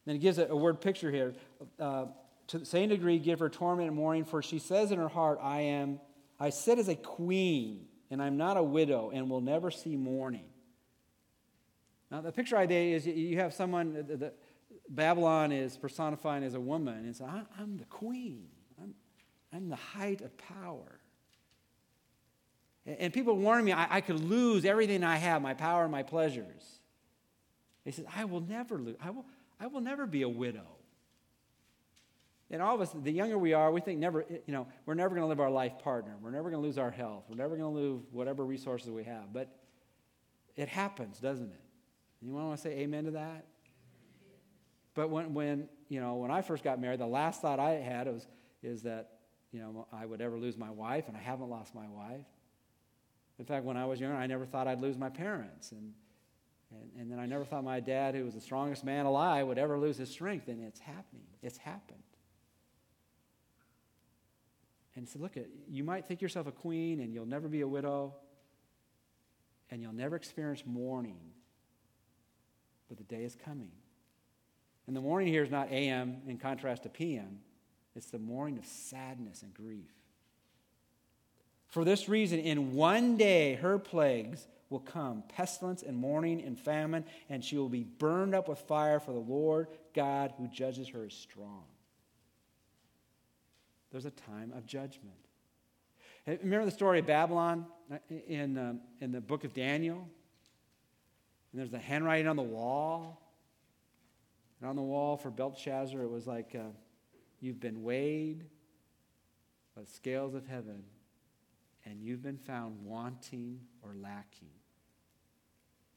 Then 0.06 0.14
he 0.14 0.20
gives 0.20 0.38
a, 0.38 0.46
a 0.46 0.56
word 0.56 0.80
picture 0.80 1.10
here. 1.10 1.34
Uh, 1.78 2.06
to 2.48 2.58
the 2.58 2.66
same 2.66 2.90
degree, 2.90 3.18
give 3.18 3.40
her 3.40 3.48
torment 3.48 3.88
and 3.88 3.96
mourning, 3.96 4.24
for 4.24 4.42
she 4.42 4.58
says 4.58 4.92
in 4.92 4.98
her 4.98 5.08
heart, 5.08 5.38
I 5.42 5.62
am, 5.62 5.98
I 6.38 6.50
sit 6.50 6.78
as 6.78 6.88
a 6.88 6.94
queen, 6.94 7.86
and 8.10 8.22
I'm 8.22 8.36
not 8.36 8.58
a 8.58 8.62
widow, 8.62 9.10
and 9.12 9.30
will 9.30 9.40
never 9.40 9.70
see 9.70 9.96
mourning. 9.96 10.44
Now, 12.10 12.20
the 12.20 12.30
picture 12.30 12.56
idea 12.58 12.94
is 12.94 13.06
you 13.06 13.38
have 13.38 13.54
someone, 13.54 13.94
the, 13.94 14.16
the, 14.16 14.32
Babylon 14.88 15.52
is 15.52 15.76
personified 15.76 16.42
as 16.42 16.54
a 16.54 16.60
woman. 16.60 17.04
And 17.06 17.16
so 17.16 17.28
I'm 17.58 17.76
the 17.78 17.84
queen, 17.84 18.48
I'm, 18.80 18.94
I'm 19.52 19.68
the 19.68 19.76
height 19.76 20.20
of 20.20 20.36
power. 20.36 21.00
And 22.86 23.12
people 23.12 23.36
warn 23.36 23.64
me 23.64 23.72
I, 23.72 23.96
I 23.96 24.00
could 24.00 24.20
lose 24.20 24.64
everything 24.64 25.02
I 25.02 25.16
have 25.16 25.40
my 25.40 25.54
power 25.54 25.88
my 25.88 26.02
pleasures. 26.02 26.80
He 27.84 27.92
says, 27.92 28.04
I 28.14 28.24
will 28.24 28.40
never 28.40 28.78
lose. 28.78 28.96
I 29.02 29.10
will, 29.10 29.26
I 29.60 29.66
will 29.66 29.80
never 29.80 30.06
be 30.06 30.22
a 30.22 30.28
widow. 30.28 30.66
And 32.50 32.62
all 32.62 32.74
of 32.74 32.80
us, 32.80 32.94
the 32.94 33.10
younger 33.10 33.38
we 33.38 33.52
are, 33.52 33.70
we 33.72 33.80
think 33.80 33.98
never, 33.98 34.22
eh, 34.22 34.36
you 34.46 34.52
know, 34.52 34.66
we're 34.86 34.94
never 34.94 35.10
going 35.10 35.22
to 35.22 35.26
live 35.26 35.40
our 35.40 35.50
life 35.50 35.78
partner. 35.80 36.14
We're 36.20 36.30
never 36.30 36.50
going 36.50 36.62
to 36.62 36.66
lose 36.66 36.78
our 36.78 36.90
health. 36.90 37.24
We're 37.28 37.36
never 37.36 37.56
going 37.56 37.74
to 37.74 37.80
lose 37.80 38.02
whatever 38.10 38.44
resources 38.44 38.90
we 38.90 39.04
have. 39.04 39.32
But 39.32 39.48
it 40.56 40.68
happens, 40.68 41.18
doesn't 41.18 41.50
it? 41.50 41.60
Anyone 42.22 42.46
want 42.46 42.58
to 42.58 42.62
say 42.62 42.78
amen 42.78 43.04
to 43.04 43.10
that? 43.12 43.46
But 44.94 45.10
when, 45.10 45.34
when, 45.34 45.68
you 45.88 46.00
know, 46.00 46.16
when 46.16 46.30
I 46.30 46.42
first 46.42 46.62
got 46.64 46.80
married, 46.80 47.00
the 47.00 47.06
last 47.06 47.42
thought 47.42 47.58
I 47.58 47.72
had 47.72 48.06
was, 48.06 48.26
is 48.62 48.82
that, 48.82 49.10
you 49.52 49.60
know, 49.60 49.86
I 49.92 50.06
would 50.06 50.20
ever 50.20 50.38
lose 50.38 50.56
my 50.56 50.70
wife, 50.70 51.08
and 51.08 51.16
I 51.16 51.20
haven't 51.20 51.50
lost 51.50 51.74
my 51.74 51.88
wife. 51.88 52.26
In 53.38 53.44
fact, 53.44 53.64
when 53.64 53.76
I 53.76 53.86
was 53.86 54.00
younger, 54.00 54.16
I 54.16 54.26
never 54.26 54.46
thought 54.46 54.68
I'd 54.68 54.80
lose 54.80 54.96
my 54.96 55.10
parents. 55.10 55.72
And, 55.72 55.92
and, 56.70 56.90
and 57.00 57.10
then 57.10 57.18
I 57.18 57.26
never 57.26 57.44
thought 57.44 57.64
my 57.64 57.80
dad, 57.80 58.14
who 58.14 58.24
was 58.24 58.34
the 58.34 58.40
strongest 58.40 58.84
man 58.84 59.06
alive, 59.06 59.46
would 59.48 59.58
ever 59.58 59.76
lose 59.78 59.96
his 59.96 60.10
strength. 60.10 60.46
And 60.46 60.62
it's 60.64 60.80
happening. 60.80 61.26
It's 61.42 61.58
happened. 61.58 61.98
And 64.94 65.04
he 65.04 65.10
said, 65.10 65.20
Look, 65.20 65.32
you 65.68 65.82
might 65.82 66.06
think 66.06 66.22
yourself 66.22 66.46
a 66.46 66.52
queen 66.52 67.00
and 67.00 67.12
you'll 67.12 67.26
never 67.26 67.48
be 67.48 67.62
a 67.62 67.68
widow 67.68 68.14
and 69.70 69.82
you'll 69.82 69.92
never 69.92 70.14
experience 70.14 70.62
mourning, 70.64 71.18
but 72.88 72.98
the 72.98 73.04
day 73.04 73.24
is 73.24 73.34
coming. 73.34 73.72
And 74.86 74.94
the 74.94 75.00
mourning 75.00 75.28
here 75.28 75.42
is 75.42 75.50
not 75.50 75.70
AM 75.70 76.18
in 76.26 76.38
contrast 76.38 76.82
to 76.82 76.88
PM, 76.88 77.40
it's 77.94 78.10
the 78.10 78.18
mourning 78.18 78.58
of 78.58 78.66
sadness 78.66 79.42
and 79.42 79.54
grief. 79.54 79.92
For 81.68 81.84
this 81.84 82.08
reason, 82.08 82.38
in 82.38 82.74
one 82.74 83.16
day, 83.16 83.54
her 83.54 83.78
plagues 83.78 84.46
will 84.70 84.80
come 84.80 85.22
pestilence 85.28 85.82
and 85.82 85.96
mourning 85.96 86.40
and 86.42 86.58
famine, 86.58 87.04
and 87.28 87.44
she 87.44 87.56
will 87.56 87.68
be 87.68 87.82
burned 87.84 88.34
up 88.34 88.48
with 88.48 88.58
fire, 88.60 89.00
for 89.00 89.12
the 89.12 89.18
Lord 89.18 89.68
God 89.94 90.32
who 90.38 90.48
judges 90.48 90.88
her 90.88 91.04
is 91.04 91.14
strong. 91.14 91.64
There's 93.90 94.04
a 94.04 94.10
time 94.10 94.52
of 94.56 94.66
judgment. 94.66 95.14
Remember 96.26 96.64
the 96.64 96.70
story 96.70 97.00
of 97.00 97.06
Babylon 97.06 97.66
uh, 97.92 97.98
in, 98.28 98.56
um, 98.58 98.80
in 99.00 99.12
the 99.12 99.20
book 99.20 99.44
of 99.44 99.52
Daniel? 99.52 100.08
And 101.52 101.60
there's 101.60 101.70
the 101.70 101.78
handwriting 101.78 102.26
on 102.26 102.36
the 102.36 102.42
wall. 102.42 103.20
And 104.64 104.70
on 104.70 104.76
the 104.76 104.82
wall 104.82 105.18
for 105.18 105.30
Belshazzar, 105.30 106.00
it 106.00 106.08
was 106.08 106.26
like, 106.26 106.54
uh, 106.58 106.70
You've 107.38 107.60
been 107.60 107.82
weighed 107.82 108.46
the 109.76 109.84
scales 109.84 110.34
of 110.34 110.46
heaven, 110.46 110.84
and 111.84 112.02
you've 112.02 112.22
been 112.22 112.38
found 112.38 112.82
wanting 112.82 113.60
or 113.82 113.94
lacking. 113.94 114.48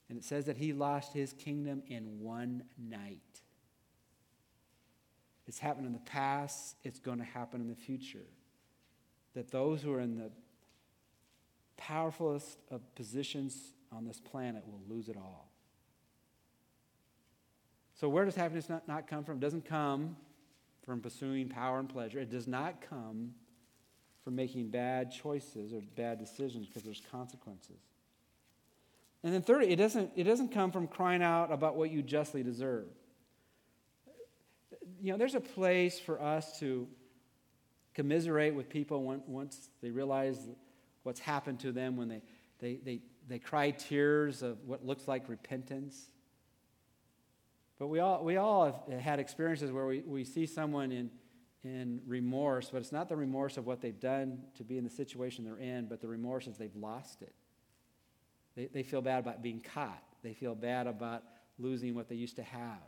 And 0.10 0.18
it 0.18 0.26
says 0.26 0.48
that 0.48 0.58
he 0.58 0.74
lost 0.74 1.14
his 1.14 1.32
kingdom 1.32 1.82
in 1.88 2.20
one 2.20 2.66
night. 2.78 3.22
It's 5.48 5.60
happened 5.60 5.88
in 5.88 5.94
the 5.94 6.00
past, 6.00 6.76
it's 6.84 7.00
going 7.00 7.20
to 7.20 7.24
happen 7.24 7.62
in 7.62 7.70
the 7.70 7.76
future. 7.76 8.28
That 9.34 9.50
those 9.50 9.82
who 9.82 9.94
are 9.94 10.02
in 10.02 10.18
the 10.18 10.30
powerfulest 11.78 12.58
of 12.70 12.82
positions 12.96 13.72
on 13.94 14.04
this 14.04 14.20
planet 14.20 14.66
will 14.68 14.82
lose 14.94 15.08
it 15.08 15.16
all. 15.16 15.47
So, 18.00 18.10
where 18.10 18.26
does 18.26 18.36
happiness 18.36 18.70
not, 18.70 18.88
not 18.88 19.08
come 19.08 19.24
from? 19.24 19.38
It 19.38 19.42
doesn't 19.42 19.66
come 19.66 20.16
from 20.84 21.02
pursuing 21.02 21.50
power 21.50 21.80
and 21.80 21.90
pleasure. 21.90 22.20
It 22.20 22.30
does 22.30 22.48
not 22.48 22.82
come 22.82 23.34
from 24.24 24.36
making 24.36 24.70
bad 24.70 25.12
choices 25.12 25.74
or 25.74 25.82
bad 25.96 26.20
decisions 26.20 26.68
because 26.68 26.84
there's 26.84 27.02
consequences. 27.12 27.80
And 29.24 29.34
then 29.34 29.42
thirdly, 29.42 29.72
it 29.72 29.78
doesn't, 29.78 30.12
it 30.16 30.24
doesn't 30.24 30.52
come 30.52 30.72
from 30.72 30.88
crying 30.88 31.24
out 31.24 31.52
about 31.52 31.76
what 31.76 31.92
you 31.92 32.02
justly 32.02 32.44
deserve 32.44 32.88
you 35.02 35.12
know, 35.12 35.18
there's 35.18 35.36
a 35.36 35.42
place 35.42 36.00
for 36.00 36.22
us 36.22 36.60
to 36.60 36.88
commiserate 37.94 38.54
with 38.54 38.70
people 38.70 39.04
once 39.28 39.70
they 39.82 39.90
realize 39.90 40.38
what's 41.04 41.20
happened 41.20 41.60
to 41.60 41.72
them 41.72 41.98
when 41.98 42.08
they, 42.08 42.22
they, 42.60 42.76
they, 42.76 43.00
they 43.28 43.40
cry 43.40 43.72
tears 43.72 44.42
of 44.42 44.58
what 44.66 44.86
looks 44.86 45.08
like 45.08 45.28
repentance. 45.30 46.10
But 47.80 47.88
we 47.88 48.00
all, 48.00 48.24
we 48.24 48.38
all 48.38 48.66
have 48.90 49.00
had 49.00 49.20
experiences 49.20 49.72
where 49.72 49.86
we, 49.86 50.00
we 50.00 50.24
see 50.24 50.46
someone 50.46 50.92
in, 50.92 51.12
in 51.64 52.02
remorse, 52.08 52.70
but 52.72 52.80
it's 52.80 52.92
not 52.92 53.08
the 53.08 53.16
remorse 53.16 53.58
of 53.58 53.68
what 53.68 53.82
they've 53.82 54.00
done 54.00 54.40
to 54.56 54.64
be 54.64 54.78
in 54.78 54.84
the 54.84 54.90
situation 54.90 55.46
they're 55.46 55.58
in, 55.58 55.86
but 55.86 56.02
the 56.02 56.08
remorse 56.08 56.48
is 56.48 56.58
they've 56.58 56.76
lost 56.76 57.22
it. 57.22 57.34
They, 58.56 58.66
they 58.66 58.84
feel 58.84 59.02
bad 59.02 59.20
about 59.20 59.44
being 59.44 59.62
caught, 59.62 60.04
they 60.24 60.34
feel 60.34 60.56
bad 60.56 60.88
about 60.88 61.24
losing 61.60 61.94
what 61.94 62.10
they 62.10 62.16
used 62.16 62.36
to 62.38 62.44
have. 62.44 62.82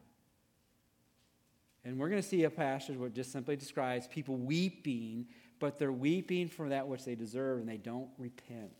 And 1.86 1.98
we're 1.98 2.10
going 2.10 2.22
to 2.22 2.28
see 2.28 2.44
a 2.44 2.50
passage 2.50 2.98
where 2.98 3.08
it 3.08 3.16
just 3.16 3.32
simply 3.32 3.56
describes 3.56 4.08
people 4.08 4.38
weeping, 4.38 5.28
but 5.60 5.80
they're 5.80 5.94
weeping 5.94 6.50
for 6.50 6.70
that 6.70 6.88
which 6.88 7.06
they 7.06 7.16
deserve 7.16 7.60
and 7.60 7.70
they 7.70 7.78
don't 7.78 8.10
repent. 8.18 8.74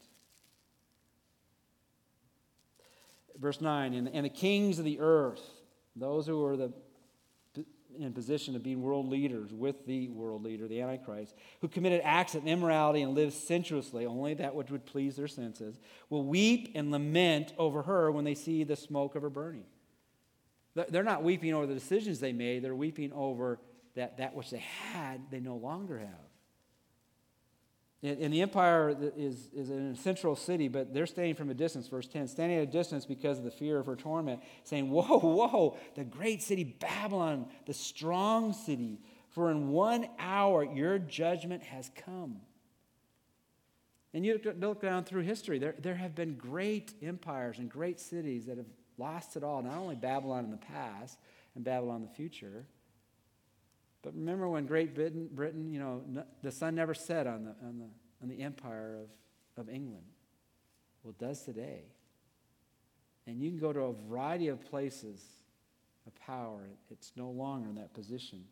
Verse 3.38 3.62
9 3.62 3.94
and, 3.94 4.10
and 4.10 4.26
the 4.26 4.30
kings 4.30 4.80
of 4.80 4.86
the 4.86 5.00
earth, 5.00 5.59
those 5.96 6.28
who 6.28 6.44
are 6.46 6.58
the, 6.58 6.74
in 7.98 8.14
position 8.14 8.56
of 8.56 8.64
being 8.64 8.82
world 8.82 9.10
leaders 9.10 9.52
with 9.52 9.86
the 9.86 10.10
world 10.10 10.44
leader, 10.44 10.68
the 10.68 10.82
Antichrist, 10.82 11.36
who 11.62 11.68
committed 11.68 12.02
acts 12.04 12.36
of 12.36 12.46
immorality 12.46 13.02
and 13.02 13.16
lived 13.16 13.34
sensuously, 13.34 14.06
only 14.06 14.34
that 14.36 14.56
which 14.56 14.70
would 14.70 14.86
please 14.86 15.16
their 15.16 15.28
senses, 15.28 15.80
will 16.10 16.24
weep 16.24 16.72
and 16.76 16.92
lament 16.92 17.54
over 17.58 17.84
her 17.84 18.12
when 18.12 18.26
they 18.26 18.36
see 18.36 18.64
the 18.64 18.76
smoke 18.76 19.16
of 19.16 19.22
her 19.22 19.30
burning. 19.30 19.66
They're 20.76 21.04
not 21.04 21.24
weeping 21.24 21.54
over 21.54 21.66
the 21.66 21.74
decisions 21.74 22.20
they 22.20 22.32
made, 22.32 22.64
they're 22.64 22.76
weeping 22.76 23.12
over 23.12 23.60
that, 23.96 24.18
that 24.18 24.36
which 24.36 24.50
they 24.52 24.64
had, 24.94 25.22
they 25.32 25.40
no 25.40 25.56
longer 25.56 26.00
have. 26.00 26.29
And, 28.02 28.34
the 28.34 28.42
empire 28.42 28.96
is, 29.18 29.50
is 29.54 29.70
in 29.70 29.88
a 29.88 29.96
central 29.96 30.34
city, 30.34 30.70
but 30.70 30.94
they're 30.94 31.06
staying 31.06 31.36
from 31.36 31.50
a 31.50 31.54
distance. 31.54 31.90
Verse 31.90 32.08
10 32.08 32.30
standing 32.30 32.58
at 32.58 32.64
a 32.64 32.72
distance 32.72 33.06
because 33.06 33.38
of 33.38 33.44
the 33.44 33.52
fear 33.52 33.78
of 33.78 33.88
her 33.88 33.98
torment, 33.98 34.42
saying, 34.64 34.90
Whoa, 34.90 35.20
whoa, 35.20 35.78
the 35.96 36.06
great 36.06 36.42
city 36.42 36.64
Babylon, 36.64 37.48
the 37.66 37.74
strong 37.74 38.54
city, 38.54 39.00
for 39.32 39.52
in 39.52 39.70
one 39.70 40.08
hour 40.18 40.64
your 40.64 40.98
judgment 40.98 41.62
has 41.64 41.92
come. 42.06 42.38
And 44.14 44.26
you 44.26 44.40
look 44.60 44.82
down 44.82 45.04
through 45.04 45.22
history, 45.22 45.60
there, 45.60 45.76
there 45.78 45.96
have 45.96 46.16
been 46.16 46.36
great 46.36 46.94
empires 47.04 47.60
and 47.60 47.70
great 47.70 48.00
cities 48.00 48.46
that 48.46 48.58
have 48.58 48.66
lost 48.98 49.36
it 49.36 49.44
all, 49.44 49.62
not 49.62 49.78
only 49.78 49.96
Babylon 49.96 50.46
in 50.46 50.52
the 50.52 50.58
past 50.58 51.20
and 51.54 51.64
Babylon 51.64 51.98
in 51.98 52.08
the 52.08 52.14
future, 52.14 52.66
but 54.02 54.14
remember 54.16 54.48
when 54.48 54.66
Great 54.66 54.96
Britain, 54.96 55.30
Britain 55.32 55.72
you 55.72 55.80
know, 55.80 56.02
the 56.42 56.52
sun 56.52 56.76
never 56.76 56.94
set 56.94 57.28
on 57.28 57.46
the, 57.46 57.56
on 57.66 57.80
the, 57.80 57.90
on 58.22 58.30
the 58.30 58.42
empire 58.42 58.98
of, 59.58 59.68
of 59.68 59.70
England. 59.74 60.06
Well, 61.04 61.16
it 61.20 61.24
does 61.24 61.44
today. 61.44 61.84
And 63.28 63.42
you 63.42 63.50
can 63.50 63.60
go 63.60 63.74
to 63.74 63.82
a 63.82 63.94
variety 63.94 64.48
of 64.48 64.64
places 64.66 65.22
of 66.08 66.16
power. 66.16 66.62
It's 66.90 67.12
no 67.16 67.30
longer 67.30 67.70
in 67.70 67.76
that 67.76 67.94
position. 67.94 68.46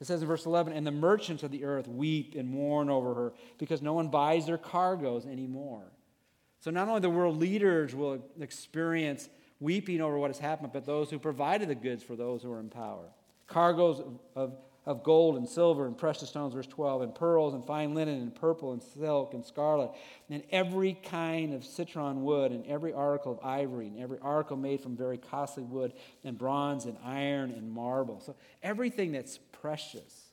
It 0.00 0.06
says 0.06 0.20
in 0.20 0.28
verse 0.28 0.44
11, 0.44 0.72
and 0.72 0.86
the 0.86 0.90
merchants 0.90 1.42
of 1.42 1.50
the 1.50 1.64
earth 1.64 1.88
weep 1.88 2.34
and 2.36 2.48
mourn 2.48 2.90
over 2.90 3.14
her 3.14 3.32
because 3.58 3.80
no 3.80 3.92
one 3.92 4.08
buys 4.08 4.46
their 4.46 4.58
cargoes 4.58 5.24
anymore. 5.24 5.84
So 6.60 6.70
not 6.70 6.88
only 6.88 7.00
the 7.00 7.10
world 7.10 7.38
leaders 7.38 7.94
will 7.94 8.24
experience 8.40 9.28
weeping 9.60 10.00
over 10.00 10.18
what 10.18 10.30
has 10.30 10.38
happened, 10.38 10.72
but 10.72 10.84
those 10.84 11.10
who 11.10 11.18
provided 11.18 11.68
the 11.68 11.74
goods 11.74 12.02
for 12.02 12.16
those 12.16 12.42
who 12.42 12.52
are 12.52 12.60
in 12.60 12.68
power. 12.68 13.06
Cargoes 13.46 14.00
of, 14.34 14.56
of, 14.86 15.02
gold 15.02 15.36
and 15.36 15.48
silver 15.48 15.86
and 15.86 15.96
precious 15.96 16.28
stones, 16.28 16.54
verse 16.54 16.66
12, 16.66 17.02
and 17.02 17.14
pearls 17.14 17.54
and 17.54 17.64
fine 17.64 17.94
linen 17.94 18.20
and 18.20 18.34
purple 18.34 18.72
and 18.72 18.82
silk 18.82 19.34
and 19.34 19.44
scarlet, 19.44 19.90
and 20.28 20.42
every 20.50 20.94
kind 20.94 21.54
of 21.54 21.64
citron 21.64 22.22
wood 22.22 22.52
and 22.52 22.66
every 22.66 22.92
article 22.92 23.32
of 23.32 23.38
ivory 23.42 23.86
and 23.88 23.98
every 23.98 24.18
article 24.20 24.56
made 24.56 24.80
from 24.80 24.96
very 24.96 25.18
costly 25.18 25.62
wood 25.62 25.92
and 26.24 26.36
bronze 26.36 26.84
and 26.84 26.96
iron 27.04 27.50
and 27.50 27.70
marble. 27.70 28.20
So 28.20 28.36
everything 28.62 29.12
that's 29.12 29.38
precious. 29.52 30.24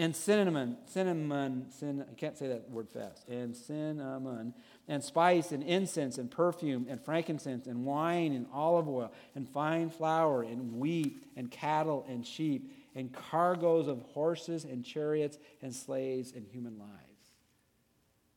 And 0.00 0.14
cinnamon, 0.14 0.76
cinnamon, 0.86 1.72
cinnamon 1.72 2.06
I 2.08 2.14
can't 2.14 2.38
say 2.38 2.46
that 2.48 2.70
word 2.70 2.88
fast. 2.88 3.28
And 3.28 3.56
cinnamon 3.56 4.54
and 4.88 5.04
spice 5.04 5.52
and 5.52 5.62
incense 5.62 6.16
and 6.18 6.30
perfume 6.30 6.86
and 6.88 7.04
frankincense 7.04 7.66
and 7.66 7.84
wine 7.84 8.32
and 8.32 8.46
olive 8.52 8.88
oil 8.88 9.12
and 9.34 9.48
fine 9.48 9.90
flour 9.90 10.42
and 10.42 10.72
wheat 10.72 11.26
and 11.36 11.50
cattle 11.50 12.06
and 12.08 12.26
sheep 12.26 12.72
and 12.94 13.12
cargoes 13.12 13.86
of 13.86 14.00
horses 14.14 14.64
and 14.64 14.84
chariots 14.84 15.38
and 15.62 15.74
slaves 15.74 16.32
and 16.34 16.46
human 16.46 16.78
lives. 16.78 16.92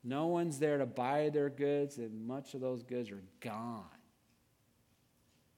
No 0.03 0.27
one's 0.27 0.59
there 0.59 0.77
to 0.77 0.85
buy 0.85 1.29
their 1.29 1.49
goods, 1.49 1.97
and 1.97 2.27
much 2.27 2.53
of 2.53 2.61
those 2.61 2.83
goods 2.83 3.11
are 3.11 3.23
gone. 3.39 3.85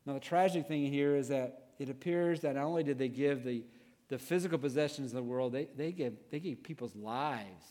Now, 0.06 0.14
the 0.14 0.20
tragic 0.20 0.68
thing 0.68 0.86
here 0.86 1.16
is 1.16 1.30
that 1.30 1.70
it 1.80 1.90
appears 1.90 2.42
that 2.42 2.56
not 2.56 2.66
only 2.66 2.84
did 2.84 2.98
they 2.98 3.08
give 3.08 3.44
the, 3.44 3.64
the 4.10 4.20
physical 4.20 4.58
possessions 4.58 5.12
of 5.12 5.16
the 5.16 5.24
world, 5.24 5.54
they, 5.54 5.70
they, 5.78 5.94
gave, 5.94 6.14
they 6.30 6.40
gave 6.40 6.62
people's 6.62 6.96
lives. 6.96 7.66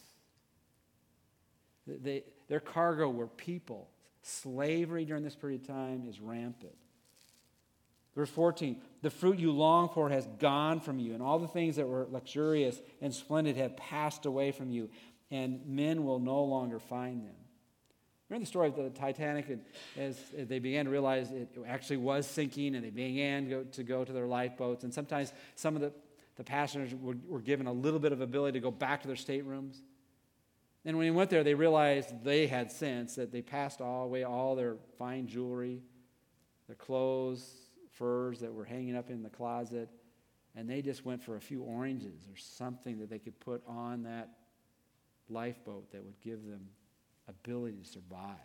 They, 1.87 2.25
their 2.49 2.61
cargo 2.61 3.09
were 3.09 3.27
people. 3.27 3.89
Slavery 4.23 5.05
during 5.05 5.25
this 5.25 5.35
period 5.35 5.63
of 5.63 5.67
time 5.67 6.05
is 6.09 6.21
rampant. 6.21 6.75
Verse 8.15 8.31
14, 8.31 8.77
the 9.01 9.11
fruit 9.11 9.39
you 9.39 9.53
long 9.53 9.89
for 9.89 10.11
has 10.11 10.27
gone 10.39 10.81
from 10.81 10.99
you, 10.99 11.15
and 11.15 11.23
all 11.23 11.39
the 11.39 11.49
things 11.49 11.77
that 11.77 11.89
were 11.89 12.07
luxurious 12.11 12.79
and 13.01 13.15
splendid 13.15 13.57
have 13.57 13.77
passed 13.77 14.27
away 14.27 14.53
from 14.53 14.71
you, 14.71 14.91
and 15.31 15.67
men 15.67 16.05
will 16.05 16.19
no 16.19 16.45
longer 16.45 16.79
find 16.79 17.25
them. 17.25 17.35
Remember 18.29 18.45
the 18.45 18.49
story 18.49 18.69
of 18.69 18.77
the 18.77 18.91
Titanic? 18.91 19.49
and 19.49 19.63
As 19.97 20.19
they 20.35 20.59
began 20.59 20.85
to 20.85 20.91
realize 20.91 21.31
it 21.31 21.49
actually 21.67 21.99
was 21.99 22.27
sinking, 22.27 22.75
and 22.75 22.85
they 22.85 22.91
began 22.91 23.67
to 23.73 23.83
go 23.83 24.05
to 24.05 24.13
their 24.13 24.27
lifeboats, 24.27 24.85
and 24.85 24.93
sometimes 24.93 25.33
some 25.55 25.75
of 25.75 25.81
the, 25.81 25.93
the 26.37 26.45
passengers 26.45 26.95
were, 26.95 27.17
were 27.27 27.41
given 27.41 27.67
a 27.67 27.73
little 27.73 27.99
bit 27.99 28.13
of 28.13 28.21
ability 28.21 28.59
to 28.59 28.63
go 28.63 28.71
back 28.71 29.01
to 29.03 29.07
their 29.07 29.17
staterooms. 29.17 29.83
And 30.85 30.97
when 30.97 31.05
he 31.05 31.11
went 31.11 31.31
there, 31.31 31.45
they 31.45 31.55
realized 31.55 32.25
they 32.25 32.47
had 32.47 32.73
sense 32.73 33.15
that 33.15 33.31
they 33.31 33.43
passed 33.43 33.81
all 33.81 34.05
away 34.05 34.25
all 34.25 34.57
their 34.57 34.77
fine 34.99 35.27
jewelry, 35.29 35.81
their 36.67 36.77
clothes, 36.77 37.49
furs 37.93 38.41
that 38.41 38.53
were 38.53 38.65
hanging 38.65 38.97
up 38.97 39.11
in 39.11 39.23
the 39.23 39.31
closet, 39.31 39.89
and 40.57 40.69
they 40.69 40.83
just 40.83 41.05
went 41.05 41.23
for 41.23 41.37
a 41.37 41.41
few 41.41 41.63
oranges 41.63 42.27
or 42.31 42.37
something 42.37 42.99
that 42.99 43.09
they 43.09 43.19
could 43.19 43.39
put 43.41 43.63
on 43.67 44.03
that 44.03 44.31
lifeboat 45.29 45.91
that 45.93 46.05
would 46.05 46.21
give 46.21 46.45
them 46.45 46.69
ability 47.29 47.77
to 47.77 47.89
survive. 47.89 48.37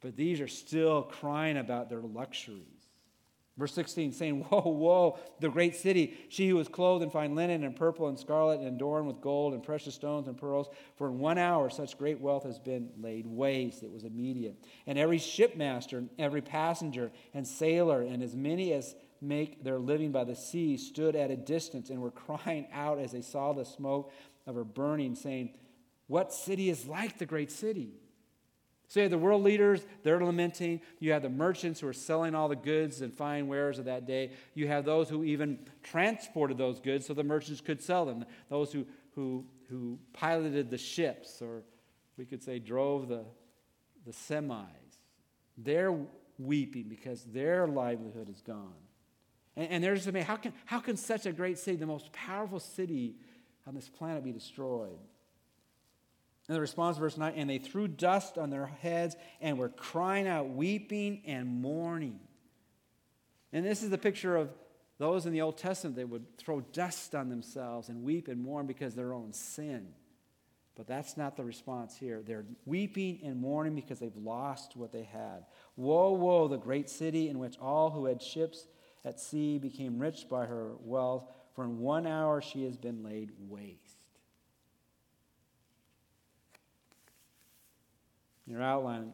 But 0.00 0.16
these 0.16 0.40
are 0.40 0.48
still 0.48 1.02
crying 1.02 1.56
about 1.56 1.90
their 1.90 2.00
luxuries. 2.00 2.75
Verse 3.58 3.72
16, 3.72 4.12
saying, 4.12 4.46
Woe, 4.50 4.62
woe, 4.66 5.18
the 5.40 5.48
great 5.48 5.74
city, 5.74 6.14
she 6.28 6.48
who 6.48 6.56
was 6.56 6.68
clothed 6.68 7.02
in 7.02 7.10
fine 7.10 7.34
linen 7.34 7.64
and 7.64 7.74
purple 7.74 8.08
and 8.08 8.18
scarlet 8.18 8.60
and 8.60 8.68
adorned 8.68 9.06
with 9.06 9.20
gold 9.20 9.54
and 9.54 9.62
precious 9.62 9.94
stones 9.94 10.28
and 10.28 10.36
pearls. 10.36 10.68
For 10.96 11.08
in 11.08 11.18
one 11.18 11.38
hour 11.38 11.70
such 11.70 11.96
great 11.96 12.20
wealth 12.20 12.44
has 12.44 12.58
been 12.58 12.90
laid 13.00 13.26
waste. 13.26 13.82
It 13.82 13.90
was 13.90 14.04
immediate. 14.04 14.56
And 14.86 14.98
every 14.98 15.18
shipmaster, 15.18 16.06
every 16.18 16.42
passenger 16.42 17.10
and 17.32 17.46
sailor, 17.46 18.02
and 18.02 18.22
as 18.22 18.36
many 18.36 18.72
as 18.72 18.94
make 19.22 19.64
their 19.64 19.78
living 19.78 20.12
by 20.12 20.24
the 20.24 20.36
sea, 20.36 20.76
stood 20.76 21.16
at 21.16 21.30
a 21.30 21.36
distance 21.36 21.88
and 21.88 22.02
were 22.02 22.10
crying 22.10 22.66
out 22.72 22.98
as 22.98 23.12
they 23.12 23.22
saw 23.22 23.54
the 23.54 23.64
smoke 23.64 24.12
of 24.46 24.54
her 24.54 24.64
burning, 24.64 25.14
saying, 25.14 25.54
What 26.08 26.32
city 26.32 26.68
is 26.68 26.86
like 26.86 27.16
the 27.16 27.26
great 27.26 27.50
city? 27.50 27.94
So 28.88 29.00
you 29.00 29.04
have 29.04 29.10
the 29.10 29.18
world 29.18 29.42
leaders, 29.42 29.84
they're 30.04 30.24
lamenting. 30.24 30.80
You 31.00 31.12
have 31.12 31.22
the 31.22 31.28
merchants 31.28 31.80
who 31.80 31.88
are 31.88 31.92
selling 31.92 32.34
all 32.34 32.48
the 32.48 32.56
goods 32.56 33.00
and 33.00 33.12
fine 33.12 33.48
wares 33.48 33.78
of 33.78 33.86
that 33.86 34.06
day. 34.06 34.30
You 34.54 34.68
have 34.68 34.84
those 34.84 35.08
who 35.08 35.24
even 35.24 35.58
transported 35.82 36.56
those 36.56 36.78
goods 36.78 37.06
so 37.06 37.14
the 37.14 37.24
merchants 37.24 37.60
could 37.60 37.82
sell 37.82 38.04
them. 38.04 38.24
Those 38.48 38.72
who, 38.72 38.86
who, 39.16 39.44
who 39.68 39.98
piloted 40.12 40.70
the 40.70 40.78
ships, 40.78 41.42
or 41.42 41.62
we 42.16 42.24
could 42.24 42.42
say 42.42 42.60
drove 42.60 43.08
the, 43.08 43.24
the 44.04 44.12
semis. 44.12 44.66
They're 45.58 45.94
weeping 46.38 46.84
because 46.88 47.24
their 47.24 47.66
livelihood 47.66 48.28
is 48.28 48.40
gone. 48.40 48.72
And, 49.56 49.70
and 49.70 49.84
they're 49.84 49.94
just 49.94 50.08
saying, 50.08 50.24
how 50.24 50.36
can, 50.36 50.52
how 50.64 50.78
can 50.78 50.96
such 50.96 51.26
a 51.26 51.32
great 51.32 51.58
city, 51.58 51.76
the 51.76 51.86
most 51.86 52.12
powerful 52.12 52.60
city 52.60 53.16
on 53.66 53.74
this 53.74 53.88
planet, 53.88 54.22
be 54.22 54.32
destroyed? 54.32 54.98
And 56.48 56.56
the 56.56 56.60
response, 56.60 56.96
verse 56.96 57.16
9, 57.16 57.32
and 57.36 57.50
they 57.50 57.58
threw 57.58 57.88
dust 57.88 58.38
on 58.38 58.50
their 58.50 58.66
heads 58.66 59.16
and 59.40 59.58
were 59.58 59.68
crying 59.68 60.28
out, 60.28 60.50
weeping 60.50 61.22
and 61.26 61.48
mourning. 61.60 62.20
And 63.52 63.64
this 63.64 63.82
is 63.82 63.90
the 63.90 63.98
picture 63.98 64.36
of 64.36 64.50
those 64.98 65.26
in 65.26 65.32
the 65.32 65.42
Old 65.42 65.58
Testament 65.58 65.96
that 65.96 66.08
would 66.08 66.38
throw 66.38 66.60
dust 66.60 67.14
on 67.14 67.28
themselves 67.28 67.88
and 67.88 68.02
weep 68.02 68.28
and 68.28 68.40
mourn 68.40 68.66
because 68.66 68.92
of 68.92 68.96
their 68.96 69.12
own 69.12 69.32
sin. 69.32 69.88
But 70.76 70.86
that's 70.86 71.16
not 71.16 71.36
the 71.36 71.44
response 71.44 71.96
here. 71.96 72.22
They're 72.24 72.44
weeping 72.64 73.20
and 73.24 73.40
mourning 73.40 73.74
because 73.74 73.98
they've 73.98 74.16
lost 74.16 74.76
what 74.76 74.92
they 74.92 75.04
had. 75.04 75.46
Woe, 75.74 76.12
woe, 76.12 76.48
the 76.48 76.58
great 76.58 76.88
city 76.88 77.28
in 77.28 77.38
which 77.38 77.58
all 77.58 77.90
who 77.90 78.04
had 78.04 78.22
ships 78.22 78.66
at 79.04 79.18
sea 79.18 79.58
became 79.58 79.98
rich 79.98 80.28
by 80.28 80.46
her 80.46 80.72
wealth, 80.80 81.24
for 81.54 81.64
in 81.64 81.78
one 81.78 82.06
hour 82.06 82.42
she 82.42 82.64
has 82.64 82.76
been 82.76 83.02
laid 83.02 83.32
waste. 83.48 84.05
In 88.46 88.52
your 88.52 88.62
outline, 88.62 89.12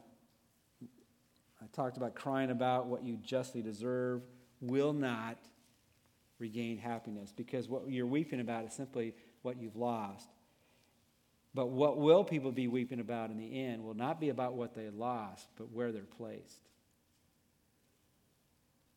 I 0.82 1.66
talked 1.72 1.96
about 1.96 2.14
crying 2.14 2.50
about 2.50 2.86
what 2.86 3.02
you 3.02 3.16
justly 3.16 3.62
deserve 3.62 4.22
will 4.60 4.92
not 4.92 5.38
regain 6.38 6.76
happiness 6.76 7.32
because 7.34 7.68
what 7.68 7.88
you're 7.88 8.06
weeping 8.06 8.40
about 8.40 8.64
is 8.64 8.72
simply 8.72 9.14
what 9.42 9.56
you've 9.60 9.76
lost. 9.76 10.28
But 11.54 11.68
what 11.68 11.98
will 11.98 12.24
people 12.24 12.50
be 12.50 12.66
weeping 12.66 13.00
about 13.00 13.30
in 13.30 13.36
the 13.36 13.64
end 13.64 13.84
will 13.84 13.94
not 13.94 14.20
be 14.20 14.30
about 14.30 14.54
what 14.54 14.74
they 14.74 14.88
lost, 14.90 15.48
but 15.56 15.70
where 15.70 15.92
they're 15.92 16.02
placed. 16.02 16.68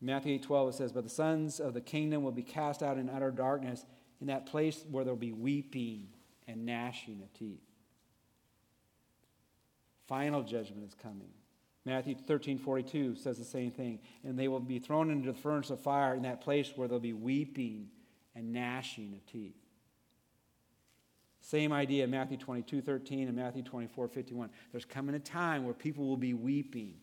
Matthew 0.01 0.33
8:12 0.33 0.69
it 0.69 0.73
says, 0.73 0.91
"But 0.91 1.03
the 1.03 1.09
sons 1.09 1.59
of 1.59 1.73
the 1.73 1.81
kingdom 1.81 2.23
will 2.23 2.31
be 2.31 2.43
cast 2.43 2.83
out 2.83 2.97
in 2.97 3.09
utter 3.09 3.31
darkness, 3.31 3.85
in 4.21 4.27
that 4.27 4.45
place 4.45 4.85
where 4.85 5.03
there'll 5.03 5.17
be 5.17 5.31
weeping 5.31 6.13
and 6.47 6.65
gnashing 6.65 7.21
of 7.21 7.33
teeth." 7.33 7.64
Final 10.07 10.43
judgment 10.43 10.83
is 10.87 10.93
coming. 10.93 11.29
Matthew 11.85 12.15
13, 12.15 12.57
42 12.57 13.15
says 13.15 13.37
the 13.37 13.45
same 13.45 13.71
thing. 13.71 13.99
And 14.23 14.37
they 14.37 14.47
will 14.47 14.59
be 14.59 14.79
thrown 14.79 15.11
into 15.11 15.31
the 15.31 15.37
furnace 15.37 15.69
of 15.69 15.79
fire 15.79 16.15
in 16.15 16.23
that 16.23 16.41
place 16.41 16.71
where 16.75 16.87
they'll 16.87 16.99
be 16.99 17.13
weeping 17.13 17.89
and 18.35 18.51
gnashing 18.51 19.13
of 19.13 19.25
teeth. 19.25 19.55
Same 21.41 21.71
idea, 21.71 22.07
Matthew 22.07 22.37
22, 22.37 22.81
13 22.81 23.27
and 23.27 23.37
Matthew 23.37 23.61
24, 23.61 24.07
51. 24.07 24.49
There's 24.71 24.83
coming 24.83 25.13
a 25.13 25.19
time 25.19 25.63
where 25.63 25.75
people 25.75 26.07
will 26.07 26.17
be 26.17 26.33
weeping. 26.33 26.95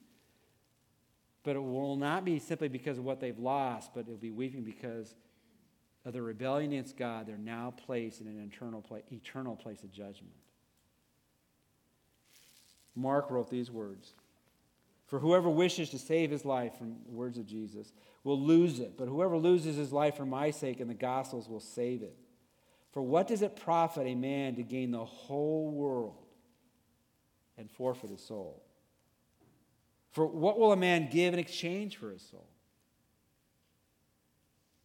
But 1.45 1.55
it 1.55 1.61
will 1.61 1.97
not 1.97 2.25
be 2.25 2.41
simply 2.41 2.69
because 2.69 2.99
of 2.99 3.05
what 3.05 3.21
they've 3.21 3.39
lost, 3.39 3.93
but 3.95 4.01
it'll 4.01 4.17
be 4.17 4.33
weeping 4.33 4.65
because 4.65 5.15
of 6.05 6.13
the 6.13 6.23
rebellion 6.23 6.73
against 6.73 6.97
God. 6.97 7.27
They're 7.27 7.39
now 7.39 7.73
placed 7.87 8.21
in 8.21 8.27
an 8.27 8.51
eternal 8.53 8.81
place, 8.81 9.05
eternal 9.13 9.55
place 9.55 9.85
of 9.85 9.93
judgment. 9.93 10.35
Mark 12.95 13.31
wrote 13.31 13.51
these 13.51 13.71
words 13.71 14.13
For 15.07 15.19
whoever 15.19 15.49
wishes 15.49 15.91
to 15.91 15.99
save 15.99 16.31
his 16.31 16.45
life, 16.45 16.77
from 16.77 16.97
the 17.07 17.13
words 17.13 17.39
of 17.39 17.47
Jesus, 17.47 17.93
will 18.25 18.41
lose 18.41 18.81
it. 18.81 18.97
But 18.97 19.09
whoever 19.09 19.37
loses 19.37 19.77
his 19.77 19.93
life 19.93 20.17
for 20.17 20.27
my 20.27 20.51
sake 20.51 20.81
and 20.81 20.91
the 20.91 20.95
gospel's 20.95 21.49
will 21.49 21.61
save 21.61 22.03
it. 22.03 22.17
For 22.93 23.03
what 23.03 23.27
does 23.27 23.43
it 23.43 23.57
profit 23.57 24.07
a 24.07 24.15
man 24.15 24.57
to 24.57 24.63
gain 24.63 24.91
the 24.91 25.05
whole 25.05 25.71
world 25.71 26.27
and 27.57 27.71
forfeit 27.71 28.11
his 28.11 28.23
soul? 28.23 28.63
For 30.11 30.27
what 30.27 30.59
will 30.59 30.73
a 30.73 30.77
man 30.77 31.09
give 31.11 31.33
in 31.33 31.41
exchange 31.41 31.97
for 31.97 32.11
his 32.11 32.23
soul? 32.23 32.47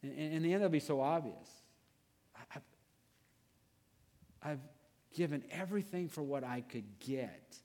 And, 0.01 0.13
in 0.13 0.43
the 0.43 0.53
end, 0.53 0.61
it'll 0.61 0.69
be 0.69 0.79
so 0.79 1.01
obvious. 1.01 1.49
I've, 2.55 2.61
I've 4.41 4.59
given 5.13 5.43
everything 5.51 6.07
for 6.07 6.23
what 6.23 6.45
I 6.45 6.61
could 6.61 6.85
get 6.99 7.57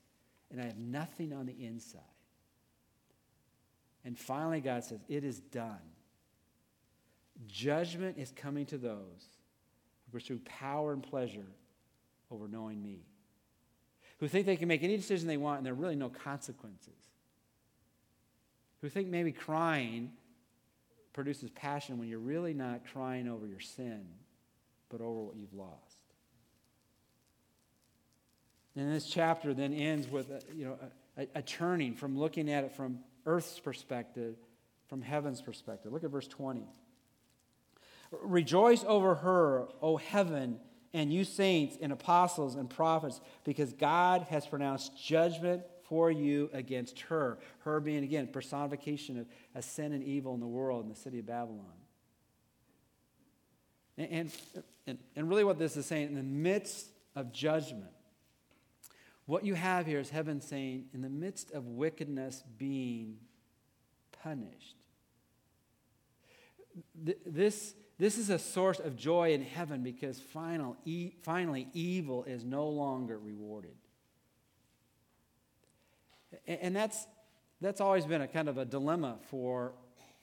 and 0.53 0.61
I 0.61 0.65
have 0.65 0.77
nothing 0.77 1.33
on 1.33 1.47
the 1.47 1.65
inside. 1.65 1.99
And 4.05 4.17
finally, 4.17 4.61
God 4.61 4.83
says, 4.83 4.99
It 5.09 5.23
is 5.23 5.39
done. 5.39 5.81
Judgment 7.47 8.17
is 8.19 8.31
coming 8.31 8.67
to 8.67 8.77
those 8.77 9.25
who 10.05 10.11
pursue 10.11 10.39
power 10.45 10.93
and 10.93 11.01
pleasure 11.01 11.47
over 12.29 12.47
knowing 12.47 12.81
me, 12.81 12.99
who 14.19 14.27
think 14.27 14.45
they 14.45 14.55
can 14.55 14.67
make 14.67 14.83
any 14.83 14.95
decision 14.95 15.27
they 15.27 15.37
want 15.37 15.57
and 15.57 15.65
there 15.65 15.73
are 15.73 15.75
really 15.77 15.95
no 15.95 16.09
consequences, 16.09 16.93
who 18.81 18.89
think 18.89 19.07
maybe 19.07 19.31
crying 19.31 20.11
produces 21.13 21.49
passion 21.51 21.97
when 21.97 22.07
you're 22.07 22.19
really 22.19 22.53
not 22.53 22.81
crying 22.91 23.27
over 23.27 23.47
your 23.47 23.59
sin, 23.59 24.05
but 24.89 25.01
over 25.01 25.21
what 25.21 25.35
you've 25.35 25.53
lost. 25.53 25.92
And 28.75 28.93
this 28.93 29.05
chapter 29.05 29.53
then 29.53 29.73
ends 29.73 30.07
with 30.07 30.29
a, 30.31 30.41
you 30.53 30.65
know, 30.65 30.77
a, 31.17 31.27
a 31.35 31.41
turning 31.41 31.93
from 31.93 32.17
looking 32.17 32.49
at 32.49 32.63
it 32.63 32.71
from 32.71 32.99
earth's 33.25 33.59
perspective, 33.59 34.35
from 34.87 35.01
heaven's 35.01 35.41
perspective. 35.41 35.91
Look 35.91 36.03
at 36.03 36.09
verse 36.09 36.27
20. 36.27 36.65
Rejoice 38.21 38.83
over 38.87 39.15
her, 39.15 39.67
O 39.81 39.97
heaven, 39.97 40.59
and 40.93 41.11
you 41.11 41.23
saints 41.23 41.77
and 41.81 41.91
apostles 41.91 42.55
and 42.55 42.69
prophets, 42.69 43.19
because 43.43 43.73
God 43.73 44.23
has 44.29 44.45
pronounced 44.45 44.95
judgment 45.03 45.63
for 45.83 46.11
you 46.11 46.49
against 46.53 46.99
her. 47.01 47.39
Her 47.59 47.79
being, 47.79 48.03
again, 48.03 48.27
personification 48.27 49.19
of, 49.19 49.27
a 49.55 49.61
sin 49.61 49.93
and 49.93 50.03
evil 50.03 50.33
in 50.33 50.39
the 50.39 50.47
world 50.47 50.83
in 50.83 50.89
the 50.89 50.95
city 50.95 51.19
of 51.19 51.25
Babylon. 51.25 51.65
And, 53.97 54.31
and, 54.87 54.97
and 55.15 55.29
really, 55.29 55.43
what 55.43 55.59
this 55.59 55.77
is 55.77 55.85
saying, 55.85 56.07
in 56.07 56.15
the 56.15 56.23
midst 56.23 56.87
of 57.15 57.31
judgment, 57.31 57.92
what 59.25 59.45
you 59.45 59.53
have 59.53 59.85
here 59.85 59.99
is 59.99 60.09
heaven 60.09 60.41
saying, 60.41 60.85
in 60.93 61.01
the 61.01 61.09
midst 61.09 61.51
of 61.51 61.65
wickedness 61.65 62.43
being 62.57 63.17
punished. 64.21 64.75
This, 66.95 67.75
this 67.97 68.17
is 68.17 68.29
a 68.29 68.39
source 68.39 68.79
of 68.79 68.97
joy 68.97 69.33
in 69.33 69.41
heaven 69.41 69.83
because 69.83 70.19
final, 70.19 70.75
e- 70.83 71.13
finally 71.21 71.67
evil 71.73 72.23
is 72.25 72.43
no 72.43 72.67
longer 72.67 73.17
rewarded. 73.17 73.75
And 76.47 76.75
that's, 76.75 77.05
that's 77.61 77.79
always 77.79 78.05
been 78.05 78.21
a 78.21 78.27
kind 78.27 78.49
of 78.49 78.57
a 78.57 78.65
dilemma 78.65 79.19
for, 79.29 79.73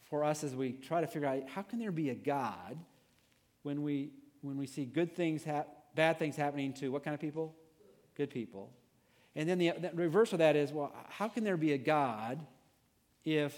for 0.09 0.24
us 0.24 0.42
as 0.42 0.55
we 0.55 0.72
try 0.72 1.01
to 1.01 1.07
figure 1.07 1.28
out 1.28 1.48
how 1.48 1.62
can 1.62 1.78
there 1.78 1.92
be 1.92 2.11
a 2.11 2.14
God 2.14 2.76
when 3.62 3.82
we, 3.82 4.11
when 4.42 4.59
we 4.59 4.66
see 4.66 4.84
good 4.84 5.14
things, 5.14 5.44
bad 5.94 6.18
things 6.18 6.36
happening 6.36 6.72
to 6.74 6.90
what 6.90 7.05
kind 7.05 7.14
of 7.14 7.20
people? 7.20 7.55
Good 8.16 8.30
people. 8.30 8.72
And 9.37 9.49
then 9.49 9.59
the, 9.59 9.72
the 9.78 9.91
reverse 9.95 10.33
of 10.33 10.39
that 10.39 10.57
is 10.57 10.72
well, 10.72 10.93
how 11.09 11.28
can 11.28 11.45
there 11.45 11.57
be 11.57 11.72
a 11.72 11.78
God 11.78 12.45
if 13.24 13.57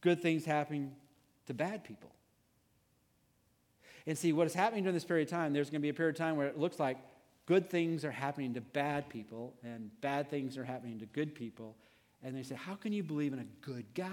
good 0.00 0.20
things 0.20 0.44
happen 0.44 0.92
to 1.46 1.54
bad 1.54 1.84
people? 1.84 2.10
And 4.06 4.16
see, 4.16 4.32
what 4.32 4.46
is 4.46 4.54
happening 4.54 4.84
during 4.84 4.94
this 4.94 5.04
period 5.04 5.28
of 5.28 5.30
time, 5.30 5.52
there's 5.52 5.68
going 5.68 5.80
to 5.80 5.84
be 5.84 5.90
a 5.90 5.94
period 5.94 6.14
of 6.14 6.18
time 6.18 6.36
where 6.36 6.46
it 6.46 6.58
looks 6.58 6.80
like 6.80 6.96
good 7.46 7.68
things 7.68 8.04
are 8.04 8.10
happening 8.10 8.54
to 8.54 8.60
bad 8.60 9.08
people 9.08 9.54
and 9.62 9.90
bad 10.00 10.30
things 10.30 10.56
are 10.56 10.64
happening 10.64 10.98
to 11.00 11.06
good 11.06 11.34
people. 11.34 11.76
And 12.22 12.36
they 12.36 12.42
say, 12.42 12.54
How 12.54 12.74
can 12.74 12.92
you 12.92 13.02
believe 13.02 13.32
in 13.32 13.38
a 13.38 13.46
good 13.60 13.84
God? 13.94 14.10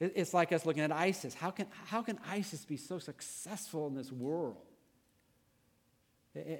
It's 0.00 0.32
like 0.32 0.52
us 0.52 0.64
looking 0.64 0.82
at 0.82 0.92
ISIS. 0.92 1.34
How 1.34 1.50
can, 1.50 1.66
how 1.86 2.02
can 2.02 2.20
ISIS 2.28 2.64
be 2.64 2.76
so 2.76 3.00
successful 3.00 3.88
in 3.88 3.94
this 3.94 4.12
world? 4.12 4.67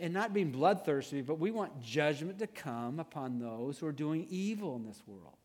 And 0.00 0.12
not 0.12 0.32
being 0.32 0.50
bloodthirsty, 0.50 1.22
but 1.22 1.38
we 1.38 1.50
want 1.50 1.80
judgment 1.80 2.38
to 2.38 2.46
come 2.46 2.98
upon 2.98 3.38
those 3.38 3.78
who 3.78 3.86
are 3.86 3.92
doing 3.92 4.26
evil 4.28 4.76
in 4.76 4.84
this 4.84 5.00
world. 5.06 5.36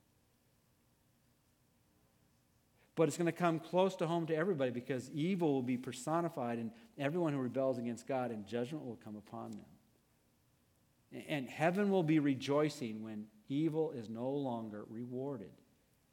But 2.96 3.08
it's 3.08 3.18
going 3.18 3.26
to 3.26 3.32
come 3.32 3.60
close 3.60 3.96
to 3.98 4.08
home 4.08 4.28
to 4.28 4.36
everybody 4.36 4.72
because 4.72 5.10
evil 5.12 5.54
will 5.54 5.64
be 5.64 5.78
personified 5.78 6.60
in 6.60 6.72
everyone 6.98 7.34
who 7.34 7.40
rebels 7.40 7.78
against 7.78 8.08
God, 8.08 8.32
and 8.32 8.46
judgment 8.46 8.86
will 8.86 9.00
come 9.04 9.16
upon 9.16 9.52
them. 9.52 11.24
And 11.28 11.50
heaven 11.50 11.90
will 11.90 12.04
be 12.04 12.20
rejoicing 12.20 13.04
when 13.04 13.26
evil 13.50 13.92
is 13.92 14.10
no 14.10 14.30
longer 14.30 14.86
rewarded 14.90 15.52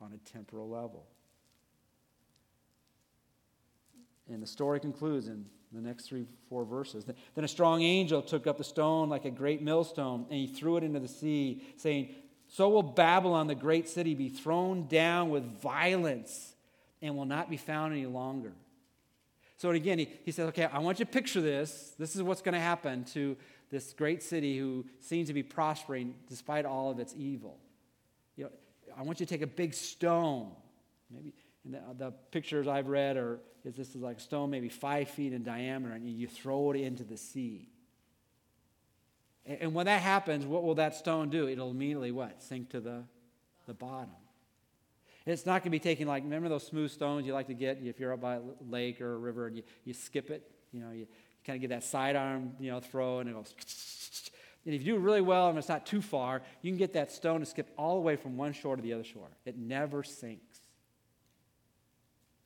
on 0.01 0.13
a 0.13 0.31
temporal 0.31 0.69
level. 0.69 1.07
And 4.29 4.43
the 4.43 4.47
story 4.47 4.81
concludes 4.81 5.29
in 5.29 5.47
the 5.73 5.81
next 5.81 6.07
three, 6.07 6.27
four 6.49 6.65
verses. 6.65 7.05
Then 7.05 7.45
a 7.45 7.49
strong 7.49 7.83
angel 7.83 8.23
took 8.23 8.47
up 8.47 8.59
the 8.59 8.65
stone 8.65 9.09
like 9.09 9.25
a 9.25 9.31
great 9.31 9.63
millstone, 9.63 10.27
and 10.29 10.39
he 10.39 10.47
threw 10.47 10.77
it 10.77 10.85
into 10.85 10.99
the 10.99 11.09
sea, 11.09 11.63
saying, 11.77 12.15
So 12.49 12.69
will 12.69 12.83
Babylon, 12.83 13.47
the 13.47 13.55
great 13.55 13.89
city, 13.89 14.15
be 14.15 14.29
thrown 14.29 14.89
down 14.89 15.31
with 15.31 15.45
violence 15.61 16.55
and 17.01 17.17
will 17.17 17.25
not 17.25 17.49
be 17.49 17.57
found 17.57 17.93
any 17.93 18.07
longer. 18.07 18.53
So 19.59 19.71
again, 19.71 19.99
he, 19.99 20.09
he 20.25 20.33
says, 20.33 20.49
Okay, 20.49 20.65
I 20.65 20.81
want 20.81 20.99
you 20.99 21.05
to 21.05 21.11
picture 21.11 21.41
this. 21.41 21.95
This 21.99 22.17
is 22.17 22.23
what's 22.23 22.43
going 22.43 22.55
to 22.55 22.61
happen 22.61 23.05
to 23.13 23.37
this 23.71 23.93
great 23.93 24.23
city 24.23 24.59
who 24.59 24.85
seems 24.99 25.29
to 25.29 25.35
be 25.35 25.45
prospering 25.45 26.15
despite 26.29 26.65
all 26.65 26.91
of 26.91 26.99
its 26.99 27.15
evil. 27.17 27.59
You 28.37 28.45
know, 28.45 28.51
I 28.99 29.03
want 29.03 29.21
you 29.21 29.27
to 29.27 29.31
take 29.31 29.43
a 29.43 29.47
big 29.47 29.75
stone, 29.75 30.51
maybe 31.11 31.33
and 31.65 31.75
the, 31.75 31.81
the, 31.97 32.11
pictures 32.31 32.67
I've 32.67 32.89
read 32.89 33.17
are 33.17 33.41
is 33.65 33.77
this 33.77 33.91
is 33.91 33.97
like 33.97 34.17
a 34.17 34.21
stone 34.21 34.51
maybe 34.51 34.69
five 34.69 35.09
feet 35.09 35.33
in 35.33 35.43
diameter, 35.43 35.95
and 35.95 36.09
you 36.09 36.27
throw 36.27 36.71
it 36.71 36.79
into 36.79 37.05
the 37.05 37.17
sea. 37.17 37.69
And, 39.45 39.59
and 39.61 39.75
when 39.75 39.87
that 39.87 40.01
happens, 40.01 40.47
what 40.47 40.63
will 40.63 40.77
that 40.77 40.95
stone 40.95 41.29
do? 41.29 41.49
It'll 41.49 41.71
immediately 41.71 42.13
what? 42.13 42.43
Sink 42.43 42.71
to 42.71 42.81
the, 42.81 43.05
the 43.67 43.75
bottom. 43.75 44.11
It's 45.27 45.47
not 45.47 45.63
going 45.63 45.65
to 45.65 45.71
be 45.71 45.79
taking 45.79 46.07
like, 46.07 46.25
remember 46.25 46.49
those 46.49 46.67
smooth 46.67 46.91
stones 46.91 47.27
you 47.27 47.35
like 47.35 47.49
to 47.49 47.55
get 47.55 47.79
if 47.83 48.01
you're 48.01 48.13
up 48.13 48.21
by 48.21 48.37
a 48.37 48.41
lake 48.69 49.01
or 49.01 49.15
a 49.15 49.19
river 49.19 49.47
and 49.47 49.57
you, 49.57 49.63
you 49.85 49.93
skip 49.93 50.31
it? 50.31 50.51
You 50.73 50.81
know, 50.81 50.91
you, 50.91 51.01
you 51.01 51.07
kind 51.45 51.57
of 51.57 51.61
get 51.61 51.71
that 51.71 51.85
sidearm, 51.85 52.53
you 52.59 52.71
know, 52.71 52.81
throw 52.81 53.21
and 53.21 53.29
it 53.29 53.35
goes. 53.35 53.55
And 54.67 54.75
if 54.75 54.83
you 54.83 54.93
do 54.93 54.99
really 54.99 55.23
well 55.23 55.49
and 55.49 55.57
it's 55.57 55.71
not 55.71 55.87
too 55.87 56.03
far, 56.03 56.43
you 56.61 56.71
can 56.71 56.77
get 56.77 56.93
that 56.93 57.11
stone 57.11 57.41
to 57.41 57.47
skip 57.47 57.73
all 57.79 57.95
the 57.95 58.03
way 58.03 58.17
from 58.17 58.37
one 58.37 58.53
shore 58.53 58.77
to 58.77 58.83
the 58.83 58.93
other 58.93 59.05
shore. 59.05 59.31
It 59.47 59.57
never 59.57 60.03
sinks. 60.03 60.50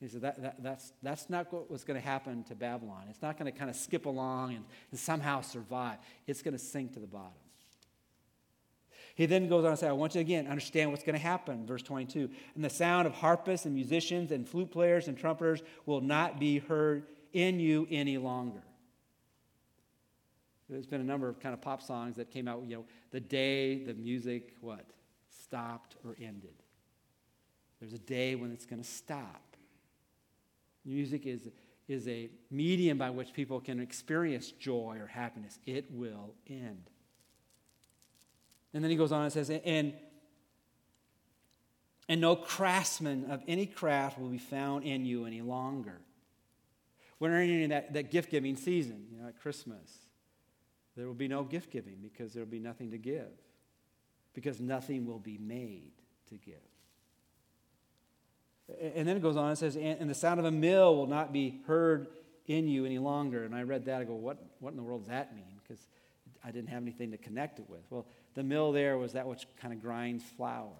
He 0.04 0.10
said, 0.10 0.20
that, 0.20 0.42
that, 0.42 0.62
that's, 0.62 0.92
that's 1.02 1.30
not 1.30 1.50
what 1.50 1.70
was 1.70 1.82
going 1.82 1.98
to 1.98 2.06
happen 2.06 2.44
to 2.44 2.54
Babylon. 2.54 3.04
It's 3.08 3.22
not 3.22 3.38
going 3.38 3.50
to 3.50 3.58
kind 3.58 3.70
of 3.70 3.76
skip 3.76 4.04
along 4.04 4.54
and, 4.54 4.62
and 4.90 5.00
somehow 5.00 5.40
survive. 5.40 5.96
It's 6.26 6.42
going 6.42 6.52
to 6.52 6.62
sink 6.62 6.92
to 6.92 7.00
the 7.00 7.06
bottom. 7.06 7.32
He 9.14 9.24
then 9.24 9.48
goes 9.48 9.64
on 9.64 9.70
to 9.70 9.76
say, 9.78 9.88
I 9.88 9.92
want 9.92 10.14
you 10.14 10.20
again 10.20 10.46
understand 10.46 10.90
what's 10.90 11.04
going 11.04 11.14
to 11.14 11.22
happen. 11.22 11.64
Verse 11.64 11.82
22. 11.82 12.28
And 12.54 12.62
the 12.62 12.68
sound 12.68 13.06
of 13.06 13.14
harpists 13.14 13.64
and 13.64 13.74
musicians 13.74 14.30
and 14.30 14.46
flute 14.46 14.70
players 14.70 15.08
and 15.08 15.16
trumpeters 15.16 15.62
will 15.86 16.02
not 16.02 16.38
be 16.38 16.58
heard 16.58 17.04
in 17.32 17.58
you 17.58 17.88
any 17.90 18.18
longer. 18.18 18.60
There's 20.68 20.86
been 20.86 21.00
a 21.00 21.04
number 21.04 21.30
of 21.30 21.40
kind 21.40 21.54
of 21.54 21.62
pop 21.62 21.80
songs 21.80 22.16
that 22.16 22.30
came 22.30 22.46
out, 22.46 22.62
you 22.64 22.76
know, 22.76 22.84
the 23.10 23.20
day 23.20 23.82
the 23.82 23.94
music, 23.94 24.54
what? 24.60 24.84
Stopped 25.30 25.96
or 26.04 26.14
ended. 26.20 26.62
There's 27.80 27.94
a 27.94 27.98
day 27.98 28.34
when 28.34 28.52
it's 28.52 28.66
going 28.66 28.82
to 28.82 28.88
stop. 28.88 29.53
Music 30.84 31.26
is, 31.26 31.48
is 31.88 32.06
a 32.08 32.30
medium 32.50 32.98
by 32.98 33.10
which 33.10 33.32
people 33.32 33.60
can 33.60 33.80
experience 33.80 34.50
joy 34.52 34.98
or 35.00 35.06
happiness. 35.06 35.58
It 35.66 35.90
will 35.90 36.34
end. 36.48 36.90
And 38.72 38.82
then 38.82 38.90
he 38.90 38.96
goes 38.96 39.12
on 39.12 39.22
and 39.22 39.32
says, 39.32 39.50
and, 39.50 39.94
and 42.08 42.20
no 42.20 42.36
craftsman 42.36 43.30
of 43.30 43.42
any 43.46 43.66
craft 43.66 44.18
will 44.18 44.28
be 44.28 44.38
found 44.38 44.84
in 44.84 45.04
you 45.04 45.26
any 45.26 45.40
longer. 45.40 46.00
When 47.18 47.30
we're 47.30 47.40
entering 47.40 47.68
that, 47.68 47.94
that 47.94 48.10
gift 48.10 48.30
giving 48.30 48.56
season, 48.56 49.06
you 49.10 49.20
know, 49.20 49.28
at 49.28 49.40
Christmas. 49.40 49.98
There 50.96 51.06
will 51.06 51.14
be 51.14 51.28
no 51.28 51.42
gift 51.42 51.70
giving 51.70 51.96
because 52.02 52.32
there 52.32 52.44
will 52.44 52.50
be 52.50 52.60
nothing 52.60 52.90
to 52.92 52.98
give, 52.98 53.32
because 54.32 54.60
nothing 54.60 55.06
will 55.06 55.18
be 55.18 55.38
made 55.38 55.92
to 56.28 56.36
give. 56.36 56.54
And 58.68 59.06
then 59.06 59.16
it 59.16 59.22
goes 59.22 59.36
on 59.36 59.50
and 59.50 59.58
says, 59.58 59.76
and 59.76 60.08
the 60.08 60.14
sound 60.14 60.40
of 60.40 60.46
a 60.46 60.50
mill 60.50 60.96
will 60.96 61.06
not 61.06 61.32
be 61.32 61.60
heard 61.66 62.08
in 62.46 62.66
you 62.66 62.84
any 62.84 62.98
longer. 62.98 63.44
And 63.44 63.54
I 63.54 63.62
read 63.62 63.84
that, 63.86 64.00
I 64.00 64.04
go, 64.04 64.14
what, 64.14 64.38
what 64.60 64.70
in 64.70 64.76
the 64.76 64.82
world 64.82 65.02
does 65.02 65.10
that 65.10 65.34
mean? 65.34 65.60
Because 65.62 65.86
I 66.42 66.50
didn't 66.50 66.68
have 66.68 66.82
anything 66.82 67.10
to 67.10 67.18
connect 67.18 67.58
it 67.58 67.68
with. 67.68 67.80
Well, 67.90 68.06
the 68.34 68.42
mill 68.42 68.72
there 68.72 68.96
was 68.96 69.12
that 69.12 69.26
which 69.26 69.46
kind 69.60 69.72
of 69.74 69.80
grinds 69.80 70.24
flour. 70.36 70.72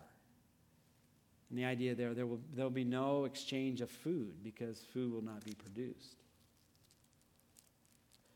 And 1.50 1.58
the 1.58 1.64
idea 1.66 1.94
there, 1.94 2.14
there 2.14 2.26
will, 2.26 2.40
there 2.54 2.64
will 2.64 2.70
be 2.70 2.84
no 2.84 3.24
exchange 3.24 3.80
of 3.80 3.90
food 3.90 4.42
because 4.42 4.80
food 4.92 5.12
will 5.12 5.22
not 5.22 5.44
be 5.44 5.52
produced. 5.52 6.16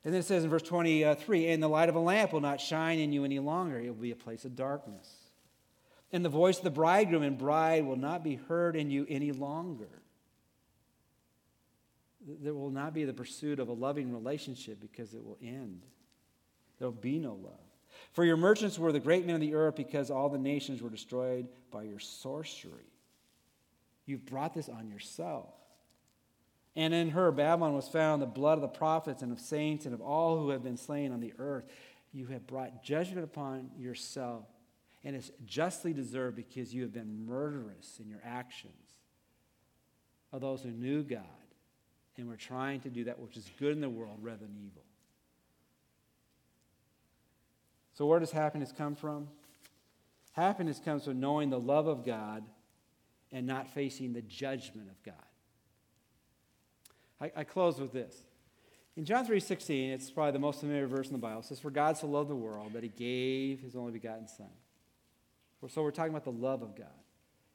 And 0.04 0.14
then 0.14 0.20
it 0.20 0.24
says 0.24 0.44
in 0.44 0.50
verse 0.50 0.62
23 0.62 1.48
And 1.48 1.62
the 1.62 1.68
light 1.68 1.88
of 1.88 1.94
a 1.94 2.00
lamp 2.00 2.32
will 2.32 2.40
not 2.40 2.60
shine 2.60 2.98
in 2.98 3.12
you 3.12 3.24
any 3.24 3.38
longer, 3.38 3.78
it 3.78 3.88
will 3.88 3.94
be 3.94 4.10
a 4.10 4.16
place 4.16 4.44
of 4.44 4.54
darkness. 4.54 5.08
And 6.12 6.24
the 6.24 6.30
voice 6.30 6.58
of 6.58 6.64
the 6.64 6.70
bridegroom 6.70 7.22
and 7.22 7.36
bride 7.36 7.84
will 7.84 7.96
not 7.96 8.24
be 8.24 8.36
heard 8.36 8.76
in 8.76 8.90
you 8.90 9.06
any 9.08 9.32
longer. 9.32 9.88
There 12.26 12.54
will 12.54 12.70
not 12.70 12.94
be 12.94 13.04
the 13.04 13.12
pursuit 13.12 13.58
of 13.58 13.68
a 13.68 13.72
loving 13.72 14.12
relationship 14.12 14.80
because 14.80 15.14
it 15.14 15.24
will 15.24 15.38
end. 15.42 15.82
There 16.78 16.88
will 16.88 16.92
be 16.92 17.18
no 17.18 17.34
love. 17.34 17.52
For 18.12 18.24
your 18.24 18.36
merchants 18.36 18.78
were 18.78 18.92
the 18.92 19.00
great 19.00 19.26
men 19.26 19.34
of 19.34 19.40
the 19.40 19.54
earth 19.54 19.76
because 19.76 20.10
all 20.10 20.28
the 20.28 20.38
nations 20.38 20.82
were 20.82 20.90
destroyed 20.90 21.46
by 21.70 21.82
your 21.82 21.98
sorcery. 21.98 22.92
You've 24.06 24.26
brought 24.26 24.54
this 24.54 24.68
on 24.68 24.88
yourself. 24.88 25.52
And 26.76 26.94
in 26.94 27.10
her, 27.10 27.32
Babylon 27.32 27.74
was 27.74 27.88
found 27.88 28.22
the 28.22 28.26
blood 28.26 28.56
of 28.56 28.62
the 28.62 28.68
prophets 28.68 29.22
and 29.22 29.32
of 29.32 29.40
saints 29.40 29.84
and 29.84 29.94
of 29.94 30.00
all 30.00 30.38
who 30.38 30.50
have 30.50 30.62
been 30.62 30.76
slain 30.76 31.12
on 31.12 31.20
the 31.20 31.34
earth. 31.38 31.64
You 32.12 32.26
have 32.26 32.46
brought 32.46 32.82
judgment 32.82 33.24
upon 33.24 33.70
yourself 33.76 34.46
and 35.04 35.14
it's 35.14 35.30
justly 35.44 35.92
deserved 35.92 36.36
because 36.36 36.74
you 36.74 36.82
have 36.82 36.92
been 36.92 37.26
murderous 37.26 38.00
in 38.00 38.08
your 38.08 38.20
actions 38.24 38.72
of 40.32 40.40
those 40.40 40.62
who 40.62 40.70
knew 40.70 41.02
God 41.02 41.22
and 42.16 42.28
were 42.28 42.36
trying 42.36 42.80
to 42.80 42.90
do 42.90 43.04
that 43.04 43.18
which 43.18 43.36
is 43.36 43.48
good 43.58 43.72
in 43.72 43.80
the 43.80 43.88
world 43.88 44.18
rather 44.20 44.44
than 44.44 44.56
evil. 44.56 44.82
So, 47.94 48.06
where 48.06 48.20
does 48.20 48.30
happiness 48.30 48.72
come 48.76 48.94
from? 48.94 49.28
Happiness 50.32 50.80
comes 50.84 51.04
from 51.04 51.20
knowing 51.20 51.50
the 51.50 51.58
love 51.58 51.86
of 51.86 52.04
God 52.04 52.44
and 53.32 53.46
not 53.46 53.68
facing 53.68 54.12
the 54.12 54.22
judgment 54.22 54.88
of 54.88 55.02
God. 55.02 55.14
I, 57.20 57.40
I 57.40 57.44
close 57.44 57.80
with 57.80 57.92
this. 57.92 58.14
In 58.96 59.04
John 59.04 59.26
3.16, 59.26 59.92
it's 59.92 60.10
probably 60.10 60.32
the 60.32 60.38
most 60.38 60.60
familiar 60.60 60.86
verse 60.86 61.06
in 61.06 61.12
the 61.12 61.18
Bible. 61.18 61.40
It 61.40 61.46
says, 61.46 61.60
For 61.60 61.70
God 61.70 61.96
so 61.96 62.06
loved 62.06 62.30
the 62.30 62.36
world 62.36 62.72
that 62.72 62.82
he 62.82 62.88
gave 62.88 63.60
his 63.60 63.76
only 63.76 63.92
begotten 63.92 64.28
Son 64.28 64.48
so 65.66 65.82
we're 65.82 65.90
talking 65.90 66.12
about 66.12 66.24
the 66.24 66.30
love 66.30 66.62
of 66.62 66.76
God. 66.76 66.86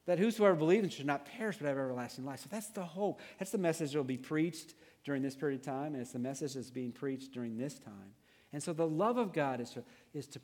That 0.06 0.20
whosoever 0.20 0.56
believes 0.56 0.93
should 0.93 1.06
not 1.06 1.26
perish 1.26 1.58
but 1.58 1.68
have 1.68 1.78
everlasting 1.78 2.26
life. 2.26 2.41
So 2.41 2.47
that's 2.51 2.68
the 2.68 2.84
hope. 2.84 3.22
That's 3.39 3.51
the 3.51 3.58
message 3.58 3.93
that 3.93 3.97
will 3.97 4.04
be 4.04 4.18
preached 4.18 4.74
during 5.06 5.22
this 5.22 5.36
period 5.36 5.62
of 5.62 5.66
time, 5.66 5.93
and 5.93 6.01
it's 6.01 6.12
the 6.12 6.20
message 6.20 6.54
that's 6.56 6.70
being 6.70 6.91
preached 6.91 7.34
during 7.34 7.58
this 7.58 7.80
time. 7.80 8.14
And 8.51 8.62
so 8.62 8.74
the 8.74 8.88
love 8.88 9.18
of 9.18 9.34
God 9.34 9.62
is 9.62 9.72
to, 9.72 9.84
is 10.14 10.28
to, 10.28 10.39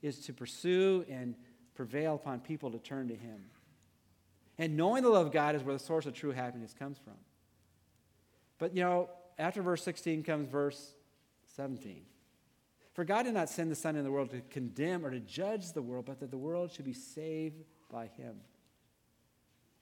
is 0.00 0.18
to 0.20 0.32
pursue 0.32 1.04
and 1.08 1.34
prevail 1.74 2.14
upon 2.14 2.40
people 2.40 2.70
to 2.70 2.78
turn 2.78 3.08
to 3.08 3.14
Him. 3.14 3.44
And 4.58 4.76
knowing 4.76 5.02
the 5.02 5.08
love 5.08 5.26
of 5.26 5.32
God 5.32 5.54
is 5.54 5.62
where 5.62 5.74
the 5.74 5.82
source 5.82 6.06
of 6.06 6.14
true 6.14 6.32
happiness 6.32 6.74
comes 6.78 6.98
from. 6.98 7.14
But, 8.58 8.76
you 8.76 8.82
know, 8.82 9.10
after 9.38 9.62
verse 9.62 9.82
16 9.82 10.22
comes 10.22 10.48
verse 10.48 10.94
17. 11.56 12.02
For 12.92 13.04
God 13.04 13.22
did 13.22 13.34
not 13.34 13.48
send 13.48 13.70
the 13.70 13.76
Son 13.76 13.96
in 13.96 14.04
the 14.04 14.10
world 14.10 14.30
to 14.30 14.40
condemn 14.50 15.04
or 15.04 15.10
to 15.10 15.20
judge 15.20 15.72
the 15.72 15.82
world, 15.82 16.04
but 16.06 16.20
that 16.20 16.30
the 16.30 16.38
world 16.38 16.72
should 16.72 16.84
be 16.84 16.92
saved 16.92 17.64
by 17.90 18.06
him. 18.06 18.36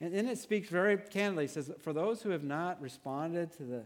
And 0.01 0.15
then 0.15 0.27
it 0.27 0.39
speaks 0.39 0.69
very 0.69 0.97
candidly. 0.97 1.45
It 1.45 1.51
says, 1.51 1.71
For 1.81 1.93
those 1.93 2.23
who 2.23 2.31
have 2.31 2.45
not 2.45 2.81
responded 2.81 3.53
to 3.59 3.65
the, 3.65 3.85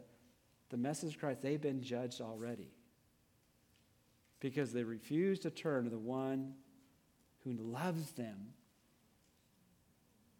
the 0.68 0.76
message 0.76 1.14
of 1.14 1.20
Christ, 1.20 1.42
they've 1.42 1.60
been 1.60 1.82
judged 1.82 2.20
already. 2.20 2.68
Because 4.40 4.72
they 4.72 4.84
refuse 4.84 5.40
to 5.40 5.50
turn 5.50 5.84
to 5.84 5.90
the 5.90 5.98
one 5.98 6.54
who 7.44 7.52
loves 7.52 8.12
them 8.12 8.52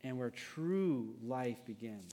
and 0.03 0.19
where 0.19 0.31
true 0.31 1.15
life 1.23 1.65
begins. 1.65 2.13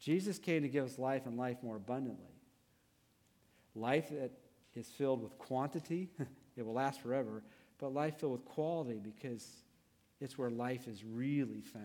Jesus 0.00 0.38
came 0.38 0.62
to 0.62 0.68
give 0.68 0.84
us 0.84 0.98
life 0.98 1.26
and 1.26 1.36
life 1.36 1.58
more 1.62 1.76
abundantly. 1.76 2.34
Life 3.74 4.10
that 4.10 4.32
is 4.74 4.88
filled 4.88 5.22
with 5.22 5.36
quantity, 5.38 6.10
it 6.56 6.64
will 6.64 6.74
last 6.74 7.00
forever, 7.00 7.42
but 7.78 7.92
life 7.92 8.18
filled 8.18 8.32
with 8.32 8.44
quality 8.44 8.98
because 8.98 9.46
it's 10.20 10.36
where 10.36 10.50
life 10.50 10.86
is 10.86 11.02
really 11.04 11.60
found. 11.60 11.84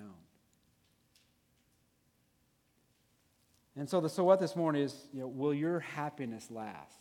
And 3.77 3.89
so 3.89 3.99
the 3.99 4.09
so 4.09 4.23
what 4.23 4.39
this 4.39 4.55
morning 4.55 4.83
is, 4.83 4.95
you 5.13 5.21
know, 5.21 5.27
will 5.27 5.53
your 5.53 5.79
happiness 5.79 6.49
last? 6.49 6.93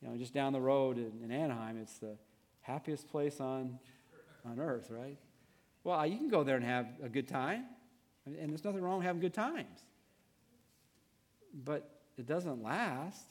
You 0.00 0.08
know, 0.08 0.16
just 0.16 0.32
down 0.32 0.52
the 0.52 0.60
road 0.60 0.96
in, 0.96 1.12
in 1.22 1.30
Anaheim, 1.30 1.78
it's 1.80 1.98
the 1.98 2.16
happiest 2.60 3.08
place 3.08 3.40
on, 3.40 3.78
on 4.44 4.60
earth, 4.60 4.90
right? 4.90 5.18
Well, 5.84 6.06
you 6.06 6.16
can 6.16 6.28
go 6.28 6.44
there 6.44 6.56
and 6.56 6.64
have 6.64 6.86
a 7.02 7.08
good 7.08 7.28
time, 7.28 7.64
and 8.26 8.50
there's 8.50 8.64
nothing 8.64 8.82
wrong 8.82 8.98
with 8.98 9.06
having 9.06 9.20
good 9.20 9.34
times. 9.34 9.80
But 11.64 11.90
it 12.16 12.26
doesn't 12.26 12.62
last. 12.62 13.24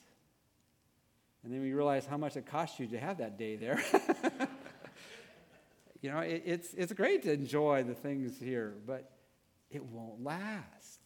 And 1.48 1.56
then 1.56 1.62
we 1.62 1.72
realize 1.72 2.06
how 2.06 2.18
much 2.18 2.36
it 2.36 2.46
costs 2.46 2.78
you 2.78 2.88
to 2.88 3.00
have 3.00 3.20
that 3.20 3.38
day 3.38 3.56
there. 3.56 3.82
you 6.02 6.12
know, 6.12 6.20
it, 6.20 6.44
it's, 6.46 6.74
it's 6.74 6.92
great 6.92 7.24
to 7.24 7.32
enjoy 7.32 7.84
the 7.84 7.94
things 7.94 8.38
here, 8.38 8.74
but 8.86 9.10
it 9.72 9.82
won't 9.86 10.22
last. 10.22 11.00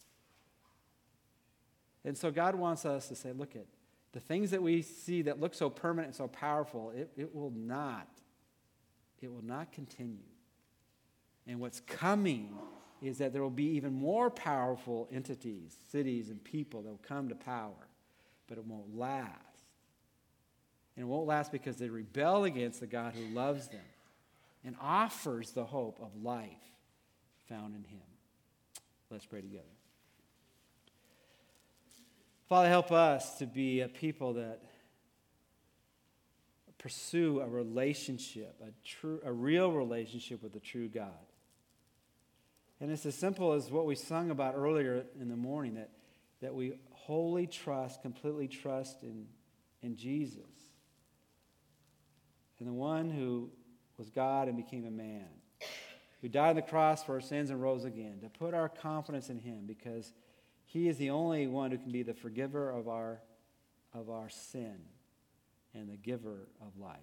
And 2.04 2.18
so 2.18 2.32
God 2.32 2.56
wants 2.56 2.84
us 2.84 3.06
to 3.06 3.14
say, 3.14 3.30
look 3.30 3.54
at 3.54 3.66
the 4.10 4.18
things 4.18 4.50
that 4.50 4.60
we 4.60 4.82
see 4.82 5.22
that 5.22 5.38
look 5.38 5.54
so 5.54 5.70
permanent 5.70 6.08
and 6.08 6.16
so 6.16 6.26
powerful, 6.26 6.90
it, 6.90 7.12
it 7.16 7.32
will 7.32 7.52
not. 7.54 8.08
It 9.20 9.32
will 9.32 9.44
not 9.44 9.70
continue. 9.70 10.24
And 11.46 11.60
what's 11.60 11.78
coming 11.78 12.58
is 13.00 13.18
that 13.18 13.32
there 13.32 13.42
will 13.42 13.50
be 13.50 13.76
even 13.76 13.92
more 13.92 14.28
powerful 14.28 15.08
entities, 15.12 15.76
cities, 15.92 16.30
and 16.30 16.42
people 16.42 16.82
that 16.82 16.88
will 16.88 16.98
come 17.06 17.28
to 17.28 17.36
power, 17.36 17.86
but 18.48 18.58
it 18.58 18.66
won't 18.66 18.98
last. 18.98 19.51
And 20.96 21.04
it 21.04 21.06
won't 21.06 21.26
last 21.26 21.52
because 21.52 21.76
they 21.76 21.88
rebel 21.88 22.44
against 22.44 22.80
the 22.80 22.86
God 22.86 23.14
who 23.14 23.34
loves 23.34 23.68
them 23.68 23.80
and 24.64 24.76
offers 24.80 25.52
the 25.52 25.64
hope 25.64 25.98
of 26.00 26.22
life 26.22 26.50
found 27.48 27.74
in 27.74 27.84
Him. 27.84 28.00
Let's 29.10 29.26
pray 29.26 29.40
together. 29.40 29.64
Father, 32.48 32.68
help 32.68 32.92
us 32.92 33.38
to 33.38 33.46
be 33.46 33.80
a 33.80 33.88
people 33.88 34.34
that 34.34 34.60
pursue 36.78 37.40
a 37.40 37.48
relationship, 37.48 38.56
a, 38.62 38.70
true, 38.86 39.20
a 39.24 39.32
real 39.32 39.70
relationship 39.70 40.42
with 40.42 40.52
the 40.52 40.60
true 40.60 40.88
God. 40.88 41.12
And 42.80 42.90
it's 42.90 43.06
as 43.06 43.14
simple 43.14 43.52
as 43.52 43.70
what 43.70 43.86
we 43.86 43.94
sung 43.94 44.30
about 44.30 44.54
earlier 44.56 45.04
in 45.20 45.28
the 45.28 45.36
morning 45.36 45.74
that, 45.74 45.90
that 46.40 46.54
we 46.54 46.74
wholly 46.90 47.46
trust, 47.46 48.02
completely 48.02 48.48
trust 48.48 49.02
in, 49.02 49.26
in 49.80 49.96
Jesus, 49.96 50.42
and 52.62 52.68
the 52.68 52.72
one 52.72 53.10
who 53.10 53.50
was 53.98 54.08
God 54.08 54.46
and 54.46 54.56
became 54.56 54.86
a 54.86 54.90
man, 54.90 55.26
who 56.20 56.28
died 56.28 56.50
on 56.50 56.54
the 56.56 56.62
cross 56.62 57.02
for 57.02 57.14
our 57.14 57.20
sins 57.20 57.50
and 57.50 57.60
rose 57.60 57.84
again, 57.84 58.20
to 58.22 58.28
put 58.28 58.54
our 58.54 58.68
confidence 58.68 59.30
in 59.30 59.40
him 59.40 59.64
because 59.66 60.12
he 60.64 60.86
is 60.86 60.96
the 60.96 61.10
only 61.10 61.48
one 61.48 61.72
who 61.72 61.78
can 61.78 61.90
be 61.90 62.04
the 62.04 62.14
forgiver 62.14 62.70
of 62.70 62.86
our, 62.86 63.20
of 63.92 64.10
our 64.10 64.30
sin 64.30 64.76
and 65.74 65.90
the 65.90 65.96
giver 65.96 66.46
of 66.60 66.78
life. 66.78 67.00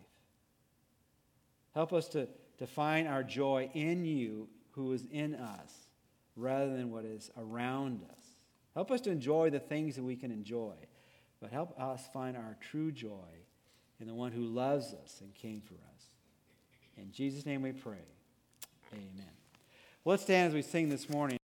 Help 1.76 1.91
us 1.91 2.07
to, 2.07 2.30
to 2.60 2.66
find 2.66 3.05
our 3.05 3.22
joy 3.22 3.70
in 3.74 4.05
you 4.05 4.47
who 4.72 4.93
is 4.93 5.05
in 5.12 5.36
us 5.36 5.74
rather 6.38 6.72
than 6.78 6.89
what 6.89 7.03
is 7.03 7.32
around 7.38 8.01
us. 8.03 8.26
Help 8.76 8.91
us 8.91 9.01
to 9.01 9.12
enjoy 9.12 9.49
the 9.49 9.60
things 9.60 9.97
that 9.97 10.03
we 10.03 10.16
can 10.16 10.32
enjoy, 10.32 10.76
but 11.41 11.51
help 11.51 11.78
us 11.78 12.07
find 12.14 12.38
our 12.38 12.55
true 12.62 12.93
joy 12.93 13.38
in 14.00 14.08
the 14.08 14.14
one 14.14 14.32
who 14.32 14.43
loves 14.43 14.93
us 14.93 15.20
and 15.22 15.34
came 15.36 15.62
for 15.62 15.76
us. 15.76 16.04
In 16.97 17.12
Jesus' 17.12 17.45
name 17.45 17.62
we 17.62 17.72
pray. 17.72 18.06
Amen. 18.93 19.30
Let's 20.06 20.24
stand 20.24 20.47
as 20.47 20.54
we 20.54 20.62
sing 20.62 20.89
this 20.89 21.10
morning. 21.10 21.38